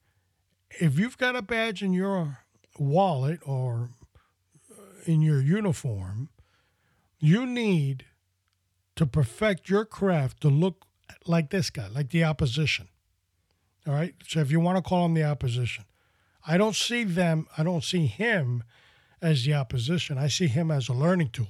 If 0.70 0.98
you've 0.98 1.18
got 1.18 1.36
a 1.36 1.42
badge 1.42 1.82
in 1.82 1.92
your 1.92 2.38
wallet 2.78 3.40
or 3.44 3.90
uh, 4.70 4.82
in 5.04 5.20
your 5.20 5.40
uniform, 5.40 6.30
you 7.18 7.46
need 7.46 8.06
to 8.96 9.06
perfect 9.06 9.68
your 9.68 9.84
craft 9.84 10.40
to 10.40 10.48
look 10.48 10.86
like 11.26 11.50
this 11.50 11.70
guy, 11.70 11.88
like 11.88 12.10
the 12.10 12.24
opposition. 12.24 12.88
All 13.86 13.94
right. 13.94 14.14
So 14.26 14.40
if 14.40 14.50
you 14.50 14.60
want 14.60 14.76
to 14.76 14.82
call 14.82 15.04
him 15.06 15.14
the 15.14 15.24
opposition, 15.24 15.84
I 16.46 16.58
don't 16.58 16.76
see 16.76 17.04
them, 17.04 17.46
I 17.56 17.62
don't 17.62 17.84
see 17.84 18.06
him 18.06 18.64
as 19.24 19.44
the 19.44 19.54
opposition. 19.54 20.18
I 20.18 20.28
see 20.28 20.48
him 20.48 20.70
as 20.70 20.88
a 20.88 20.92
learning 20.92 21.30
tool. 21.30 21.48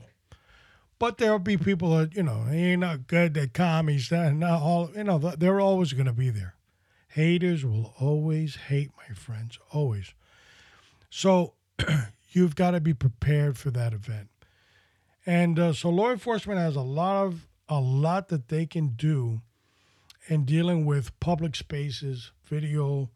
But 1.01 1.18
there'll 1.18 1.40
be 1.40 1.57
people 1.57 1.97
that, 1.99 2.14
you 2.14 2.22
know, 2.22 2.45
he 2.45 2.66
ain't 2.66 2.80
not 2.80 3.09
good, 3.09 3.34
they're 3.34 3.49
commies, 3.49 4.09
they're 4.09 4.32
not 4.32 4.62
all, 4.62 4.90
you 4.97 5.03
know, 5.03 5.18
they're 5.18 5.61
always 5.61 5.92
going 5.92 6.07
to 6.07 6.12
be 6.12 6.30
there. 6.30 6.55
Haters 7.09 7.64
will 7.64 7.92
always 7.99 8.57
hate, 8.68 8.90
my 8.97 9.14
friends, 9.14 9.59
always. 9.72 10.14
So 11.11 11.55
you've 12.30 12.55
got 12.55 12.70
to 12.70 12.80
be 12.80 12.95
prepared 12.95 13.59
for 13.59 13.72
that 13.72 13.92
event. 13.92 14.28
And 15.26 15.59
uh, 15.59 15.72
so 15.72 15.90
law 15.90 16.12
enforcement 16.12 16.61
has 16.61 16.76
a 16.76 16.80
lot 16.80 17.26
of, 17.26 17.49
a 17.68 17.80
lot 17.80 18.28
that 18.28 18.49
they 18.49 18.66
can 18.66 18.88
do 18.90 19.40
in 20.28 20.45
dealing 20.45 20.86
with 20.86 21.18
public 21.18 21.57
spaces, 21.57 22.30
video, 22.47 23.11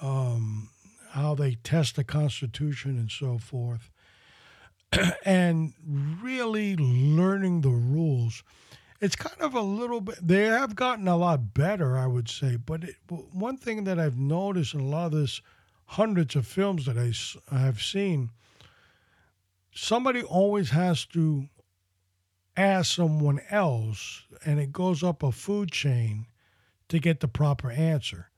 um, 0.00 0.70
how 1.12 1.34
they 1.34 1.54
test 1.56 1.96
the 1.96 2.04
Constitution 2.04 2.96
and 2.96 3.10
so 3.10 3.36
forth, 3.36 3.90
and 5.24 5.74
really 5.84 6.74
learning 6.76 7.60
the 7.60 7.70
rules. 7.70 8.42
It's 9.00 9.16
kind 9.16 9.40
of 9.40 9.54
a 9.54 9.60
little 9.60 10.00
bit, 10.00 10.16
they 10.26 10.44
have 10.44 10.74
gotten 10.74 11.08
a 11.08 11.16
lot 11.16 11.52
better, 11.52 11.98
I 11.98 12.06
would 12.06 12.28
say. 12.28 12.56
But 12.56 12.84
it, 12.84 12.96
one 13.08 13.58
thing 13.58 13.84
that 13.84 13.98
I've 13.98 14.18
noticed 14.18 14.74
in 14.74 14.80
a 14.80 14.86
lot 14.86 15.06
of 15.06 15.12
this 15.12 15.42
hundreds 15.84 16.34
of 16.34 16.46
films 16.46 16.86
that 16.86 16.96
I, 16.96 17.12
I 17.54 17.60
have 17.60 17.82
seen, 17.82 18.30
somebody 19.74 20.22
always 20.22 20.70
has 20.70 21.04
to 21.06 21.48
ask 22.56 22.94
someone 22.94 23.40
else, 23.50 24.22
and 24.46 24.58
it 24.58 24.72
goes 24.72 25.02
up 25.02 25.22
a 25.22 25.32
food 25.32 25.70
chain 25.70 26.26
to 26.88 26.98
get 26.98 27.20
the 27.20 27.28
proper 27.28 27.70
answer. 27.70 28.30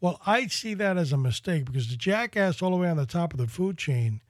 Well, 0.00 0.20
I 0.26 0.46
see 0.48 0.74
that 0.74 0.98
as 0.98 1.12
a 1.12 1.16
mistake 1.16 1.64
because 1.64 1.88
the 1.88 1.96
jackass 1.96 2.60
all 2.60 2.70
the 2.70 2.76
way 2.76 2.88
on 2.88 2.96
the 2.96 3.06
top 3.06 3.32
of 3.32 3.38
the 3.38 3.46
food 3.46 3.78
chain 3.78 4.20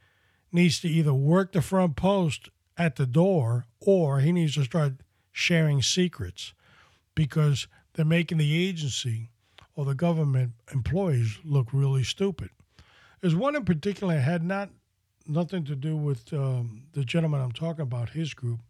needs 0.53 0.81
to 0.81 0.89
either 0.89 1.13
work 1.13 1.53
the 1.53 1.63
front 1.63 1.97
post 1.97 2.49
at 2.79 2.97
the 2.97 3.07
door 3.07 3.67
or 3.81 4.21
he 4.21 4.33
needs 4.33 4.55
to 4.55 4.65
start 4.65 4.95
sharing 5.33 5.83
secrets 5.83 6.55
because 7.15 7.67
they're 7.95 8.05
making 8.05 8.39
the 8.39 8.69
agency 8.69 9.31
or 9.75 9.85
the 9.85 9.95
government 9.95 10.53
employees 10.73 11.39
look 11.45 11.69
really 11.73 12.05
stupid. 12.05 12.51
There's 13.21 13.35
one 13.35 13.57
in 13.57 13.65
particular 13.65 14.15
that 14.15 14.21
had 14.21 14.45
not 14.45 14.71
nothing 15.27 15.65
to 15.65 15.75
do 15.75 15.97
with 15.97 16.33
um, 16.33 16.85
the 16.93 17.05
gentleman 17.05 17.41
I'm 17.41 17.53
talking 17.53 17.83
about, 17.83 18.11
his 18.11 18.35
group, 18.35 18.61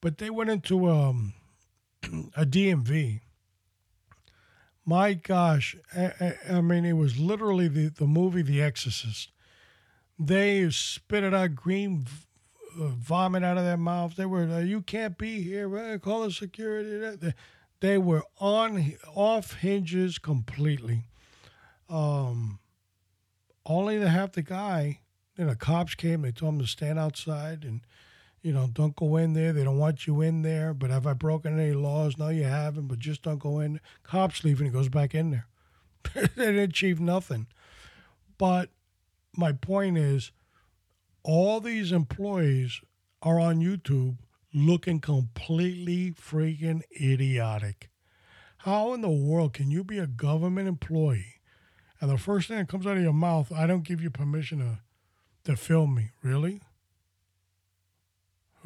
but 0.00 0.18
they 0.18 0.30
went 0.30 0.50
into 0.50 0.90
um, 0.90 1.34
a 2.36 2.44
DMV 2.44 3.20
my 4.86 5.14
gosh, 5.14 5.76
I, 5.94 6.34
I, 6.48 6.60
mean, 6.60 6.84
it 6.84 6.92
was 6.92 7.18
literally 7.18 7.66
the, 7.66 7.88
the 7.88 8.06
movie 8.06 8.42
The 8.42 8.62
Exorcist. 8.62 9.30
They 10.18 10.70
spit 10.70 11.24
it 11.24 11.34
out 11.34 11.56
green 11.56 12.06
uh, 12.80 12.86
vomit 12.86 13.42
out 13.42 13.58
of 13.58 13.64
their 13.64 13.76
mouths. 13.76 14.16
They 14.16 14.26
were, 14.26 14.44
uh, 14.44 14.60
you 14.60 14.80
can't 14.80 15.18
be 15.18 15.42
here. 15.42 15.98
Call 15.98 16.22
the 16.22 16.30
security. 16.30 17.32
They 17.80 17.98
were 17.98 18.22
on 18.38 18.94
off 19.14 19.54
hinges 19.54 20.18
completely. 20.18 21.02
Um, 21.90 22.60
only 23.66 23.98
to 23.98 24.08
have 24.08 24.32
the 24.32 24.42
guy, 24.42 25.00
you 25.36 25.44
know, 25.44 25.54
cops 25.54 25.94
came. 25.94 26.22
They 26.22 26.32
told 26.32 26.54
him 26.54 26.60
to 26.60 26.66
stand 26.66 26.98
outside 26.98 27.64
and 27.64 27.80
you 28.46 28.52
know, 28.52 28.68
don't 28.72 28.94
go 28.94 29.16
in 29.16 29.32
there. 29.32 29.52
They 29.52 29.64
don't 29.64 29.76
want 29.76 30.06
you 30.06 30.22
in 30.22 30.42
there. 30.42 30.72
But 30.72 30.90
have 30.90 31.04
I 31.04 31.14
broken 31.14 31.58
any 31.58 31.72
laws? 31.72 32.16
No, 32.16 32.28
you 32.28 32.44
haven't. 32.44 32.86
But 32.86 33.00
just 33.00 33.22
don't 33.22 33.40
go 33.40 33.58
in. 33.58 33.80
Cops 34.04 34.44
leave 34.44 34.60
and 34.60 34.68
he 34.68 34.72
goes 34.72 34.88
back 34.88 35.16
in 35.16 35.32
there. 35.32 35.48
they 36.14 36.28
didn't 36.36 36.58
achieve 36.60 37.00
nothing. 37.00 37.48
But 38.38 38.70
my 39.36 39.50
point 39.50 39.98
is, 39.98 40.30
all 41.24 41.60
these 41.60 41.90
employees 41.90 42.80
are 43.20 43.40
on 43.40 43.58
YouTube 43.58 44.18
looking 44.54 45.00
completely 45.00 46.12
freaking 46.12 46.82
idiotic. 47.00 47.90
How 48.58 48.94
in 48.94 49.00
the 49.00 49.10
world 49.10 49.54
can 49.54 49.72
you 49.72 49.82
be 49.82 49.98
a 49.98 50.06
government 50.06 50.68
employee 50.68 51.40
and 52.00 52.08
the 52.08 52.18
first 52.18 52.46
thing 52.46 52.58
that 52.58 52.68
comes 52.68 52.86
out 52.86 52.96
of 52.96 53.02
your 53.02 53.12
mouth, 53.12 53.50
I 53.50 53.66
don't 53.66 53.82
give 53.82 54.00
you 54.00 54.10
permission 54.10 54.60
to 54.60 54.78
to 55.50 55.56
film 55.56 55.94
me. 55.94 56.10
Really? 56.22 56.60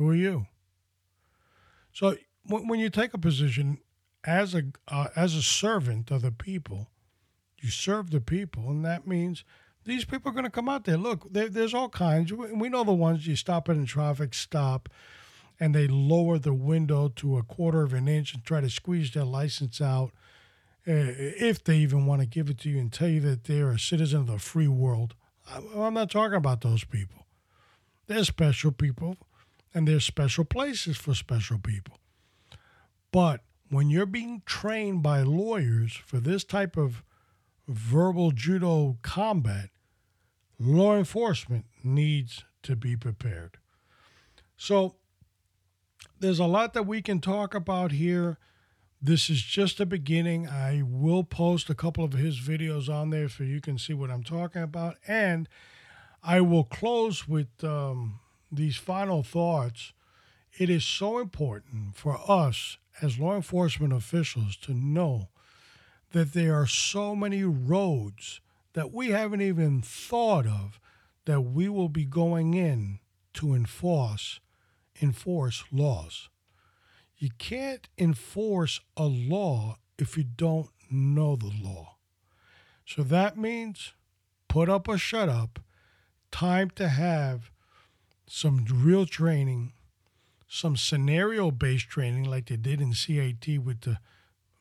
Who 0.00 0.08
are 0.08 0.14
you? 0.14 0.46
So 1.92 2.16
when, 2.46 2.80
you 2.80 2.88
take 2.88 3.12
a 3.12 3.18
position 3.18 3.80
as 4.24 4.54
a 4.54 4.62
uh, 4.88 5.08
as 5.14 5.34
a 5.34 5.42
servant 5.42 6.10
of 6.10 6.22
the 6.22 6.32
people, 6.32 6.88
you 7.58 7.68
serve 7.68 8.10
the 8.10 8.22
people, 8.22 8.70
and 8.70 8.82
that 8.82 9.06
means 9.06 9.44
these 9.84 10.06
people 10.06 10.30
are 10.30 10.32
going 10.32 10.44
to 10.44 10.50
come 10.50 10.70
out 10.70 10.84
there. 10.84 10.96
Look, 10.96 11.30
there, 11.30 11.50
there's 11.50 11.74
all 11.74 11.90
kinds. 11.90 12.32
We 12.32 12.70
know 12.70 12.82
the 12.82 12.94
ones 12.94 13.26
you 13.26 13.36
stop 13.36 13.68
it 13.68 13.72
in 13.72 13.84
traffic 13.84 14.32
stop, 14.32 14.88
and 15.60 15.74
they 15.74 15.86
lower 15.86 16.38
the 16.38 16.54
window 16.54 17.08
to 17.16 17.36
a 17.36 17.42
quarter 17.42 17.82
of 17.82 17.92
an 17.92 18.08
inch 18.08 18.32
and 18.32 18.42
try 18.42 18.62
to 18.62 18.70
squeeze 18.70 19.10
their 19.10 19.24
license 19.24 19.82
out, 19.82 20.12
uh, 20.88 21.12
if 21.36 21.62
they 21.62 21.76
even 21.76 22.06
want 22.06 22.22
to 22.22 22.26
give 22.26 22.48
it 22.48 22.56
to 22.60 22.70
you 22.70 22.78
and 22.78 22.90
tell 22.90 23.08
you 23.08 23.20
that 23.20 23.44
they're 23.44 23.72
a 23.72 23.78
citizen 23.78 24.20
of 24.20 24.28
the 24.28 24.38
free 24.38 24.66
world. 24.66 25.14
I'm 25.76 25.92
not 25.92 26.10
talking 26.10 26.38
about 26.38 26.62
those 26.62 26.84
people. 26.84 27.26
They're 28.06 28.24
special 28.24 28.72
people, 28.72 29.18
and 29.74 29.86
there's 29.86 30.04
special 30.04 30.44
places 30.44 30.96
for 30.96 31.14
special 31.14 31.58
people. 31.58 31.98
But 33.12 33.40
when 33.68 33.90
you're 33.90 34.06
being 34.06 34.42
trained 34.46 35.02
by 35.02 35.22
lawyers 35.22 35.94
for 35.94 36.18
this 36.18 36.44
type 36.44 36.76
of 36.76 37.02
verbal 37.68 38.32
judo 38.32 38.98
combat, 39.02 39.70
law 40.58 40.96
enforcement 40.96 41.66
needs 41.82 42.44
to 42.62 42.76
be 42.76 42.96
prepared. 42.96 43.58
So, 44.56 44.96
there's 46.18 46.38
a 46.38 46.46
lot 46.46 46.74
that 46.74 46.86
we 46.86 47.00
can 47.00 47.20
talk 47.20 47.54
about 47.54 47.92
here. 47.92 48.38
This 49.00 49.30
is 49.30 49.42
just 49.42 49.78
the 49.78 49.86
beginning. 49.86 50.46
I 50.46 50.82
will 50.84 51.24
post 51.24 51.70
a 51.70 51.74
couple 51.74 52.04
of 52.04 52.12
his 52.12 52.38
videos 52.38 52.88
on 52.88 53.08
there 53.08 53.28
so 53.30 53.42
you 53.42 53.62
can 53.62 53.78
see 53.78 53.94
what 53.94 54.10
I'm 54.10 54.22
talking 54.22 54.62
about. 54.62 54.96
And 55.08 55.48
I 56.22 56.42
will 56.42 56.64
close 56.64 57.26
with 57.26 57.48
um, 57.64 58.19
these 58.50 58.76
final 58.76 59.22
thoughts. 59.22 59.92
It 60.58 60.68
is 60.68 60.84
so 60.84 61.18
important 61.18 61.96
for 61.96 62.20
us 62.28 62.78
as 63.00 63.18
law 63.18 63.36
enforcement 63.36 63.92
officials 63.92 64.56
to 64.58 64.74
know 64.74 65.28
that 66.12 66.32
there 66.32 66.54
are 66.60 66.66
so 66.66 67.14
many 67.14 67.44
roads 67.44 68.40
that 68.72 68.92
we 68.92 69.10
haven't 69.10 69.40
even 69.40 69.80
thought 69.80 70.46
of 70.46 70.80
that 71.24 71.42
we 71.42 71.68
will 71.68 71.88
be 71.88 72.04
going 72.04 72.54
in 72.54 72.98
to 73.34 73.54
enforce 73.54 74.40
enforce 75.02 75.64
laws. 75.72 76.28
You 77.16 77.30
can't 77.38 77.88
enforce 77.98 78.80
a 78.96 79.04
law 79.04 79.78
if 79.98 80.16
you 80.16 80.24
don't 80.24 80.68
know 80.90 81.36
the 81.36 81.52
law. 81.62 81.96
So 82.86 83.02
that 83.04 83.36
means 83.36 83.92
put 84.48 84.68
up 84.68 84.88
or 84.88 84.98
shut 84.98 85.28
up, 85.28 85.60
time 86.30 86.70
to 86.70 86.88
have 86.88 87.50
some 88.32 88.64
real 88.70 89.06
training, 89.06 89.72
some 90.46 90.76
scenario 90.76 91.50
based 91.50 91.88
training 91.88 92.22
like 92.24 92.46
they 92.46 92.56
did 92.56 92.80
in 92.80 92.92
CAT 92.92 93.58
with 93.58 93.80
the 93.80 93.98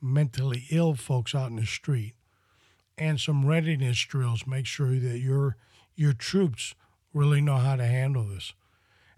mentally 0.00 0.64
ill 0.70 0.94
folks 0.94 1.36
out 1.36 1.50
in 1.50 1.56
the 1.56 1.64
street, 1.64 2.14
and 2.98 3.20
some 3.20 3.46
readiness 3.46 4.00
drills. 4.00 4.44
Make 4.44 4.66
sure 4.66 4.98
that 4.98 5.20
your 5.20 5.56
your 5.94 6.12
troops 6.12 6.74
really 7.14 7.40
know 7.40 7.56
how 7.56 7.76
to 7.76 7.86
handle 7.86 8.24
this, 8.24 8.54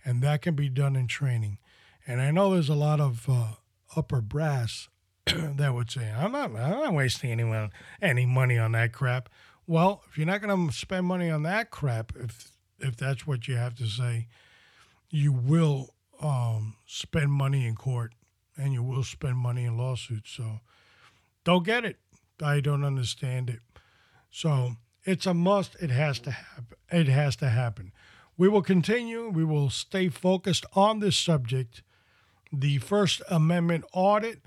and 0.04 0.22
that 0.22 0.42
can 0.42 0.54
be 0.54 0.68
done 0.68 0.96
in 0.96 1.06
training. 1.06 1.58
And 2.06 2.20
I 2.20 2.30
know 2.30 2.52
there's 2.52 2.68
a 2.68 2.74
lot 2.74 3.00
of 3.00 3.26
uh, 3.30 3.52
upper 3.96 4.20
brass 4.20 4.88
that 5.26 5.72
would 5.72 5.90
say, 5.90 6.12
"I'm 6.14 6.32
not, 6.32 6.50
I'm 6.50 6.78
not 6.78 6.92
wasting 6.92 7.30
anyone 7.30 7.70
any 8.02 8.26
money 8.26 8.58
on 8.58 8.72
that 8.72 8.92
crap." 8.92 9.30
Well, 9.66 10.02
if 10.10 10.18
you're 10.18 10.26
not 10.26 10.42
going 10.42 10.68
to 10.68 10.74
spend 10.74 11.06
money 11.06 11.30
on 11.30 11.42
that 11.44 11.70
crap, 11.70 12.12
if 12.16 12.52
if 12.78 12.96
that's 12.96 13.26
what 13.26 13.48
you 13.48 13.56
have 13.56 13.74
to 13.76 13.86
say, 13.86 14.26
you 15.12 15.30
will 15.30 15.94
um, 16.20 16.74
spend 16.86 17.30
money 17.30 17.66
in 17.66 17.76
court 17.76 18.14
and 18.56 18.72
you 18.72 18.82
will 18.82 19.04
spend 19.04 19.36
money 19.36 19.64
in 19.64 19.76
lawsuits. 19.76 20.30
So 20.30 20.60
don't 21.44 21.64
get 21.64 21.84
it. 21.84 21.98
I 22.42 22.60
don't 22.60 22.82
understand 22.82 23.50
it. 23.50 23.60
So 24.30 24.72
it's 25.04 25.26
a 25.26 25.34
must. 25.34 25.76
It 25.80 25.90
has 25.90 26.18
to 26.20 26.30
happen. 26.30 26.76
It 26.90 27.08
has 27.08 27.36
to 27.36 27.50
happen. 27.50 27.92
We 28.38 28.48
will 28.48 28.62
continue. 28.62 29.28
We 29.28 29.44
will 29.44 29.68
stay 29.68 30.08
focused 30.08 30.64
on 30.72 30.98
this 30.98 31.16
subject 31.16 31.82
the 32.50 32.78
First 32.78 33.22
Amendment 33.30 33.84
audit. 33.92 34.42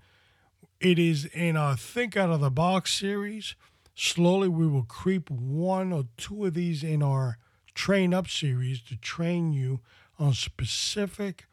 It 0.80 0.99
is 0.99 1.26
in 1.26 1.55
our 1.57 1.76
Think 1.76 2.18
Out 2.18 2.30
of 2.30 2.39
the 2.39 2.51
Box 2.51 2.93
series. 2.93 3.55
Slowly, 3.95 4.47
we 4.47 4.68
will 4.68 4.84
creep 4.84 5.30
one 5.30 5.93
or 5.93 6.05
two 6.18 6.45
of 6.45 6.53
these 6.53 6.84
in 6.84 7.01
our 7.01 7.38
Train 7.74 8.13
Up 8.13 8.30
series 8.30 8.82
to 8.84 8.95
train 8.97 9.53
you 9.53 9.82
on 10.20 10.34
specific 10.34 11.45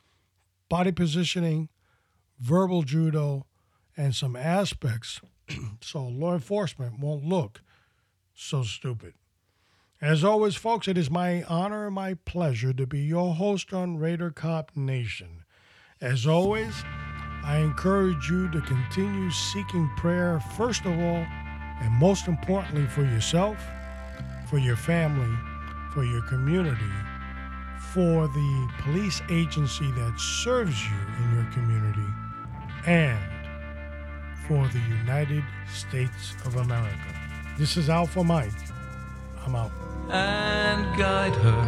body 0.69 0.93
positioning, 0.93 1.69
verbal 2.39 2.83
judo, 2.83 3.47
and 3.97 4.15
some 4.15 4.37
aspects 4.37 5.21
so 5.81 6.03
law 6.03 6.35
enforcement 6.35 6.99
won't 6.99 7.25
look 7.25 7.61
so 8.35 8.63
stupid. 8.63 9.15
As 10.01 10.25
always, 10.25 10.57
folks, 10.57 10.89
it 10.89 10.99
is 10.99 11.11
my 11.11 11.45
honor 11.45 11.87
and 11.87 11.95
my 11.95 12.15
pleasure 12.25 12.73
to 12.73 12.87
be 12.87 13.01
your 13.01 13.35
host 13.35 13.73
on 13.73 13.99
Radio 13.99 14.31
Cop 14.31 14.73
Nation. 14.75 15.45
As 16.01 16.27
always, 16.27 16.75
I 17.45 17.59
encourage 17.59 18.29
you 18.29 18.51
to 18.51 18.61
continue 18.63 19.31
seeking 19.31 19.89
prayer, 19.97 20.41
first 20.57 20.85
of 20.85 20.93
all, 20.93 21.27
and 21.81 21.93
most 21.93 22.27
importantly, 22.27 22.87
for 22.87 23.03
yourself, 23.03 23.57
for 24.49 24.59
your 24.59 24.77
family, 24.77 25.37
for 25.93 26.05
your 26.05 26.23
community, 26.23 26.91
for 27.93 28.27
the 28.29 28.69
police 28.83 29.21
agency 29.29 29.91
that 29.93 30.19
serves 30.19 30.83
you 30.83 30.97
in 31.23 31.35
your 31.35 31.45
community, 31.53 32.09
and 32.87 33.19
for 34.49 34.67
the 34.69 34.81
United 34.89 35.45
States 35.71 36.35
of 36.47 36.57
America. 36.57 36.97
This 37.59 37.77
is 37.77 37.91
Alpha 37.91 38.25
Mike. 38.25 38.51
I'm 39.45 39.55
out. 39.55 39.71
And 40.09 40.97
guide 40.97 41.35
her 41.35 41.65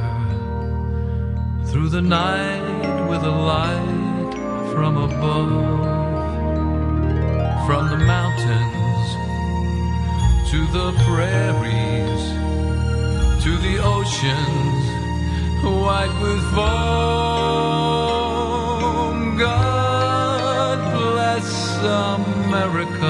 through 1.67 1.91
the 1.91 2.01
night 2.01 3.07
with 3.09 3.23
a 3.23 3.31
light 3.31 4.35
from 4.73 4.97
above, 4.97 5.85
from 7.67 7.91
the 7.91 7.99
mountains 7.99 9.09
to 10.51 10.67
the 10.73 10.93
prairies 11.05 12.23
to 13.45 13.59
the 13.59 13.79
oceans 13.83 14.84
white 15.65 16.15
with 16.23 16.43
foam. 16.55 16.75
God 19.37 20.79
bless 20.93 21.49
America, 21.79 23.04